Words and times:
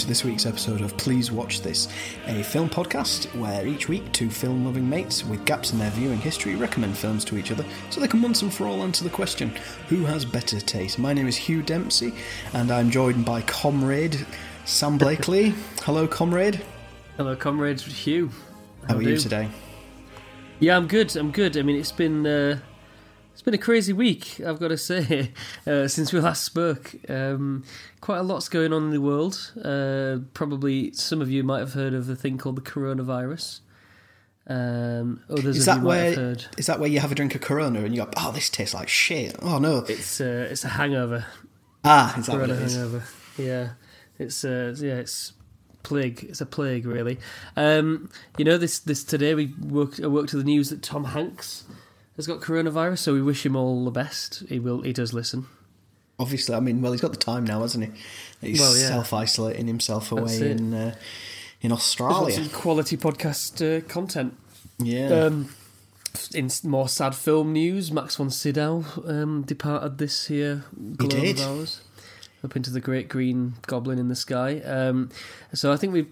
to 0.00 0.06
this 0.06 0.24
week's 0.24 0.46
episode 0.46 0.80
of 0.80 0.96
Please 0.96 1.30
Watch 1.30 1.60
This, 1.60 1.86
a 2.26 2.42
film 2.42 2.70
podcast 2.70 3.26
where 3.38 3.66
each 3.66 3.86
week 3.86 4.10
two 4.12 4.30
film 4.30 4.64
loving 4.64 4.88
mates 4.88 5.26
with 5.26 5.44
gaps 5.44 5.72
in 5.72 5.78
their 5.78 5.90
viewing 5.90 6.18
history 6.18 6.54
recommend 6.54 6.96
films 6.96 7.22
to 7.26 7.36
each 7.36 7.52
other 7.52 7.66
so 7.90 8.00
they 8.00 8.08
can 8.08 8.22
once 8.22 8.40
and 8.40 8.52
for 8.52 8.66
all 8.66 8.82
answer 8.82 9.04
the 9.04 9.10
question 9.10 9.52
who 9.88 10.06
has 10.06 10.24
better 10.24 10.58
taste? 10.58 10.98
My 10.98 11.12
name 11.12 11.28
is 11.28 11.36
Hugh 11.36 11.62
Dempsey 11.62 12.14
and 12.54 12.70
I'm 12.70 12.90
joined 12.90 13.26
by 13.26 13.42
comrade 13.42 14.24
Sam 14.64 14.96
Blakely. 14.96 15.50
Hello, 15.82 16.08
comrade. 16.08 16.62
Hello, 17.18 17.36
comrade 17.36 17.80
Hugh. 17.80 18.30
How, 18.88 18.94
How 18.94 19.00
are 19.00 19.02
you 19.02 19.18
today? 19.18 19.50
Yeah, 20.60 20.78
I'm 20.78 20.86
good. 20.86 21.14
I'm 21.14 21.30
good. 21.30 21.58
I 21.58 21.62
mean, 21.62 21.76
it's 21.76 21.92
been. 21.92 22.26
Uh 22.26 22.60
been 23.50 23.58
a 23.58 23.62
crazy 23.62 23.92
week, 23.92 24.40
I've 24.46 24.60
got 24.60 24.68
to 24.68 24.78
say, 24.78 25.32
uh, 25.66 25.88
since 25.88 26.12
we 26.12 26.20
last 26.20 26.44
spoke. 26.44 26.94
Um, 27.08 27.64
quite 28.00 28.18
a 28.18 28.22
lot's 28.22 28.48
going 28.48 28.72
on 28.72 28.84
in 28.84 28.90
the 28.90 29.00
world. 29.00 29.52
Uh, 29.60 30.18
probably 30.34 30.92
some 30.92 31.20
of 31.20 31.28
you 31.28 31.42
might 31.42 31.58
have 31.58 31.72
heard 31.72 31.92
of 31.92 32.06
the 32.06 32.14
thing 32.14 32.38
called 32.38 32.56
the 32.56 32.62
coronavirus. 32.62 33.60
Um, 34.46 35.22
others 35.28 35.58
is 35.58 35.66
that 35.66 35.82
where 35.82 36.36
is 36.58 36.66
that 36.66 36.80
where 36.80 36.88
you 36.88 36.98
have 36.98 37.12
a 37.12 37.14
drink 37.14 37.34
of 37.34 37.40
Corona 37.40 37.80
and 37.80 37.94
you 37.94 38.04
go, 38.04 38.10
oh, 38.16 38.32
this 38.32 38.50
tastes 38.50 38.74
like 38.74 38.88
shit? 38.88 39.36
Oh 39.42 39.58
no, 39.58 39.78
it's 39.88 40.20
uh, 40.20 40.48
it's 40.50 40.64
a 40.64 40.68
hangover. 40.68 41.24
Ah, 41.84 42.18
is 42.18 42.26
Corona 42.26 42.40
what 42.40 42.50
it 42.50 42.62
is? 42.62 42.74
hangover. 42.74 43.04
Yeah, 43.36 43.70
it's 44.18 44.44
uh, 44.44 44.74
yeah, 44.78 44.94
it's 44.94 45.34
plague. 45.82 46.24
It's 46.24 46.40
a 46.40 46.46
plague, 46.46 46.86
really. 46.86 47.18
Um, 47.56 48.10
you 48.38 48.44
know, 48.44 48.58
this 48.58 48.80
this 48.80 49.04
today 49.04 49.34
we 49.34 49.54
woke 49.60 50.00
I 50.00 50.06
woke 50.06 50.28
to 50.28 50.36
the 50.36 50.44
news 50.44 50.70
that 50.70 50.82
Tom 50.82 51.04
Hanks 51.04 51.64
has 52.20 52.26
got 52.26 52.40
coronavirus, 52.40 52.98
so 52.98 53.12
we 53.12 53.22
wish 53.22 53.44
him 53.44 53.56
all 53.56 53.84
the 53.84 53.90
best. 53.90 54.44
He 54.48 54.58
will. 54.58 54.82
He 54.82 54.92
does 54.92 55.12
listen. 55.12 55.46
Obviously, 56.18 56.54
I 56.54 56.60
mean, 56.60 56.82
well, 56.82 56.92
he's 56.92 57.00
got 57.00 57.12
the 57.12 57.18
time 57.18 57.44
now, 57.44 57.60
hasn't 57.60 57.84
he? 57.84 58.48
He's 58.48 58.60
well, 58.60 58.76
yeah. 58.76 58.88
self 58.88 59.12
isolating 59.12 59.66
himself 59.66 60.12
away 60.12 60.50
in 60.50 60.74
uh, 60.74 60.94
in 61.62 61.72
Australia. 61.72 62.46
quality 62.52 62.96
podcast 62.96 63.60
uh, 63.60 63.86
content. 63.88 64.36
Yeah. 64.78 65.08
Um, 65.08 65.54
in 66.34 66.50
more 66.64 66.88
sad 66.88 67.14
film 67.14 67.52
news, 67.52 67.92
Max 67.92 68.16
von 68.16 68.30
Sydow 68.30 68.84
um, 69.06 69.42
departed 69.42 69.98
this 69.98 70.28
year. 70.28 70.64
He 71.00 71.06
did. 71.06 71.40
Ours 71.40 71.82
up 72.44 72.56
into 72.56 72.70
the 72.70 72.80
great 72.80 73.08
green 73.08 73.54
goblin 73.66 73.98
in 73.98 74.08
the 74.08 74.16
sky. 74.16 74.60
Um, 74.60 75.10
so 75.52 75.72
I 75.72 75.76
think 75.76 75.92
we 75.92 76.06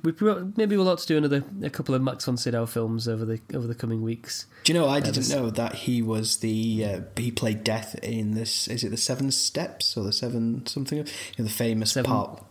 maybe 0.57 0.77
we'll 0.77 0.89
have 0.89 1.01
to 1.01 1.07
do 1.07 1.17
another 1.17 1.45
a 1.62 1.71
couple 1.71 1.95
of 1.95 2.03
Max 2.03 2.25
von 2.25 2.37
Sydow 2.37 2.67
films 2.67 3.09
over 3.09 3.25
the 3.25 3.41
over 3.55 3.67
the 3.67 3.75
coming 3.75 4.03
weeks. 4.03 4.47
Do 4.65 4.73
you 4.73 4.79
know 4.79 4.89
I 4.89 5.01
didn't 5.01 5.29
know 5.31 5.51
that 5.51 5.75
he 5.75 6.03
was 6.03 6.39
the 6.39 6.84
uh, 6.84 7.01
he 7.17 7.31
played 7.31 7.65
Death 7.65 7.95
in 8.03 8.34
this 8.34 8.69
is 8.69 8.84
it 8.84 8.91
the 8.91 8.97
Seven 8.97 9.31
Steps 9.31 9.97
or 9.97 10.05
the 10.05 10.12
Seven 10.12 10.67
something 10.67 10.99
you 10.99 11.05
know, 11.39 11.45
the 11.45 11.51
famous 11.51 11.93
seven, 11.93 12.11
part. 12.11 12.45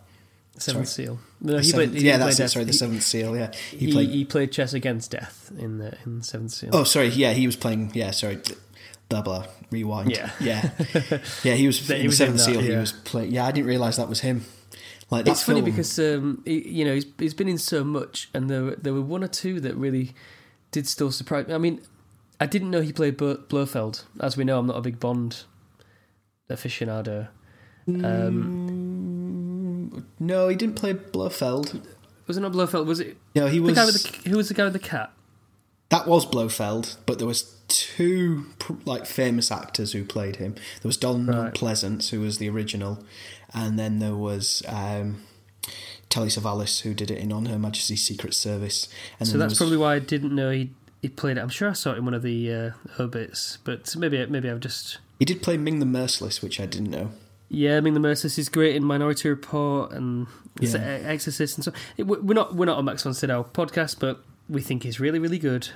Seventh 0.60 0.88
Seal. 0.88 1.20
No, 1.40 1.60
he 1.60 1.72
played, 1.72 1.94
he 1.94 2.08
yeah, 2.08 2.18
that's 2.18 2.40
it. 2.40 2.50
Sorry, 2.50 2.66
the 2.66 2.74
Seventh 2.74 3.04
Seal. 3.04 3.38
Yeah, 3.38 3.52
he, 3.70 3.78
he, 3.78 3.92
played. 3.92 4.10
He 4.10 4.26
played 4.26 4.52
chess 4.52 4.74
against 4.74 5.12
death 5.12 5.52
in 5.56 5.78
the 5.78 5.96
in 6.04 6.24
Seventh 6.24 6.50
Seal. 6.50 6.72
Oh, 6.74 6.84
sorry. 6.84 7.10
Yeah, 7.10 7.34
he 7.34 7.46
was 7.46 7.56
playing. 7.56 7.92
Yeah, 7.94 8.10
sorry 8.10 8.40
blah 9.10 9.22
blah 9.22 9.46
rewind. 9.72 10.12
Yeah, 10.12 10.32
yeah, 10.40 10.70
yeah. 11.44 11.54
He 11.54 11.68
was 11.68 11.90
in 11.90 12.02
he 12.02 12.08
was 12.08 12.18
Seventh 12.18 12.42
Seal. 12.42 12.62
Yeah. 12.62 12.72
He 12.72 12.78
was 12.78 12.92
playing. 12.92 13.32
Yeah, 13.32 13.46
I 13.46 13.52
didn't 13.52 13.68
realize 13.68 13.98
that 13.98 14.10
was 14.10 14.22
him. 14.22 14.46
Like 15.10 15.28
it's 15.28 15.44
film. 15.44 15.60
funny 15.60 15.72
because 15.72 15.98
um, 16.00 16.42
he, 16.46 16.68
you 16.68 16.86
know 16.86 16.96
he's 16.96 17.06
he's 17.18 17.34
been 17.34 17.48
in 17.48 17.58
so 17.58 17.84
much, 17.84 18.30
and 18.34 18.50
there 18.50 18.76
there 18.76 18.94
were 18.94 19.02
one 19.02 19.24
or 19.24 19.28
two 19.28 19.60
that 19.62 19.76
really 19.76 20.14
did 20.72 20.88
still 20.88 21.12
surprise 21.12 21.48
me. 21.48 21.54
I 21.54 21.58
mean, 21.58 21.82
I 22.40 22.46
didn't 22.46 22.72
know 22.72 22.82
he 22.82 22.92
played 22.92 23.18
Blofeld. 23.18 24.06
As 24.20 24.36
we 24.36 24.44
know, 24.44 24.60
I'm 24.60 24.68
not 24.68 24.78
a 24.78 24.82
big 24.82 25.00
Bond 25.00 25.44
aficionado. 26.50 27.30
Um, 27.88 29.90
mm, 29.94 30.04
no, 30.20 30.50
he 30.50 30.58
didn't 30.58 30.76
play 30.76 30.94
Blofeld. 30.94 31.88
Was 32.28 32.36
it 32.36 32.42
not 32.42 32.52
Blofeld? 32.52 32.86
Was 32.86 33.00
it? 33.00 33.16
No, 33.34 33.48
he 33.48 33.62
was. 33.62 33.70
The 33.70 33.76
guy 33.76 33.86
with 33.86 34.04
the, 34.04 34.30
who 34.30 34.38
was 34.38 34.50
the 34.50 34.54
guy 34.54 34.66
with 34.66 34.74
the 34.74 34.80
cat? 34.80 35.14
That 35.90 36.08
was 36.08 36.26
Blofeld, 36.26 36.98
but 37.06 37.18
there 37.18 37.28
was 37.28 37.56
two 37.68 38.46
like 38.86 39.06
famous 39.06 39.52
actors 39.52 39.94
who 39.94 40.04
played 40.04 40.38
him. 40.38 40.56
There 40.82 40.90
was 40.90 40.98
Donald 40.98 41.30
right. 41.30 41.54
Pleasence, 41.54 42.10
who 42.10 42.20
was 42.20 42.38
the 42.38 42.50
original, 42.50 43.04
and 43.54 43.80
then 43.80 44.00
there 44.00 44.16
was 44.16 44.64
um, 44.68 45.24
Telly 46.10 46.28
Savalas, 46.28 46.82
who 46.82 46.94
did 46.94 47.12
it 47.12 47.18
in 47.18 47.32
On 47.32 47.46
Her 47.46 47.60
Majesty's 47.60 48.04
Secret 48.04 48.34
Service. 48.34 48.90
And 49.20 49.28
so 49.28 49.38
that's 49.38 49.52
was... 49.52 49.60
probably 49.60 49.78
why 49.78 49.96
I 49.96 50.00
didn't 50.00 50.36
know 50.36 50.52
he 50.52 50.72
he 51.02 51.10
played 51.10 51.38
it. 51.38 51.42
I'm 51.42 51.50
sure 51.50 51.70
I 51.70 51.74
saw 51.74 51.94
it 51.94 51.98
in 51.98 52.06
one 52.06 52.14
of 52.14 52.22
the 52.22 52.54
uh, 52.54 52.72
obits, 53.00 53.58
but 53.64 53.96
maybe 53.96 54.26
maybe 54.26 54.50
I've 54.50 54.60
just 54.60 55.00
he 55.20 55.26
did 55.26 55.42
play 55.42 55.58
Ming 55.58 55.80
the 55.80 55.86
Merciless, 55.86 56.42
which 56.42 56.60
I 56.60 56.66
didn't 56.66 56.92
know. 56.92 57.12
Yeah, 57.50 57.80
Ming 57.80 57.94
the 57.94 58.00
Merciless 58.00 58.38
is 58.38 58.50
great 58.50 58.76
in 58.76 58.84
Minority 58.84 59.30
Report 59.30 59.92
and 59.92 60.28
yeah. 60.60 60.78
Exorcist 60.78 61.58
and 61.58 61.66
so. 61.66 61.72
We're 61.98 62.34
not 62.34 62.56
we're 62.56 62.66
not 62.66 62.80
a 62.80 62.84
Max 62.84 63.04
von 63.04 63.14
Sydow 63.14 63.48
podcast, 63.54 64.00
but 64.00 64.22
we 64.50 64.62
think 64.62 64.86
is 64.86 65.00
really 65.00 65.20
really 65.20 65.40
good. 65.40 65.70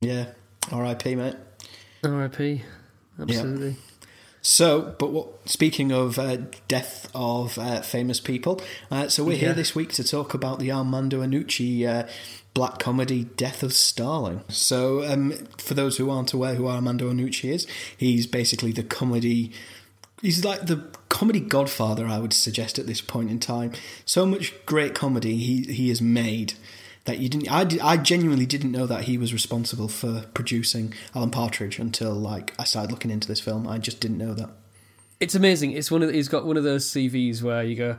Yeah, 0.00 0.26
R.I.P. 0.70 1.14
mate. 1.14 1.36
R.I.P. 2.02 2.62
Absolutely. 3.18 3.70
Yeah. 3.70 3.74
So, 4.42 4.94
but 4.98 5.10
what? 5.10 5.48
Speaking 5.48 5.90
of 5.90 6.18
uh, 6.18 6.36
death 6.68 7.10
of 7.14 7.58
uh, 7.58 7.80
famous 7.80 8.20
people, 8.20 8.60
uh, 8.90 9.08
so 9.08 9.24
we're 9.24 9.32
yeah. 9.32 9.38
here 9.38 9.52
this 9.54 9.74
week 9.74 9.92
to 9.94 10.04
talk 10.04 10.34
about 10.34 10.58
the 10.58 10.70
Armando 10.70 11.22
Iannucci 11.22 11.86
uh, 11.86 12.06
black 12.52 12.78
comedy 12.78 13.24
Death 13.24 13.62
of 13.62 13.72
Stalin. 13.72 14.42
So, 14.48 15.02
um, 15.04 15.32
for 15.56 15.72
those 15.72 15.96
who 15.96 16.10
aren't 16.10 16.34
aware 16.34 16.54
who 16.54 16.68
Armando 16.68 17.10
Iannucci 17.10 17.50
is, 17.52 17.66
he's 17.96 18.26
basically 18.26 18.72
the 18.72 18.82
comedy. 18.82 19.50
He's 20.20 20.44
like 20.44 20.66
the 20.66 20.88
comedy 21.08 21.40
godfather, 21.40 22.06
I 22.06 22.18
would 22.18 22.32
suggest 22.32 22.78
at 22.78 22.86
this 22.86 23.00
point 23.00 23.30
in 23.30 23.38
time. 23.38 23.72
So 24.04 24.26
much 24.26 24.52
great 24.66 24.94
comedy 24.94 25.36
he 25.36 25.62
he 25.72 25.88
has 25.88 26.02
made 26.02 26.54
that 27.04 27.18
you 27.18 27.28
didn't. 27.28 27.50
I, 27.50 27.66
I 27.82 27.96
genuinely 27.96 28.46
didn't 28.46 28.72
know 28.72 28.86
that 28.86 29.04
he 29.04 29.18
was 29.18 29.32
responsible 29.32 29.88
for 29.88 30.24
producing 30.34 30.94
Alan 31.14 31.30
Partridge 31.30 31.78
until 31.78 32.12
like 32.12 32.54
I 32.58 32.64
started 32.64 32.90
looking 32.90 33.10
into 33.10 33.28
this 33.28 33.40
film. 33.40 33.68
I 33.68 33.78
just 33.78 34.00
didn't 34.00 34.18
know 34.18 34.34
that. 34.34 34.50
It's 35.20 35.34
amazing. 35.34 35.72
It's 35.72 35.90
one 35.90 36.02
of 36.02 36.10
he's 36.10 36.28
got 36.28 36.46
one 36.46 36.56
of 36.56 36.64
those 36.64 36.86
CVs 36.86 37.42
where 37.42 37.62
you 37.62 37.76
go, 37.76 37.96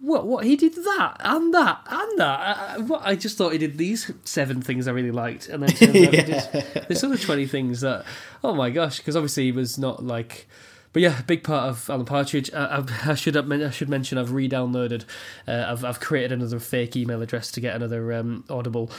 what? 0.00 0.26
What 0.26 0.44
he 0.44 0.56
did 0.56 0.74
that 0.74 1.16
and 1.20 1.52
that 1.52 1.80
and 1.88 2.18
that. 2.18 2.40
I, 2.40 2.78
what 2.78 3.02
I 3.04 3.16
just 3.16 3.36
thought 3.36 3.52
he 3.52 3.58
did 3.58 3.76
these 3.78 4.12
seven 4.24 4.62
things 4.62 4.86
I 4.86 4.92
really 4.92 5.10
liked, 5.10 5.48
and 5.48 5.62
then 5.62 5.94
yeah. 5.94 6.84
this 6.88 7.02
other 7.02 7.18
twenty 7.18 7.46
things 7.46 7.80
that. 7.80 8.04
Oh 8.42 8.54
my 8.54 8.70
gosh! 8.70 8.98
Because 8.98 9.16
obviously 9.16 9.44
he 9.44 9.52
was 9.52 9.78
not 9.78 10.04
like 10.04 10.46
but 10.94 11.02
yeah, 11.02 11.20
big 11.26 11.42
part 11.42 11.68
of 11.68 11.90
Alan 11.90 12.06
Partridge. 12.06 12.54
I, 12.54 12.78
I, 12.78 12.84
I 13.10 13.14
should 13.14 13.36
I 13.36 13.70
should 13.70 13.90
mention 13.90 14.16
I've 14.16 14.32
re-downloaded. 14.32 15.04
Uh, 15.46 15.66
I've 15.68 15.84
I've 15.84 16.00
created 16.00 16.32
another 16.32 16.60
fake 16.60 16.96
email 16.96 17.20
address 17.20 17.50
to 17.52 17.60
get 17.60 17.76
another 17.76 18.14
um, 18.14 18.44
Audible 18.48 18.90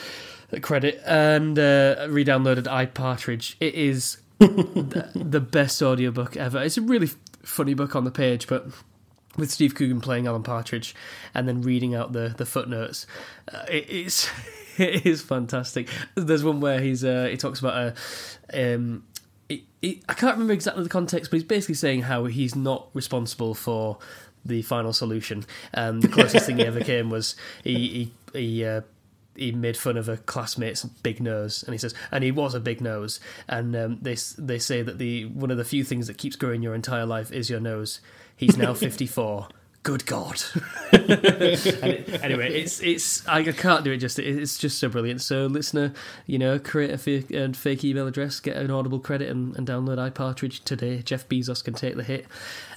credit 0.61 1.01
and 1.05 1.57
uh, 1.57 2.05
re-downloaded 2.09 2.67
I 2.67 2.85
Partridge. 2.85 3.57
It 3.59 3.73
is 3.73 4.17
the, 4.39 5.09
the 5.15 5.39
best 5.39 5.81
audiobook 5.81 6.37
ever. 6.37 6.61
It's 6.61 6.77
a 6.77 6.81
really 6.81 7.09
funny 7.41 7.73
book 7.73 7.95
on 7.95 8.03
the 8.03 8.11
page, 8.11 8.47
but 8.47 8.67
with 9.37 9.49
Steve 9.49 9.73
Coogan 9.73 10.01
playing 10.01 10.27
Alan 10.27 10.43
Partridge 10.43 10.95
and 11.33 11.47
then 11.47 11.61
reading 11.61 11.95
out 11.95 12.11
the 12.11 12.35
the 12.37 12.45
footnotes, 12.45 13.07
uh, 13.51 13.63
it, 13.69 13.89
it's 13.89 14.29
it 14.77 15.05
is 15.05 15.21
fantastic. 15.21 15.87
There's 16.15 16.43
one 16.43 16.59
where 16.59 16.81
he's 16.81 17.05
uh, 17.05 17.29
he 17.31 17.37
talks 17.37 17.61
about 17.61 17.95
a 18.51 18.75
um, 18.75 19.03
I 20.07 20.13
can't 20.13 20.33
remember 20.33 20.53
exactly 20.53 20.83
the 20.83 20.89
context, 20.89 21.31
but 21.31 21.37
he's 21.37 21.43
basically 21.43 21.75
saying 21.75 22.03
how 22.03 22.25
he's 22.25 22.55
not 22.55 22.87
responsible 22.93 23.53
for 23.53 23.97
the 24.43 24.61
final 24.61 24.93
solution. 24.93 25.45
Um, 25.73 26.01
the 26.01 26.07
closest 26.07 26.45
thing 26.45 26.57
he 26.57 26.65
ever 26.65 26.79
came 26.93 27.09
was 27.09 27.35
he 27.63 28.11
he 28.33 28.39
he, 28.39 28.65
uh, 28.65 28.81
he 29.35 29.51
made 29.51 29.75
fun 29.75 29.97
of 29.97 30.07
a 30.07 30.17
classmate's 30.17 30.83
big 30.83 31.21
nose, 31.21 31.63
and 31.63 31.73
he 31.73 31.77
says, 31.77 31.93
and 32.11 32.23
he 32.23 32.31
was 32.31 32.53
a 32.53 32.59
big 32.59 32.81
nose. 32.81 33.19
And 33.47 33.75
um, 33.75 33.99
they 34.01 34.15
they 34.37 34.59
say 34.59 34.81
that 34.81 34.97
the 34.97 35.25
one 35.25 35.51
of 35.51 35.57
the 35.57 35.65
few 35.65 35.83
things 35.83 36.07
that 36.07 36.17
keeps 36.17 36.35
growing 36.35 36.61
your 36.61 36.75
entire 36.75 37.05
life 37.05 37.31
is 37.31 37.49
your 37.49 37.59
nose. 37.59 37.99
He's 38.35 38.57
now 38.57 38.73
fifty 38.85 39.07
four 39.07 39.47
good 39.85 40.05
God. 40.07 40.41
it, 40.91 42.23
anyway, 42.23 42.51
it's 42.51 42.81
it's 42.81 43.25
I, 43.27 43.43
can't 43.43 43.83
do 43.83 43.91
it 43.91 43.97
just 43.97 44.17
it's 44.17 44.57
just 44.57 44.79
so 44.79 44.89
brilliant. 44.89 45.21
So 45.21 45.45
listener, 45.45 45.93
you 46.25 46.39
know, 46.39 46.57
create 46.59 46.89
a 46.89 46.97
fake, 46.97 47.31
a 47.31 47.53
fake 47.53 47.85
email 47.85 48.07
address, 48.07 48.39
get 48.39 48.57
an 48.57 48.71
Audible 48.71 48.99
credit, 48.99 49.29
and, 49.29 49.55
and 49.55 49.65
download 49.65 49.97
iPartridge 50.11 50.63
today. 50.63 51.03
Jeff 51.03 51.29
Bezos 51.29 51.63
can 51.63 51.75
take 51.75 51.95
the 51.95 52.03
hit. 52.03 52.25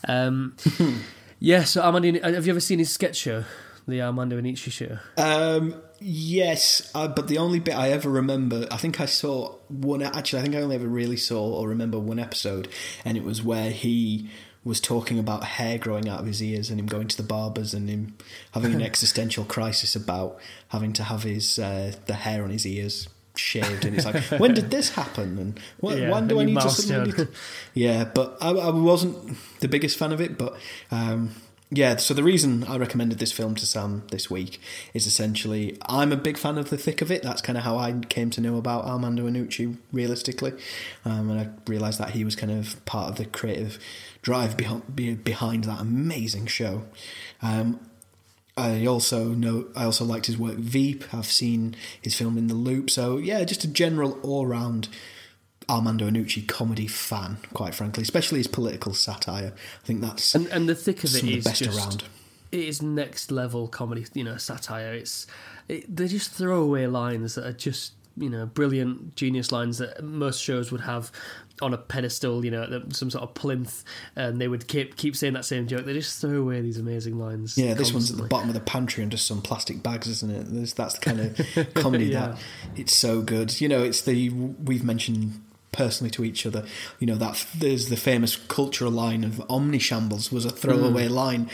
Um, 0.06 0.54
yeah. 1.40 1.64
So 1.64 1.80
Armando, 1.82 2.20
have 2.20 2.46
you 2.46 2.52
ever 2.52 2.60
seen 2.60 2.78
his 2.78 2.92
sketch 2.92 3.16
show? 3.16 3.44
The 3.88 4.02
Armando 4.02 4.38
Iannucci 4.38 4.70
show. 4.70 4.98
Um, 5.16 5.74
yes, 5.98 6.92
uh, 6.94 7.08
but 7.08 7.26
the 7.26 7.38
only 7.38 7.58
bit 7.58 7.74
I 7.74 7.88
ever 7.92 8.10
remember, 8.10 8.66
I 8.70 8.76
think 8.76 9.00
I 9.00 9.06
saw 9.06 9.54
one. 9.68 10.02
Actually, 10.02 10.40
I 10.40 10.42
think 10.42 10.56
I 10.56 10.60
only 10.60 10.76
ever 10.76 10.86
really 10.86 11.16
saw 11.16 11.54
or 11.54 11.68
remember 11.68 11.98
one 11.98 12.18
episode, 12.18 12.68
and 13.06 13.16
it 13.16 13.24
was 13.24 13.42
where 13.42 13.70
he 13.70 14.28
was 14.68 14.80
talking 14.80 15.18
about 15.18 15.42
hair 15.44 15.78
growing 15.78 16.08
out 16.08 16.20
of 16.20 16.26
his 16.26 16.42
ears 16.42 16.68
and 16.68 16.78
him 16.78 16.86
going 16.86 17.08
to 17.08 17.16
the 17.16 17.22
barbers 17.22 17.72
and 17.72 17.88
him 17.88 18.14
having 18.52 18.74
an 18.74 18.82
existential 18.90 19.44
crisis 19.44 19.96
about 19.96 20.38
having 20.68 20.92
to 20.92 21.04
have 21.04 21.22
his 21.22 21.58
uh, 21.58 21.92
the 22.04 22.12
hair 22.12 22.44
on 22.44 22.50
his 22.50 22.66
ears 22.66 23.08
shaved. 23.34 23.86
And 23.86 23.96
it's 23.96 24.04
like 24.04 24.22
when 24.38 24.52
did 24.52 24.70
this 24.70 24.90
happen? 24.90 25.38
And 25.38 25.60
when, 25.80 25.98
yeah, 25.98 26.10
when 26.10 26.28
do 26.28 26.38
I 26.38 26.44
need 26.44 26.60
to, 26.60 27.04
need 27.04 27.16
to, 27.16 27.28
yeah 27.74 28.04
but 28.04 28.36
I, 28.42 28.50
I, 28.50 28.70
wasn't 28.70 29.38
the 29.60 29.68
biggest 29.68 29.98
fan 29.98 30.12
of 30.12 30.20
it 30.20 30.36
but 30.36 30.54
um, 30.90 31.30
yeah, 31.70 31.96
so 31.96 32.14
the 32.14 32.22
reason 32.22 32.64
I 32.64 32.78
recommended 32.78 33.18
this 33.18 33.30
film 33.30 33.54
to 33.56 33.66
Sam 33.66 34.04
this 34.10 34.30
week 34.30 34.58
is 34.94 35.06
essentially 35.06 35.76
I'm 35.82 36.12
a 36.12 36.16
big 36.16 36.38
fan 36.38 36.56
of 36.56 36.70
the 36.70 36.78
thick 36.78 37.02
of 37.02 37.10
it. 37.10 37.22
That's 37.22 37.42
kind 37.42 37.58
of 37.58 37.64
how 37.64 37.76
I 37.76 37.92
came 38.08 38.30
to 38.30 38.40
know 38.40 38.56
about 38.56 38.86
Armando 38.86 39.28
Iannucci 39.28 39.76
realistically, 39.92 40.54
um, 41.04 41.30
and 41.30 41.40
I 41.40 41.48
realised 41.70 42.00
that 42.00 42.10
he 42.10 42.24
was 42.24 42.36
kind 42.36 42.52
of 42.52 42.82
part 42.86 43.10
of 43.10 43.16
the 43.16 43.26
creative 43.26 43.78
drive 44.22 44.56
behind 44.56 45.24
behind 45.24 45.64
that 45.64 45.80
amazing 45.80 46.46
show. 46.46 46.84
Um, 47.42 47.80
I 48.56 48.86
also 48.86 49.28
know 49.28 49.68
I 49.76 49.84
also 49.84 50.04
liked 50.04 50.26
his 50.26 50.36
work 50.36 50.56
Veep. 50.56 51.14
I've 51.14 51.26
seen 51.26 51.76
his 52.02 52.14
film 52.14 52.36
in 52.36 52.48
the 52.48 52.54
Loop. 52.54 52.90
So 52.90 53.16
yeah, 53.16 53.44
just 53.44 53.64
a 53.64 53.68
general 53.68 54.18
all 54.22 54.46
round 54.46 54.88
Armando 55.68 56.08
Iannucci 56.08 56.46
comedy 56.48 56.86
fan, 56.86 57.38
quite 57.52 57.74
frankly, 57.74 58.02
especially 58.02 58.38
his 58.38 58.48
political 58.48 58.94
satire. 58.94 59.52
I 59.54 59.86
think 59.86 60.00
that's 60.00 60.34
and, 60.34 60.46
and 60.48 60.68
the 60.68 60.74
thick 60.74 61.04
of 61.04 61.14
it 61.14 61.24
is 61.24 61.46
of 61.46 61.50
best 61.50 61.62
just, 61.62 61.78
around. 61.78 62.04
It 62.50 62.60
is 62.60 62.82
next 62.82 63.30
level 63.30 63.68
comedy, 63.68 64.06
you 64.14 64.24
know, 64.24 64.38
satire. 64.38 64.94
It's 64.94 65.26
it, 65.68 65.84
they're 65.94 66.08
just 66.08 66.32
throwaway 66.32 66.86
lines 66.86 67.34
that 67.34 67.46
are 67.46 67.52
just 67.52 67.92
you 68.20 68.28
know 68.30 68.46
brilliant 68.46 69.14
genius 69.16 69.52
lines 69.52 69.78
that 69.78 70.02
most 70.02 70.42
shows 70.42 70.70
would 70.72 70.82
have 70.82 71.10
on 71.60 71.74
a 71.74 71.78
pedestal, 71.78 72.44
you 72.44 72.52
know, 72.52 72.82
some 72.90 73.10
sort 73.10 73.24
of 73.24 73.34
plinth, 73.34 73.82
and 74.14 74.40
they 74.40 74.46
would 74.46 74.68
keep 74.68 74.96
keep 74.96 75.16
saying 75.16 75.32
that 75.34 75.44
same 75.44 75.66
joke. 75.66 75.84
They 75.84 75.92
just 75.92 76.20
throw 76.20 76.40
away 76.40 76.60
these 76.60 76.78
amazing 76.78 77.18
lines. 77.18 77.58
Yeah, 77.58 77.74
this 77.74 77.92
one's 77.92 78.10
at 78.10 78.16
the 78.16 78.22
bottom 78.24 78.48
of 78.48 78.54
the 78.54 78.60
pantry 78.60 79.02
and 79.02 79.10
just 79.10 79.26
some 79.26 79.42
plastic 79.42 79.82
bags, 79.82 80.06
isn't 80.06 80.30
it? 80.30 80.46
There's, 80.48 80.72
that's 80.74 80.94
the 80.94 81.00
kind 81.00 81.20
of 81.20 81.74
comedy 81.74 82.06
Yeah. 82.06 82.28
that 82.28 82.38
it's 82.76 82.94
so 82.94 83.22
good. 83.22 83.60
You 83.60 83.68
know, 83.68 83.82
it's 83.82 84.02
the 84.02 84.30
we've 84.30 84.84
mentioned 84.84 85.40
personally 85.72 86.10
to 86.10 86.24
each 86.24 86.46
other. 86.46 86.64
You 86.98 87.06
know 87.06 87.16
that 87.16 87.46
there's 87.56 87.88
the 87.88 87.96
famous 87.96 88.36
cultural 88.36 88.90
line 88.90 89.24
of 89.24 89.42
"Omni 89.50 89.78
shambles" 89.78 90.32
was 90.32 90.44
a 90.44 90.50
throwaway 90.50 91.08
mm. 91.08 91.12
line 91.12 91.50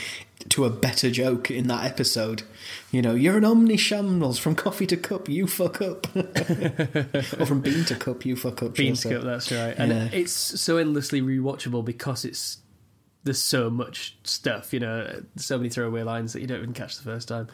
to 0.51 0.65
a 0.65 0.71
better 0.71 1.11
joke 1.11 1.51
in 1.51 1.69
that 1.69 1.85
episode. 1.85 2.43
You 2.91 3.03
know, 3.03 3.15
you're 3.15 3.39
an 3.39 3.45
omni 3.45 3.77
shambles 3.77 4.39
from 4.39 4.55
coffee 4.55 4.87
to 4.89 4.97
cup, 4.97 5.29
you 5.29 5.47
fuck 5.47 5.81
up, 5.81 6.07
or 6.17 7.47
from 7.47 7.61
bean 7.61 7.85
to 7.87 7.95
cup, 7.95 8.27
you 8.27 8.37
fuck 8.37 8.63
up. 8.63 8.75
Bean 8.75 8.97
say. 8.97 9.11
Scope, 9.11 9.25
that's 9.25 9.51
right. 9.51 9.75
And 9.77 9.91
Yeah. 9.91 10.09
it's 10.13 10.33
so 10.33 10.77
endlessly 10.77 11.23
rewatchable 11.23 11.85
because 11.85 12.25
it's 12.25 12.59
there's 13.25 13.41
so 13.41 13.71
much 13.71 14.19
stuff, 14.25 14.75
you 14.75 14.81
know, 14.81 15.23
so 15.37 15.57
many 15.57 15.71
throwaway 15.71 16.03
lines 16.03 16.35
that 16.35 16.41
you 16.41 16.47
don't 16.47 16.59
even 16.59 16.75
catch 16.75 16.97
the 16.99 17.03
first 17.03 17.27
time. 17.29 17.49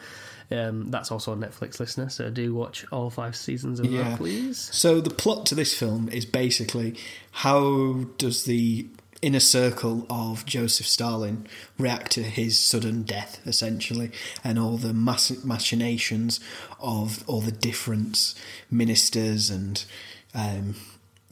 Um, 0.51 0.91
that's 0.91 1.11
also 1.11 1.31
on 1.31 1.39
Netflix, 1.39 1.79
listener. 1.79 2.09
So 2.09 2.29
do 2.29 2.53
watch 2.53 2.85
all 2.91 3.09
five 3.09 3.35
seasons 3.35 3.79
of 3.79 3.85
Yeah. 3.85 4.03
that, 4.09 4.17
please. 4.17 4.69
So 4.73 4.99
the 4.99 5.09
plot 5.09 5.45
to 5.47 5.55
this 5.55 5.73
film 5.73 6.09
is 6.09 6.25
basically 6.25 6.95
how 7.31 8.05
does 8.17 8.43
the 8.43 8.87
inner 9.21 9.39
circle 9.39 10.05
of 10.09 10.45
Joseph 10.47 10.87
Stalin 10.87 11.45
react 11.77 12.11
to 12.13 12.23
his 12.23 12.57
sudden 12.57 13.03
death, 13.03 13.39
essentially, 13.45 14.11
and 14.43 14.57
all 14.59 14.77
the 14.77 14.93
mass- 14.93 15.43
machinations 15.43 16.39
of 16.79 17.23
all 17.27 17.39
the 17.41 17.51
different 17.51 18.33
ministers 18.69 19.49
and 19.49 19.85
um, 20.33 20.75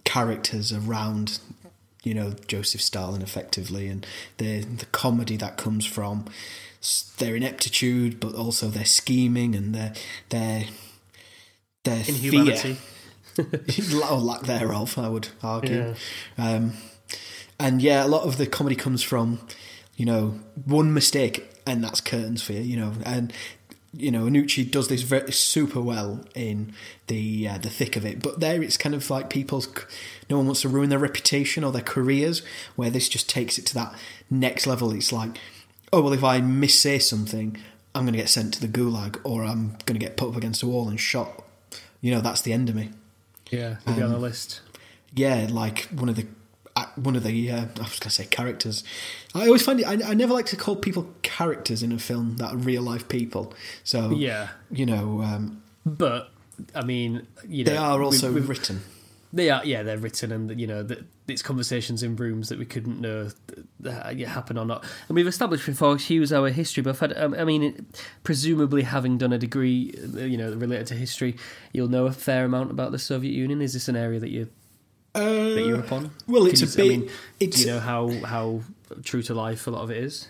characters 0.04 0.72
around, 0.72 1.40
you 2.04 2.14
know, 2.14 2.36
Joseph 2.48 2.82
Stalin, 2.82 3.22
effectively, 3.22 3.88
and 3.88 4.06
the 4.38 4.62
the 4.62 4.86
comedy 4.88 5.36
that 5.38 5.58
comes 5.58 5.86
from 5.86 6.26
their 7.18 7.36
ineptitude, 7.36 8.20
but 8.20 8.36
also 8.36 8.68
their 8.68 8.86
scheming 8.86 9.56
and 9.56 9.76
their 9.76 9.94
their 10.30 10.66
their 11.84 12.04
Inhumanity. 12.08 12.78
fear 13.36 14.04
or 14.12 14.18
lack 14.18 14.42
thereof, 14.42 14.98
I 14.98 15.10
would 15.10 15.30
argue. 15.42 15.96
Um, 16.38 16.74
and 17.60 17.82
yeah, 17.82 18.06
a 18.06 18.08
lot 18.08 18.24
of 18.24 18.38
the 18.38 18.48
comedy 18.48 18.76
comes 18.76 19.04
from, 19.04 19.40
you 19.96 20.06
know, 20.06 20.40
one 20.66 20.94
mistake, 20.94 21.50
and 21.66 21.84
that's 21.84 22.02
curtains 22.02 22.42
for 22.42 22.54
you, 22.54 22.62
you 22.62 22.78
know, 22.78 22.94
and 23.06 23.34
you 23.94 24.12
know, 24.12 24.26
Iannucci 24.26 24.70
does 24.70 24.88
this 24.88 25.02
very 25.02 25.32
super 25.32 25.82
well 25.82 26.24
in 26.36 26.74
the 27.08 27.48
uh, 27.48 27.58
the 27.58 27.70
thick 27.70 27.96
of 27.96 28.06
it. 28.06 28.22
But 28.22 28.40
there, 28.40 28.62
it's 28.62 28.78
kind 28.78 28.94
of 28.94 29.10
like 29.10 29.30
people's. 29.30 29.68
No 30.30 30.38
one 30.38 30.46
wants 30.46 30.62
to 30.62 30.70
ruin 30.70 30.90
their 30.90 31.00
reputation 31.00 31.64
or 31.64 31.72
their 31.72 31.82
careers. 31.82 32.44
Where 32.76 32.92
this 32.92 33.10
just 33.10 33.28
takes 33.30 33.58
it 33.58 33.66
to 33.68 33.74
that 33.76 33.96
next 34.30 34.68
level. 34.68 34.92
It's 34.92 35.12
like, 35.12 35.38
oh 35.94 36.02
well, 36.02 36.14
if 36.14 36.24
I 36.24 36.42
missay 36.42 37.02
something, 37.02 37.58
I'm 37.96 38.04
going 38.04 38.14
to 38.14 38.20
get 38.20 38.30
sent 38.30 38.54
to 38.56 38.62
the 38.62 38.68
gulag, 38.68 39.20
or 39.24 39.44
I'm 39.44 39.70
going 39.86 40.00
to 40.00 40.06
get 40.06 40.18
put 40.18 40.30
up 40.30 40.36
against 40.38 40.64
a 40.64 40.68
wall 40.68 40.88
and 40.90 41.00
shot. 41.00 41.44
You 42.02 42.14
know, 42.14 42.22
that's 42.22 42.42
the 42.42 42.54
end 42.54 42.70
of 42.70 42.76
me. 42.76 42.90
Yeah, 43.52 43.78
to 43.88 43.94
be 43.94 44.02
on 44.02 44.12
the 44.12 44.20
list. 44.20 44.62
Yeah, 45.16 45.48
like 45.50 45.86
one 45.86 46.08
of 46.10 46.16
the 46.16 46.28
uh, 46.76 46.86
one 46.96 47.16
of 47.16 47.24
the 47.24 47.52
uh, 47.52 47.56
I 47.58 47.62
was 47.64 47.76
going 47.76 47.90
to 47.90 48.10
say 48.12 48.26
characters. 48.26 48.84
I 49.34 49.48
always 49.48 49.64
find 49.64 49.80
it. 49.80 49.88
I, 49.88 50.12
I 50.12 50.14
never 50.14 50.34
like 50.34 50.46
to 50.48 50.56
call 50.56 50.76
people 50.76 51.10
characters 51.24 51.82
in 51.84 51.92
a 51.92 51.98
film 52.00 52.38
that 52.38 52.54
are 52.54 52.58
real 52.58 52.84
life 52.84 53.08
people. 53.10 53.54
So 53.84 54.12
Yeah. 54.12 54.50
you 54.72 54.86
know, 54.86 55.22
um, 55.24 55.64
But 55.86 56.30
I 56.76 56.84
mean, 56.84 57.26
you 57.48 57.64
know, 57.64 57.72
they 57.72 57.78
are 57.78 58.04
also 58.04 58.32
we've- 58.32 58.48
written. 58.48 58.82
They 59.32 59.52
are, 59.52 59.64
yeah, 59.64 59.84
they're 59.84 59.98
written, 60.00 60.32
and 60.32 60.60
you 60.60 60.66
know, 60.66 60.82
that 60.82 61.06
it's 61.28 61.44
conversations 61.44 62.02
in 62.02 62.16
rooms 62.16 62.50
that 62.50 62.58
we 62.58 62.66
couldn't 62.66 63.00
know 63.00 63.30
that 63.82 64.18
happen 64.22 64.58
or 64.58 64.66
not. 64.66 64.84
And 65.08 65.16
we've 65.16 65.28
established 65.28 65.68
before 65.68 65.98
he 65.98 66.20
was 66.20 66.34
our 66.34 66.50
history 66.50 66.82
buff. 66.82 67.04
I, 67.04 67.08
um, 67.08 67.36
I 67.36 67.44
mean, 67.44 67.86
presumably 68.24 68.82
having 68.82 69.20
done 69.20 69.32
a 69.32 69.38
degree, 69.38 69.94
uh, 70.16 70.22
you 70.22 70.36
know, 70.38 70.52
related 70.54 70.88
to 70.88 70.96
history, 70.96 71.36
you'll 71.74 71.90
know 71.90 72.08
a 72.08 72.12
fair 72.12 72.46
amount 72.46 72.72
about 72.72 72.92
the 72.92 72.98
Soviet 72.98 73.32
Union. 73.32 73.62
Is 73.62 73.74
this 73.74 73.88
an 73.88 73.96
area 73.96 74.20
that 74.20 74.30
you 74.32 74.50
that 75.14 75.64
you're 75.66 75.80
upon? 75.80 76.12
well, 76.28 76.46
it's 76.48 76.62
Can 76.62 76.70
a 76.70 76.72
you- 76.72 76.76
bit- 76.78 76.96
I 76.96 76.98
mean, 77.00 77.10
it's- 77.40 77.60
do 77.62 77.68
you 77.68 77.74
know 77.74 77.80
how 77.80 78.10
how 78.26 78.62
true 79.04 79.22
to 79.22 79.36
life 79.36 79.68
a 79.68 79.72
lot 79.72 79.84
of 79.84 79.92
it 79.92 79.98
is? 80.04 80.28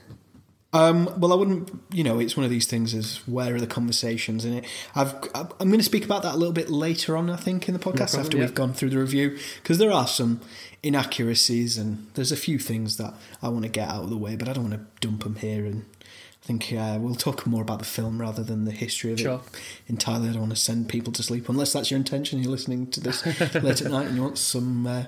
Um, 0.71 1.11
well, 1.19 1.33
I 1.33 1.35
wouldn't. 1.35 1.71
You 1.91 2.03
know, 2.03 2.19
it's 2.19 2.37
one 2.37 2.43
of 2.43 2.51
these 2.51 2.67
things. 2.67 2.93
Is 2.93 3.17
where 3.27 3.55
are 3.55 3.59
the 3.59 3.67
conversations 3.67 4.45
in 4.45 4.53
it? 4.53 4.65
I've. 4.95 5.13
I'm 5.33 5.67
going 5.67 5.79
to 5.79 5.83
speak 5.83 6.05
about 6.05 6.23
that 6.23 6.35
a 6.35 6.37
little 6.37 6.53
bit 6.53 6.69
later 6.69 7.17
on. 7.17 7.29
I 7.29 7.37
think 7.37 7.67
in 7.67 7.73
the 7.73 7.79
podcast 7.79 8.13
problem, 8.13 8.21
after 8.21 8.37
yeah. 8.37 8.43
we've 8.43 8.53
gone 8.53 8.73
through 8.73 8.91
the 8.91 8.99
review 8.99 9.37
because 9.61 9.79
there 9.79 9.91
are 9.91 10.07
some 10.07 10.41
inaccuracies 10.83 11.77
and 11.77 12.07
there's 12.13 12.31
a 12.31 12.37
few 12.37 12.59
things 12.59 12.97
that 12.97 13.13
I 13.41 13.49
want 13.49 13.63
to 13.63 13.69
get 13.69 13.89
out 13.89 14.03
of 14.03 14.09
the 14.09 14.17
way, 14.17 14.35
but 14.35 14.47
I 14.47 14.53
don't 14.53 14.69
want 14.69 14.75
to 14.75 15.07
dump 15.07 15.23
them 15.23 15.35
here. 15.35 15.65
And 15.65 15.85
I 16.01 16.45
think 16.45 16.71
uh, 16.71 16.97
we'll 16.99 17.15
talk 17.15 17.45
more 17.47 17.61
about 17.63 17.79
the 17.79 17.85
film 17.85 18.21
rather 18.21 18.43
than 18.43 18.65
the 18.65 18.71
history 18.71 19.11
of 19.11 19.19
Sure. 19.19 19.41
it 19.43 19.59
entirely. 19.87 20.29
I 20.29 20.33
don't 20.33 20.41
want 20.41 20.53
to 20.53 20.55
send 20.55 20.87
people 20.87 21.11
to 21.13 21.23
sleep 21.23 21.49
unless 21.49 21.73
that's 21.73 21.89
your 21.89 21.97
intention. 21.97 22.41
You're 22.41 22.51
listening 22.51 22.87
to 22.91 22.99
this 22.99 23.25
late 23.25 23.81
at 23.81 23.91
night 23.91 24.07
and 24.07 24.15
you 24.15 24.21
want 24.21 24.37
some. 24.37 24.85
Uh, 24.85 25.03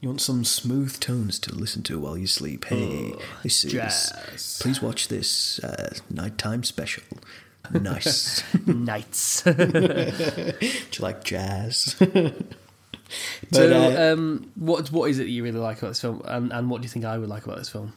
you 0.00 0.08
want 0.08 0.20
some 0.20 0.44
smooth 0.44 0.98
tones 1.00 1.38
to 1.40 1.54
listen 1.54 1.82
to 1.84 1.98
while 1.98 2.16
you 2.16 2.26
sleep. 2.26 2.66
Hey, 2.66 3.14
this 3.42 3.64
is. 3.64 3.72
jazz. 3.72 4.58
Please 4.62 4.80
watch 4.80 5.08
this 5.08 5.58
uh, 5.60 5.94
nighttime 6.10 6.64
special. 6.64 7.04
Nice. 7.70 8.42
Nights. 8.66 9.42
Do 9.42 9.52
you 9.52 11.00
like 11.00 11.22
jazz? 11.22 11.96
but 11.98 12.34
so, 13.50 13.70
uh, 13.70 14.12
um, 14.14 14.50
what 14.54 14.90
what 14.90 15.10
is 15.10 15.18
it 15.18 15.24
that 15.24 15.28
you 15.28 15.44
really 15.44 15.58
like 15.58 15.76
about 15.78 15.88
this 15.88 16.00
film, 16.00 16.22
and 16.24 16.50
and 16.50 16.70
what 16.70 16.80
do 16.80 16.86
you 16.86 16.88
think 16.88 17.04
I 17.04 17.18
would 17.18 17.28
like 17.28 17.44
about 17.44 17.58
this 17.58 17.68
film? 17.68 17.92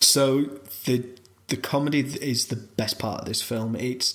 so 0.00 0.42
the 0.84 1.04
the 1.48 1.56
comedy 1.56 2.00
is 2.00 2.46
the 2.46 2.56
best 2.56 2.98
part 2.98 3.20
of 3.20 3.26
this 3.26 3.42
film. 3.42 3.76
It's 3.76 4.14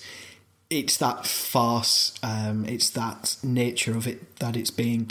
it's 0.70 0.98
that 0.98 1.26
farce. 1.26 2.14
Um, 2.22 2.66
it's 2.66 2.90
that 2.92 3.38
nature 3.44 3.96
of 3.96 4.08
it 4.08 4.38
that 4.38 4.58
it's 4.58 4.72
being. 4.72 5.10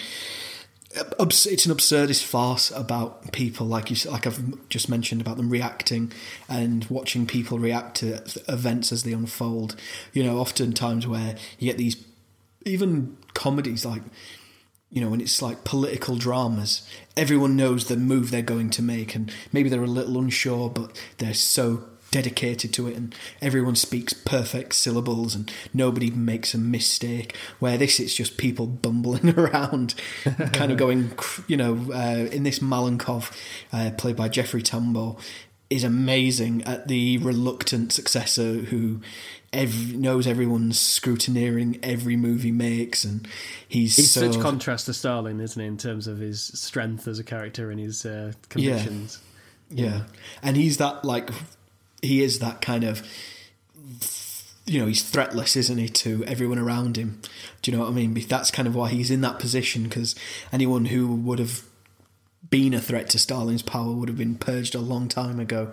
It's 0.97 1.67
an 1.67 1.75
absurdist 1.75 2.25
farce 2.25 2.71
about 2.71 3.33
people, 3.33 3.67
like 3.67 3.91
you, 3.91 4.11
like 4.11 4.27
I've 4.27 4.69
just 4.69 4.89
mentioned 4.89 5.21
about 5.21 5.37
them 5.37 5.51
reacting 5.51 6.13
and 6.49 6.85
watching 6.87 7.27
people 7.27 7.59
react 7.59 7.99
to 7.99 8.23
events 8.49 8.93
as 8.93 9.03
they 9.03 9.13
unfold. 9.13 9.77
You 10.13 10.25
know, 10.25 10.39
oftentimes 10.39 11.07
where 11.07 11.37
you 11.59 11.71
get 11.71 11.79
these, 11.79 12.03
even 12.65 13.17
comedies 13.35 13.85
like 13.85 14.03
you 14.91 15.01
know, 15.01 15.11
when 15.11 15.21
it's 15.21 15.43
like 15.43 15.65
political 15.65 16.17
dramas, 16.17 16.89
everyone 17.17 17.57
knows 17.57 17.87
the 17.87 17.97
move 17.97 18.31
they're 18.31 18.43
going 18.43 18.71
to 18.71 18.83
make, 18.83 19.15
and 19.15 19.33
maybe 19.53 19.69
they're 19.69 19.83
a 19.83 19.87
little 19.87 20.19
unsure, 20.19 20.71
but 20.71 20.99
they're 21.19 21.35
so 21.35 21.85
dedicated 22.17 22.73
to 22.73 22.89
it, 22.89 22.97
and 22.97 23.15
everyone 23.43 23.77
speaks 23.77 24.15
perfect 24.15 24.75
syllables, 24.75 25.35
and 25.35 25.53
nobody 25.75 26.11
makes 26.11 26.55
a 26.55 26.59
mistake. 26.59 27.37
Where 27.59 27.77
this, 27.77 28.01
it's 28.01 28.15
just 28.15 28.39
people 28.39 28.67
bumbling 28.67 29.31
around, 29.39 29.95
kind 30.53 30.73
of 30.73 30.79
going, 30.79 31.13
you 31.47 31.59
know, 31.59 31.91
uh, 31.93 32.27
in 32.33 32.43
this 32.43 32.61
Malenkov, 32.61 33.37
uh, 33.71 33.91
played 33.99 34.17
by 34.17 34.31
Jeffrey 34.31 34.63
Tambor, 34.63 35.21
is 35.69 35.85
amazing 35.85 36.63
at 36.63 36.89
the 36.89 37.19
reluctant 37.19 37.93
successor 37.93 38.55
who 38.55 39.01
ev- 39.53 39.95
knows 39.95 40.27
everyone's 40.27 40.79
scrutineering 40.79 41.79
every 41.83 42.17
move 42.17 42.45
he 42.45 42.53
makes, 42.53 43.05
and 43.05 43.29
he's, 43.69 43.97
He's 43.97 44.11
so 44.11 44.33
such 44.33 44.41
contrast 44.41 44.87
to 44.87 44.95
Stalin, 44.95 45.39
isn't 45.39 45.61
he, 45.61 45.67
in 45.67 45.77
terms 45.77 46.07
of 46.07 46.17
his 46.17 46.43
strength 46.43 47.07
as 47.07 47.19
a 47.19 47.25
character 47.25 47.71
and 47.71 47.79
his 47.79 48.07
uh, 48.07 48.33
convictions. 48.49 49.21
Yeah. 49.69 50.03
And 50.43 50.57
he's 50.57 50.79
that 50.79 51.05
like 51.05 51.29
he 52.07 52.23
is 52.23 52.39
that 52.39 52.61
kind 52.61 52.85
of 52.85 53.07
you 54.67 54.81
know, 54.81 54.87
he's 54.87 55.03
threatless, 55.03 55.57
isn't 55.57 55.79
he, 55.79 55.89
to 55.89 56.25
everyone 56.25 56.59
around 56.59 56.97
him? 56.97 57.21
Do 57.63 57.71
you 57.71 57.77
know 57.77 57.85
what 57.85 57.91
I 57.91 57.95
mean? 57.95 58.15
That's 58.29 58.51
kind 58.51 58.67
of 58.67 58.75
why 58.75 58.91
he's 58.91 59.13
in 59.13 59.21
that 59.21 59.39
position 59.39 59.85
because 59.85 60.17
anyone 60.53 60.87
who 60.87 61.15
would 61.15 61.39
have 61.39 61.63
been 62.51 62.75
a 62.75 62.81
threat 62.81 63.11
to 63.11 63.19
Stalin's 63.19 63.63
power 63.63 63.93
would 63.93 64.09
have 64.09 64.19
been 64.19 64.35
purged 64.35 64.75
a 64.75 64.81
long 64.81 65.09
time 65.09 65.39
ago. 65.39 65.73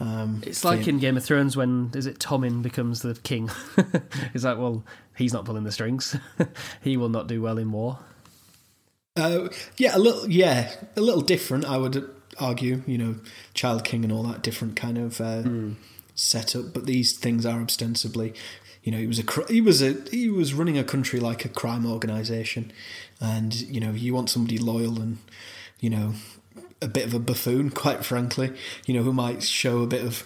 Um, 0.00 0.42
it's 0.44 0.64
like 0.64 0.88
in 0.88 0.98
Game 0.98 1.16
of 1.16 1.24
Thrones 1.24 1.56
when 1.56 1.90
is 1.94 2.06
it 2.06 2.18
Tommen 2.18 2.62
becomes 2.62 3.02
the 3.02 3.14
king? 3.14 3.48
it's 4.34 4.44
like, 4.44 4.58
well, 4.58 4.84
he's 5.16 5.32
not 5.32 5.44
pulling 5.44 5.64
the 5.64 5.72
strings. 5.72 6.16
he 6.82 6.96
will 6.96 7.08
not 7.08 7.28
do 7.28 7.40
well 7.40 7.58
in 7.58 7.70
war. 7.70 8.00
Uh, 9.14 9.48
yeah, 9.76 9.96
a 9.96 9.98
little. 9.98 10.28
Yeah, 10.28 10.72
a 10.96 11.00
little 11.00 11.20
different. 11.20 11.66
I 11.66 11.76
would 11.76 12.10
argue. 12.38 12.82
You 12.86 12.98
know, 12.98 13.16
Child 13.54 13.84
King 13.84 14.04
and 14.04 14.12
all 14.12 14.22
that 14.24 14.42
different 14.42 14.76
kind 14.76 14.98
of 14.98 15.20
uh, 15.20 15.42
mm. 15.42 15.74
setup. 16.14 16.72
But 16.72 16.86
these 16.86 17.16
things 17.16 17.46
are 17.46 17.60
ostensibly. 17.60 18.34
You 18.82 18.92
know, 18.92 18.98
he 18.98 19.06
was 19.06 19.20
a 19.20 19.24
he 19.48 19.60
was 19.60 19.82
a 19.82 19.96
he 20.10 20.28
was 20.28 20.54
running 20.54 20.76
a 20.76 20.84
country 20.84 21.20
like 21.20 21.44
a 21.44 21.48
crime 21.48 21.86
organization, 21.86 22.72
and 23.20 23.54
you 23.54 23.80
know, 23.80 23.92
you 23.92 24.14
want 24.14 24.30
somebody 24.30 24.58
loyal 24.58 25.00
and 25.00 25.18
you 25.82 25.90
know, 25.90 26.14
a 26.80 26.88
bit 26.88 27.04
of 27.04 27.12
a 27.12 27.18
buffoon, 27.18 27.68
quite 27.84 28.04
frankly, 28.04 28.52
you 28.86 28.94
know, 28.94 29.02
who 29.02 29.12
might 29.12 29.42
show 29.42 29.82
a 29.82 29.86
bit 29.86 30.02
of, 30.02 30.24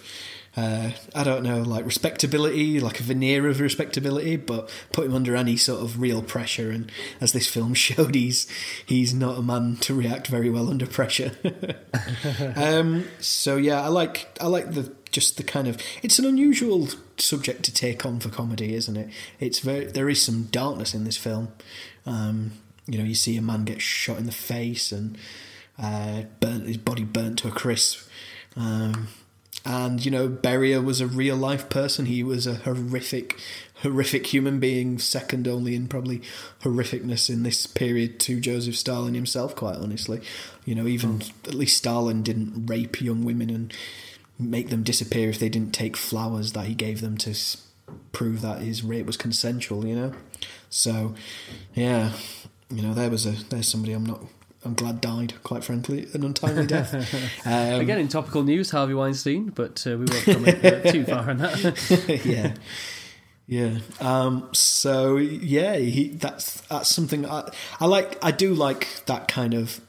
uh, 0.57 0.89
I 1.13 1.23
don't 1.23 1.43
know, 1.43 1.61
like 1.61 1.85
respectability, 1.85 2.79
like 2.79 2.99
a 2.99 3.03
veneer 3.03 3.47
of 3.47 3.59
respectability, 3.59 4.37
but 4.37 4.71
put 4.91 5.05
him 5.05 5.13
under 5.13 5.35
any 5.35 5.55
sort 5.55 5.83
of 5.83 6.01
real 6.01 6.23
pressure. 6.23 6.71
And 6.71 6.91
as 7.21 7.31
this 7.31 7.47
film 7.47 7.73
showed, 7.75 8.15
he's 8.15 8.47
he's 8.83 9.13
not 9.13 9.37
a 9.37 9.43
man 9.43 9.77
to 9.81 9.93
react 9.93 10.25
very 10.25 10.49
well 10.49 10.67
under 10.67 10.87
pressure. 10.87 11.31
um, 12.55 13.05
so 13.19 13.55
yeah, 13.55 13.83
I 13.83 13.89
like 13.89 14.35
I 14.41 14.47
like 14.47 14.73
the 14.73 14.91
just 15.11 15.37
the 15.37 15.43
kind 15.43 15.67
of 15.67 15.77
it's 16.01 16.17
an 16.17 16.25
unusual 16.25 16.87
subject 17.17 17.61
to 17.63 17.73
take 17.73 18.03
on 18.03 18.19
for 18.19 18.29
comedy, 18.29 18.73
isn't 18.73 18.97
it? 18.97 19.09
It's 19.39 19.59
very 19.59 19.85
there 19.85 20.09
is 20.09 20.23
some 20.23 20.45
darkness 20.45 20.95
in 20.95 21.03
this 21.03 21.17
film. 21.17 21.49
Um, 22.07 22.53
you 22.87 22.97
know, 22.97 23.03
you 23.03 23.15
see 23.15 23.37
a 23.37 23.43
man 23.43 23.63
get 23.63 23.79
shot 23.79 24.17
in 24.17 24.25
the 24.25 24.31
face 24.31 24.91
and 24.91 25.19
uh, 25.77 26.23
burnt 26.39 26.65
his 26.65 26.77
body 26.77 27.03
burnt 27.03 27.37
to 27.39 27.47
a 27.47 27.51
crisp. 27.51 28.09
Um, 28.55 29.09
and 29.67 30.03
you 30.03 30.09
know, 30.09 30.29
Beria 30.29 30.81
was 30.81 31.01
a 31.01 31.07
real 31.07 31.35
life 31.35 31.67
person. 31.67 32.05
He 32.05 32.23
was 32.23 32.47
a 32.47 32.55
horrific, 32.55 33.37
horrific 33.81 34.27
human 34.27 34.61
being, 34.61 34.97
second 34.97 35.45
only 35.45 35.75
in 35.75 35.89
probably 35.89 36.21
horrificness 36.61 37.29
in 37.29 37.43
this 37.43 37.67
period 37.67 38.17
to 38.21 38.39
Joseph 38.39 38.77
Stalin 38.77 39.13
himself. 39.13 39.57
Quite 39.57 39.75
honestly, 39.75 40.21
you 40.63 40.73
know, 40.73 40.87
even 40.87 41.19
hmm. 41.19 41.49
at 41.49 41.53
least 41.53 41.77
Stalin 41.77 42.23
didn't 42.23 42.67
rape 42.67 43.01
young 43.01 43.25
women 43.25 43.49
and 43.49 43.73
make 44.39 44.69
them 44.69 44.83
disappear 44.83 45.29
if 45.29 45.37
they 45.37 45.49
didn't 45.49 45.73
take 45.73 45.97
flowers 45.97 46.53
that 46.53 46.67
he 46.67 46.73
gave 46.73 47.01
them 47.01 47.17
to 47.17 47.35
prove 48.13 48.39
that 48.39 48.61
his 48.61 48.83
rape 48.83 49.05
was 49.05 49.17
consensual. 49.17 49.85
You 49.85 49.95
know, 49.95 50.13
so 50.69 51.13
yeah, 51.73 52.13
you 52.69 52.81
know, 52.81 52.93
there 52.93 53.09
was 53.09 53.25
a 53.25 53.31
there's 53.31 53.67
somebody 53.67 53.91
I'm 53.91 54.05
not 54.05 54.21
I'm 54.67 54.73
glad 54.73 54.99
died, 54.99 55.33
quite 55.43 55.63
frankly, 55.63 56.09
an 56.13 56.25
untimely 56.25 56.67
death. 56.67 56.93
Um, 57.45 57.79
Again, 57.79 57.99
in 57.99 58.09
topical 58.09 58.43
news, 58.43 58.71
Harvey 58.71 58.93
Weinstein, 58.93 59.49
but 59.49 59.85
uh, 59.87 59.91
we 59.91 60.05
won't 60.05 60.25
comment 60.25 60.65
uh, 60.65 60.91
too 60.91 61.05
far 61.05 61.29
on 61.29 61.37
that. 61.37 62.21
yeah, 62.25 62.53
yeah. 63.47 63.79
Um, 64.01 64.49
so 64.51 65.15
yeah, 65.15 65.77
he, 65.77 66.09
that's 66.09 66.59
that's 66.61 66.89
something 66.89 67.25
I, 67.25 67.49
I 67.79 67.85
like. 67.85 68.17
I 68.21 68.31
do 68.31 68.53
like 68.53 69.05
that 69.05 69.29
kind 69.29 69.53
of 69.53 69.79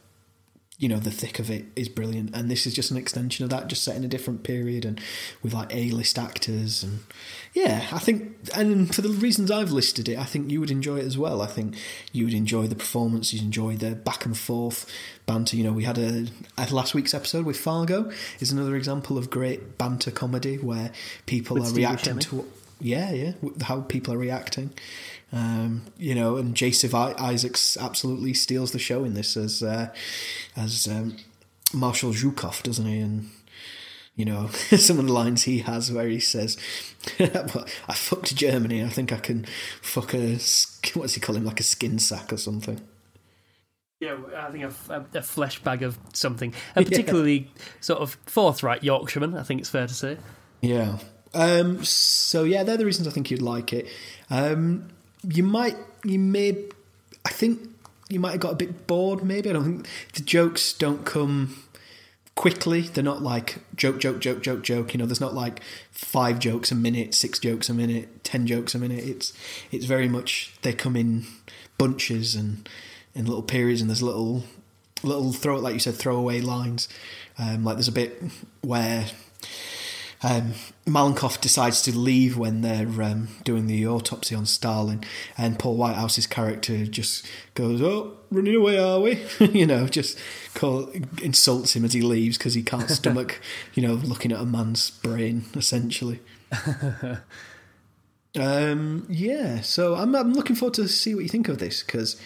you 0.78 0.88
know 0.88 0.98
the 0.98 1.10
thick 1.10 1.40
of 1.40 1.50
it 1.50 1.66
is 1.74 1.88
brilliant. 1.88 2.34
And 2.34 2.48
this 2.48 2.64
is 2.64 2.72
just 2.72 2.90
an 2.92 2.96
extension 2.96 3.42
of 3.44 3.50
that 3.50 3.66
just 3.66 3.82
set 3.82 3.96
in 3.96 4.04
a 4.04 4.08
different 4.08 4.44
period 4.44 4.84
and 4.84 5.00
with 5.42 5.52
like 5.52 5.74
a-list 5.74 6.18
actors 6.18 6.82
and 6.84 7.00
yeah 7.52 7.88
i 7.92 7.98
think 7.98 8.36
and 8.54 8.94
for 8.94 9.02
the 9.02 9.08
reasons 9.08 9.50
i've 9.50 9.72
listed 9.72 10.08
it 10.08 10.18
i 10.18 10.24
think 10.24 10.50
you 10.50 10.60
would 10.60 10.70
enjoy 10.70 10.98
it 10.98 11.04
as 11.04 11.18
well. 11.18 11.42
I 11.42 11.46
think 11.46 11.76
you 12.12 12.24
would 12.24 12.34
enjoy 12.34 12.66
the 12.68 12.76
performance 12.76 13.32
you'd 13.32 13.42
enjoy 13.42 13.76
the 13.76 13.94
back 13.94 14.24
and 14.24 14.36
forth 14.36 14.86
banter. 15.26 15.56
You 15.56 15.64
know 15.64 15.72
we 15.72 15.84
had 15.84 15.98
a, 15.98 16.26
last 16.70 16.94
week's 16.94 17.14
episode 17.14 17.44
with 17.44 17.58
fargo 17.58 18.10
is 18.38 18.52
another 18.52 18.76
example 18.76 19.18
of 19.18 19.30
great 19.30 19.78
banter 19.78 20.10
comedy 20.10 20.56
where 20.56 20.92
people 21.26 21.54
with 21.54 21.64
are 21.64 21.66
Steve 21.66 21.76
reacting 21.78 22.16
Buscemi. 22.16 22.30
to 22.30 22.52
yeah 22.80 23.12
yeah 23.12 23.32
how 23.62 23.80
people 23.82 24.14
are 24.14 24.18
reacting 24.18 24.72
um, 25.32 25.82
you 25.98 26.14
know, 26.14 26.36
and 26.36 26.54
Jason 26.54 26.94
Isaacs 26.94 27.76
absolutely 27.76 28.32
steals 28.34 28.72
the 28.72 28.78
show 28.78 29.04
in 29.04 29.14
this 29.14 29.36
as 29.36 29.62
uh, 29.62 29.92
as 30.56 30.88
um, 30.88 31.16
Marshal 31.72 32.12
Zhukov, 32.12 32.62
doesn't 32.62 32.86
he? 32.86 32.98
And 32.98 33.30
you 34.16 34.24
know, 34.24 34.48
some 34.76 34.98
of 34.98 35.06
the 35.06 35.12
lines 35.12 35.44
he 35.44 35.58
has 35.60 35.92
where 35.92 36.08
he 36.08 36.20
says, 36.20 36.56
"I 37.20 37.94
fucked 37.94 38.34
Germany. 38.36 38.82
I 38.82 38.88
think 38.88 39.12
I 39.12 39.18
can 39.18 39.44
fuck 39.82 40.14
a 40.14 40.38
what's 40.94 41.14
he 41.14 41.20
call 41.20 41.36
him 41.36 41.44
like 41.44 41.60
a 41.60 41.64
skin 41.64 41.98
sack 41.98 42.32
or 42.32 42.38
something." 42.38 42.80
Yeah, 44.00 44.16
I 44.36 44.50
think 44.52 44.64
a, 44.64 45.06
a, 45.12 45.22
flesh 45.22 45.58
bag 45.58 45.82
of 45.82 45.98
something, 46.12 46.54
a 46.76 46.84
particularly 46.84 47.50
yeah. 47.54 47.62
sort 47.80 48.00
of 48.00 48.16
forthright 48.26 48.82
Yorkshireman. 48.84 49.36
I 49.36 49.42
think 49.42 49.60
it's 49.60 49.70
fair 49.70 49.88
to 49.88 49.94
say. 49.94 50.16
Yeah. 50.62 50.98
Um, 51.38 51.84
so 51.84 52.42
yeah, 52.42 52.64
they're 52.64 52.76
the 52.76 52.84
reasons 52.84 53.06
I 53.06 53.12
think 53.12 53.30
you'd 53.30 53.40
like 53.40 53.72
it. 53.72 53.86
Um, 54.28 54.88
you 55.22 55.44
might, 55.44 55.76
you 56.04 56.18
may, 56.18 56.64
I 57.24 57.28
think 57.30 57.60
you 58.08 58.18
might 58.18 58.32
have 58.32 58.40
got 58.40 58.54
a 58.54 58.56
bit 58.56 58.88
bored. 58.88 59.22
Maybe 59.22 59.48
I 59.48 59.52
don't 59.52 59.64
think 59.64 59.88
the 60.14 60.22
jokes 60.22 60.72
don't 60.72 61.06
come 61.06 61.62
quickly. 62.34 62.80
They're 62.80 63.04
not 63.04 63.22
like 63.22 63.60
joke, 63.76 64.00
joke, 64.00 64.18
joke, 64.18 64.42
joke, 64.42 64.62
joke. 64.62 64.92
You 64.92 64.98
know, 64.98 65.06
there's 65.06 65.20
not 65.20 65.32
like 65.32 65.62
five 65.92 66.40
jokes 66.40 66.72
a 66.72 66.74
minute, 66.74 67.14
six 67.14 67.38
jokes 67.38 67.68
a 67.68 67.74
minute, 67.74 68.24
ten 68.24 68.44
jokes 68.48 68.74
a 68.74 68.78
minute. 68.80 69.04
It's 69.04 69.32
it's 69.70 69.84
very 69.84 70.08
much 70.08 70.52
they 70.62 70.72
come 70.72 70.96
in 70.96 71.24
bunches 71.78 72.34
and 72.34 72.68
in 73.14 73.26
little 73.26 73.44
periods, 73.44 73.80
and 73.80 73.88
there's 73.88 74.02
little 74.02 74.42
little 75.04 75.32
throw 75.32 75.56
like 75.60 75.74
you 75.74 75.80
said 75.80 75.94
throwaway 75.94 76.40
lines. 76.40 76.88
Um, 77.38 77.62
like 77.62 77.76
there's 77.76 77.86
a 77.86 77.92
bit 77.92 78.20
where 78.60 79.06
um, 80.22 80.54
Malenkov 80.84 81.40
decides 81.40 81.80
to 81.82 81.96
leave 81.96 82.36
when 82.36 82.62
they're 82.62 83.02
um, 83.02 83.28
doing 83.44 83.66
the 83.66 83.86
autopsy 83.86 84.34
on 84.34 84.46
Stalin, 84.46 85.04
and 85.36 85.58
Paul 85.58 85.76
Whitehouse's 85.76 86.26
character 86.26 86.86
just 86.86 87.24
goes, 87.54 87.80
"Oh, 87.80 88.16
running 88.30 88.56
away, 88.56 88.78
are 88.78 89.00
we?" 89.00 89.22
you 89.40 89.66
know, 89.66 89.86
just 89.86 90.18
call, 90.54 90.90
insults 91.22 91.76
him 91.76 91.84
as 91.84 91.92
he 91.92 92.02
leaves 92.02 92.36
because 92.36 92.54
he 92.54 92.62
can't 92.62 92.90
stomach, 92.90 93.40
you 93.74 93.82
know, 93.86 93.94
looking 93.94 94.32
at 94.32 94.40
a 94.40 94.44
man's 94.44 94.90
brain 94.90 95.44
essentially. 95.54 96.20
um, 98.36 99.06
yeah, 99.08 99.60
so 99.60 99.94
I'm, 99.94 100.16
I'm 100.16 100.32
looking 100.32 100.56
forward 100.56 100.74
to 100.74 100.88
see 100.88 101.14
what 101.14 101.22
you 101.22 101.28
think 101.28 101.48
of 101.48 101.58
this 101.58 101.82
because 101.84 102.20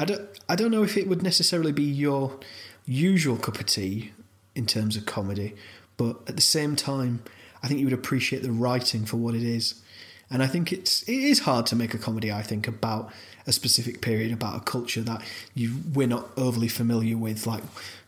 I 0.00 0.04
don't 0.04 0.28
I 0.48 0.56
don't 0.56 0.72
know 0.72 0.82
if 0.82 0.96
it 0.96 1.06
would 1.06 1.22
necessarily 1.22 1.72
be 1.72 1.84
your 1.84 2.40
usual 2.86 3.36
cup 3.36 3.60
of 3.60 3.66
tea 3.66 4.10
in 4.56 4.66
terms 4.66 4.96
of 4.96 5.06
comedy 5.06 5.54
but 6.00 6.16
at 6.26 6.34
the 6.34 6.40
same 6.40 6.76
time, 6.76 7.22
I 7.62 7.68
think 7.68 7.78
you 7.78 7.84
would 7.84 7.92
appreciate 7.92 8.42
the 8.42 8.50
writing 8.50 9.04
for 9.04 9.18
what 9.18 9.34
it 9.34 9.42
is. 9.42 9.82
And 10.30 10.42
I 10.42 10.46
think 10.46 10.72
it's 10.72 11.02
it 11.02 11.12
is 11.12 11.40
hard 11.40 11.66
to 11.66 11.76
make 11.76 11.92
a 11.92 11.98
comedy. 11.98 12.32
I 12.32 12.40
think 12.40 12.66
about 12.66 13.12
a 13.46 13.52
specific 13.52 14.00
period, 14.00 14.32
about 14.32 14.56
a 14.56 14.60
culture 14.60 15.02
that 15.02 15.20
you 15.54 15.76
we're 15.92 16.08
not 16.08 16.30
overly 16.38 16.68
familiar 16.68 17.18
with. 17.18 17.46
Like, 17.46 17.62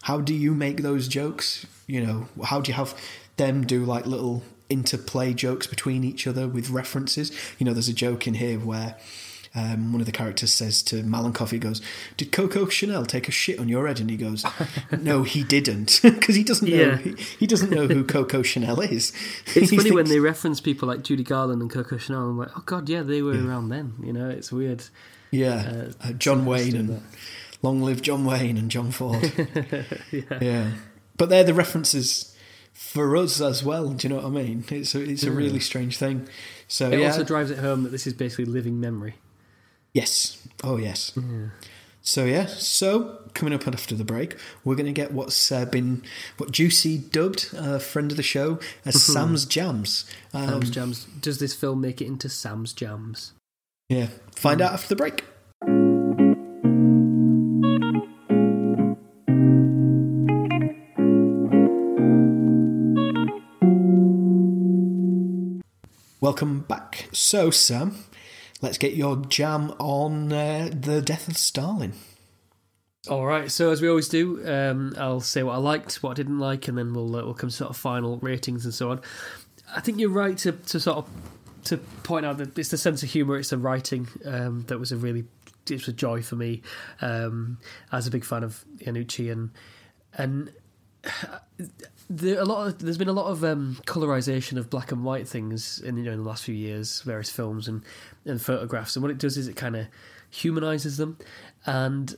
how 0.04 0.22
do 0.22 0.32
you 0.32 0.54
make 0.54 0.78
those 0.80 1.06
jokes? 1.06 1.66
You 1.87 2.06
know, 2.06 2.28
how 2.44 2.62
do 2.62 2.70
you 2.70 2.76
have 2.76 2.99
them 3.37 3.66
do 3.66 3.84
like 3.84 4.06
little 4.06 4.42
interplay 4.70 5.34
jokes 5.34 5.66
between 5.66 6.02
each 6.02 6.26
other 6.26 6.49
with 6.49 6.70
references? 6.70 7.30
You 7.58 7.66
know, 7.66 7.75
there's 7.75 7.90
a 7.90 7.92
joke 8.06 8.26
in 8.26 8.34
here 8.34 8.58
where 8.58 8.96
um, 9.54 9.92
one 9.92 10.00
of 10.00 10.06
the 10.06 10.12
characters 10.12 10.50
says 10.50 10.82
to 10.85 11.02
Malenkov, 11.02 11.50
he 11.50 11.59
goes, 11.59 11.82
"Did 12.16 12.32
Coco 12.32 12.66
Chanel 12.66 13.04
take 13.04 13.28
a 13.28 13.32
shit 13.32 13.59
on 13.59 13.68
your 13.68 13.87
head?" 13.87 14.00
And 14.00 14.09
he 14.11 14.16
goes, 14.16 14.44
"No, 14.99 15.25
he 15.25 15.44
didn't," 15.44 16.00
because 16.02 16.35
he 16.35 16.42
doesn't 16.44 16.68
know 16.68 16.76
yeah. 16.76 16.97
he, 16.97 17.12
he, 17.40 17.47
doesn't 17.47 17.71
know 17.71 17.87
who 17.87 18.02
Coco 18.04 18.42
Chanel 18.42 18.80
is. 18.80 19.12
It's 19.54 19.71
funny 19.71 19.82
thinks, 19.82 19.92
when 19.92 20.09
they 20.09 20.21
reference 20.21 20.61
people 20.61 20.88
like 20.88 21.02
Judy 21.02 21.23
Garland 21.23 21.61
and 21.61 21.71
Coco 21.71 21.99
Chanel. 21.99 22.23
I'm 22.23 22.38
like, 22.38 22.56
"Oh 22.56 22.62
God, 22.64 22.88
yeah, 22.88 23.02
they 23.02 23.21
were 23.21 23.35
yeah. 23.35 23.47
around 23.47 23.68
then." 23.68 23.94
You 24.02 24.12
know, 24.12 24.30
it's 24.30 24.50
weird. 24.50 24.85
Yeah, 25.30 25.90
uh, 26.02 26.09
uh, 26.09 26.12
John 26.12 26.47
Wayne 26.47 26.76
and 26.76 26.88
that. 26.88 27.02
long 27.61 27.82
live 27.82 28.00
John 28.00 28.25
Wayne 28.25 28.56
and 28.56 28.71
John 28.71 28.90
Ford. 28.90 29.32
yeah. 30.11 30.38
yeah, 30.40 30.71
but 31.18 31.28
they're 31.28 31.44
the 31.44 31.54
references 31.54 32.35
for 32.73 33.16
us 33.16 33.40
as 33.40 33.62
well. 33.62 33.90
Do 33.90 34.09
you 34.09 34.14
know 34.14 34.23
what 34.23 34.26
I 34.26 34.30
mean? 34.30 34.64
It's 34.71 34.94
a, 34.94 35.02
it's 35.02 35.25
a 35.25 35.30
really 35.30 35.61
strange 35.61 35.99
thing. 35.99 36.28
So 36.68 36.90
it 36.90 37.00
yeah. 37.00 37.06
also 37.06 37.23
drives 37.23 37.50
it 37.50 37.59
home 37.59 37.82
that 37.82 37.90
this 37.90 38.06
is 38.06 38.14
basically 38.14 38.47
living 38.47 38.80
memory. 38.80 39.14
Yes. 39.94 40.38
Oh, 40.64 40.78
yes. 40.78 41.12
Yeah. 41.16 41.49
So 42.04 42.25
yeah, 42.25 42.46
so 42.46 43.20
coming 43.32 43.54
up 43.54 43.68
after 43.68 43.94
the 43.94 44.02
break, 44.02 44.37
we're 44.64 44.75
going 44.75 44.87
to 44.87 44.92
get 44.92 45.12
what's 45.12 45.52
uh, 45.52 45.64
been 45.66 46.02
what 46.37 46.50
Juicy 46.50 46.99
dubbed 46.99 47.54
a 47.54 47.75
uh, 47.75 47.78
friend 47.78 48.11
of 48.11 48.16
the 48.16 48.25
show 48.25 48.58
as 48.84 48.96
mm-hmm. 48.96 49.12
Sam's 49.12 49.46
Jams. 49.46 50.04
Um, 50.34 50.49
Sam's 50.49 50.70
Jams. 50.70 51.04
Does 51.20 51.38
this 51.38 51.54
film 51.54 51.80
make 51.80 52.00
it 52.00 52.06
into 52.06 52.28
Sam's 52.28 52.72
Jams? 52.72 53.34
Yeah, 53.88 54.08
find 54.34 54.61
mm. 54.61 54.64
out 54.64 54.72
after 54.72 54.88
the 54.88 54.96
break. 54.96 55.25
Welcome 66.20 66.61
back. 66.62 67.08
So, 67.12 67.50
Sam, 67.50 68.06
let's 68.62 68.78
get 68.78 68.95
your 68.95 69.16
jam 69.16 69.75
on 69.78 70.33
uh, 70.33 70.71
the 70.73 71.02
death 71.02 71.28
of 71.28 71.37
Stalin. 71.37 71.92
All 73.09 73.26
right. 73.26 73.50
So 73.50 73.73
as 73.73 73.83
we 73.83 73.88
always 73.88 74.09
do, 74.09 74.47
um, 74.49 74.95
I'll 74.97 75.21
say 75.21 75.42
what 75.42 75.54
I 75.54 75.59
liked, 75.59 76.02
what 76.02 76.12
I 76.12 76.14
didn't 76.14 76.38
like, 76.38 76.69
and 76.69 76.78
then 76.78 76.95
we'll 76.95 77.14
uh, 77.16 77.25
we'll 77.25 77.35
come 77.35 77.50
to 77.50 77.54
sort 77.54 77.71
of 77.71 77.76
final 77.76 78.19
ratings 78.19 78.64
and 78.64 78.73
so 78.73 78.90
on. 78.90 79.00
I 79.75 79.81
think 79.81 79.99
you're 79.99 80.11
right 80.11 80.38
to, 80.38 80.52
to 80.52 80.81
sort 80.81 80.99
of 80.99 81.09
to 81.64 81.78
point 81.78 82.25
out 82.25 82.38
that 82.38 82.57
it's 82.59 82.71
the 82.71 82.78
sense 82.78 83.02
of 83.02 83.11
humour, 83.11 83.38
it's 83.38 83.50
the 83.50 83.59
writing 83.59 84.09
um, 84.25 84.62
that 84.69 84.78
was 84.78 84.92
a 84.92 84.97
really 84.97 85.25
it 85.69 85.75
was 85.75 85.88
a 85.88 85.92
joy 85.92 86.23
for 86.23 86.37
me 86.37 86.62
um, 87.00 87.59
as 87.90 88.07
a 88.07 88.11
big 88.11 88.25
fan 88.25 88.45
of 88.45 88.64
Iannucci 88.78 89.31
and 89.33 89.50
and 90.14 90.52
there 92.09 92.38
a 92.38 92.44
lot 92.44 92.66
of, 92.66 92.78
there's 92.78 92.99
been 92.99 93.09
a 93.09 93.12
lot 93.12 93.26
of 93.26 93.44
um, 93.44 93.78
colorization 93.87 94.59
of 94.59 94.71
black 94.71 94.92
and 94.92 95.04
white 95.04 95.28
things 95.28 95.80
in 95.80 95.97
you 95.97 96.04
know 96.04 96.12
in 96.12 96.18
the 96.18 96.28
last 96.28 96.44
few 96.44 96.54
years, 96.54 97.02
various 97.02 97.30
films 97.30 97.68
and 97.68 97.82
and 98.25 98.40
photographs, 98.40 98.97
and 98.97 99.02
what 99.02 99.11
it 99.11 99.18
does 99.18 99.37
is 99.37 99.49
it 99.49 99.56
kind 99.56 99.76
of 99.76 99.87
humanizes 100.30 100.97
them, 100.97 101.18
and 101.66 102.16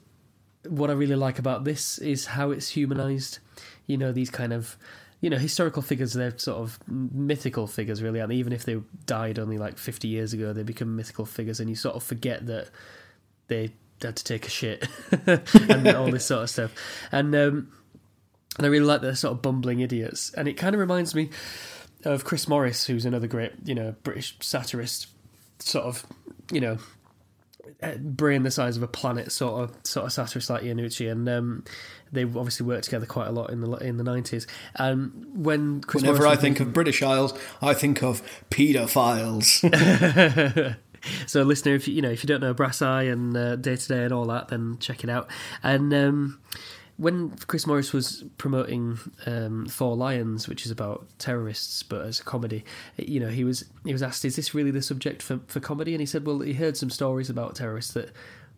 what 0.69 0.91
I 0.91 0.95
really 0.95 1.17
like 1.17 1.39
about 1.39 1.65
this 1.65 1.99
is 1.99 2.27
how 2.27 2.51
it's 2.51 2.69
humanized. 2.69 3.39
You 3.87 3.99
know 3.99 4.13
these 4.13 4.31
kind 4.31 4.53
of 4.53 4.77
you 5.21 5.31
know 5.31 5.39
historical 5.39 5.81
figures 5.83 6.13
they're 6.13 6.37
sort 6.39 6.59
of 6.59 6.79
mythical 6.87 7.67
figures 7.67 8.03
really 8.03 8.21
and 8.21 8.31
even 8.31 8.53
if 8.53 8.65
they 8.65 8.79
died 9.07 9.39
only 9.39 9.57
like 9.57 9.79
50 9.79 10.07
years 10.07 10.35
ago 10.35 10.53
they 10.53 10.63
become 10.63 10.97
mythical 10.97 11.25
figures. 11.25 11.61
And 11.61 11.71
you 11.71 11.77
sort 11.77 11.97
of 11.97 12.03
forget 12.03 12.47
that 12.47 12.69
they 13.49 13.73
had 14.03 14.17
to 14.17 14.25
take 14.25 14.47
a 14.47 14.51
shit 14.51 14.87
and 15.27 15.89
all 15.89 16.11
this 16.11 16.27
sort 16.27 16.43
of 16.43 16.51
stuff. 16.51 16.75
And 17.11 17.35
um, 17.35 17.73
and 18.57 18.67
I 18.67 18.71
really 18.71 18.87
like 18.87 19.01
the 19.01 19.17
sort 19.17 19.33
of 19.33 19.43
bumbling 19.43 19.81
idiots. 19.81 20.33
And 20.35 20.47
it 20.47 20.55
kind 20.55 20.75
of 20.75 20.81
reminds 20.81 21.15
me 21.15 21.31
of 22.05 22.25
Chris 22.25 22.47
Morris, 22.47 22.87
who's 22.87 23.05
another 23.05 23.27
great, 23.27 23.53
you 23.65 23.75
know, 23.75 23.95
British 24.03 24.37
satirist, 24.41 25.09
sort 25.59 25.87
of, 25.87 26.07
you 26.53 26.61
know, 26.61 26.79
eh, 27.81 27.97
brain 27.99 28.43
the 28.43 28.51
size 28.51 28.77
of 28.77 28.83
a 28.83 28.89
planet 28.89 29.33
sort 29.33 29.63
of 29.63 29.77
sort 29.83 30.07
of 30.07 30.13
satirist 30.13 30.51
like 30.51 30.63
Iannucci, 30.63 31.11
and 31.11 31.29
um, 31.29 31.65
they 32.13 32.23
obviously 32.23 32.67
worked 32.67 32.85
together 32.85 33.07
quite 33.07 33.27
a 33.27 33.33
lot 33.33 33.51
in 33.51 33.61
the 33.61 33.73
in 33.79 33.97
the 33.97 34.05
nineties. 34.05 34.47
And 34.77 35.45
when 35.45 35.81
Chris 35.81 36.03
whenever 36.03 36.25
Morris 36.25 36.39
I 36.39 36.41
think 36.41 36.61
of 36.61 36.73
British 36.73 37.03
Isles, 37.03 37.35
I 37.61 37.75
think 37.75 38.03
of 38.03 38.23
paedophiles. 38.51 39.65
so, 41.27 41.43
listener, 41.43 41.75
if 41.75 41.89
you, 41.89 41.95
you 41.95 42.03
know 42.03 42.11
if 42.11 42.23
you 42.23 42.29
don't 42.29 42.41
know 42.41 42.55
Brass 42.55 42.83
Eye 42.83 43.05
and 43.05 43.33
Day 43.63 43.77
Today 43.77 44.05
and 44.05 44.13
all 44.13 44.27
that, 44.27 44.49
then 44.49 44.77
check 44.79 45.03
it 45.03 45.11
out. 45.11 45.29
And 45.63 45.93
um, 45.95 46.41
when 46.97 47.31
Chris 47.49 47.67
Morris 47.67 47.93
was 47.93 48.25
promoting 48.39 48.99
um, 49.27 49.67
Four 49.67 49.97
Lions, 49.97 50.49
which 50.49 50.65
is 50.65 50.71
about 50.71 51.07
terrorists 51.19 51.83
but 51.83 52.03
as 52.03 52.21
a 52.21 52.25
comedy, 52.25 52.65
you 52.97 53.19
know, 53.19 53.29
he 53.29 53.45
was 53.45 53.65
he 53.85 53.93
was 53.93 54.03
asked, 54.03 54.25
"Is 54.25 54.37
this 54.37 54.55
really 54.55 54.71
the 54.71 54.83
subject 54.83 55.23
for 55.23 55.41
for 55.47 55.61
comedy?" 55.61 55.93
And 55.95 56.01
he 56.01 56.07
said, 56.07 56.27
"Well, 56.27 56.41
he 56.41 56.55
heard 56.55 56.77
some 56.77 56.91
stories 56.91 57.29
about 57.29 57.57
terrorists 57.57 57.93
that 57.95 58.11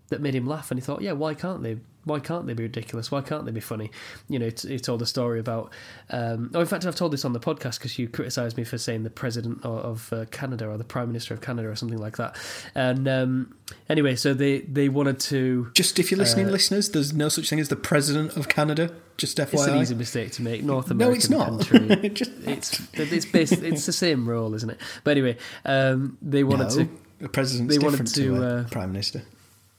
that 0.09 0.21
made 0.21 0.35
him 0.35 0.47
laugh, 0.47 0.71
and 0.71 0.79
he 0.79 0.85
thought, 0.85 1.03
yeah, 1.03 1.13
why 1.13 1.35
can't 1.35 1.63
they? 1.63 1.79
Why 2.05 2.21
can't 2.21 2.47
they 2.47 2.55
be 2.55 2.63
ridiculous? 2.63 3.11
Why 3.11 3.21
can't 3.21 3.45
they 3.47 3.51
be 3.51 3.61
funny? 3.61 3.91
You 4.29 4.39
know, 4.39 4.49
he 4.63 4.79
told 4.79 5.03
a 5.03 5.07
story 5.07 5.41
about. 5.41 5.73
Um, 6.09 6.53
oh, 6.55 6.61
in 6.61 6.67
fact, 6.67 6.87
I've 6.87 6.95
told 6.95 7.13
this 7.13 7.25
on 7.25 7.33
the 7.33 7.41
podcast 7.41 7.79
because 7.79 7.99
you 7.99 8.09
criticised 8.09 8.57
me 8.57 8.63
for 8.63 8.79
saying 8.79 9.03
the 9.03 9.11
president 9.11 9.65
of, 9.65 9.79
of 9.79 10.13
uh, 10.13 10.25
Canada 10.27 10.69
or 10.69 10.79
the 10.79 10.85
prime 10.85 11.09
minister 11.09 11.35
of 11.35 11.41
Canada 11.41 11.69
or 11.69 11.75
something 11.75 11.99
like 11.99 12.17
that. 12.19 12.37
And 12.77 13.09
um, 13.09 13.57
anyway, 13.89 14.15
so 14.15 14.35
they 14.35 14.61
they 14.61 14.89
wanted 14.89 15.19
to. 15.21 15.71
Just 15.75 15.99
if 15.99 16.13
you're 16.13 16.19
listening, 16.19 16.47
uh, 16.47 16.51
listeners, 16.51 16.91
there's 16.91 17.13
no 17.13 17.29
such 17.29 17.51
thing 17.51 17.59
as 17.59 17.71
the 17.71 17.77
president 17.77 18.37
of 18.37 18.49
Canada. 18.49 18.95
Just 19.17 19.39
FYI, 19.39 19.55
it's 19.55 19.67
an 19.67 19.79
easy 19.79 19.95
mistake 19.97 20.31
to 20.33 20.43
make. 20.43 20.63
North 20.63 20.91
American 20.91 21.31
no, 21.33 21.57
it's 21.57 21.69
not. 21.69 21.69
country. 21.69 22.09
Just, 22.11 22.31
it's 22.45 22.81
it's 22.95 23.27
based, 23.27 23.53
it's 23.55 23.87
the 23.87 23.93
same 23.93 24.29
role, 24.29 24.55
isn't 24.55 24.71
it? 24.71 24.79
But 25.03 25.13
anyway, 25.13 25.39
um, 25.65 26.19
they 26.23 26.45
wanted 26.45 26.69
no, 26.69 26.85
to. 26.85 26.91
The 27.19 27.29
president's 27.31 27.75
they 27.75 27.83
wanted 27.83 28.07
to, 28.09 28.15
to 28.15 28.45
uh, 28.45 28.65
prime 28.69 28.93
minister 28.93 29.23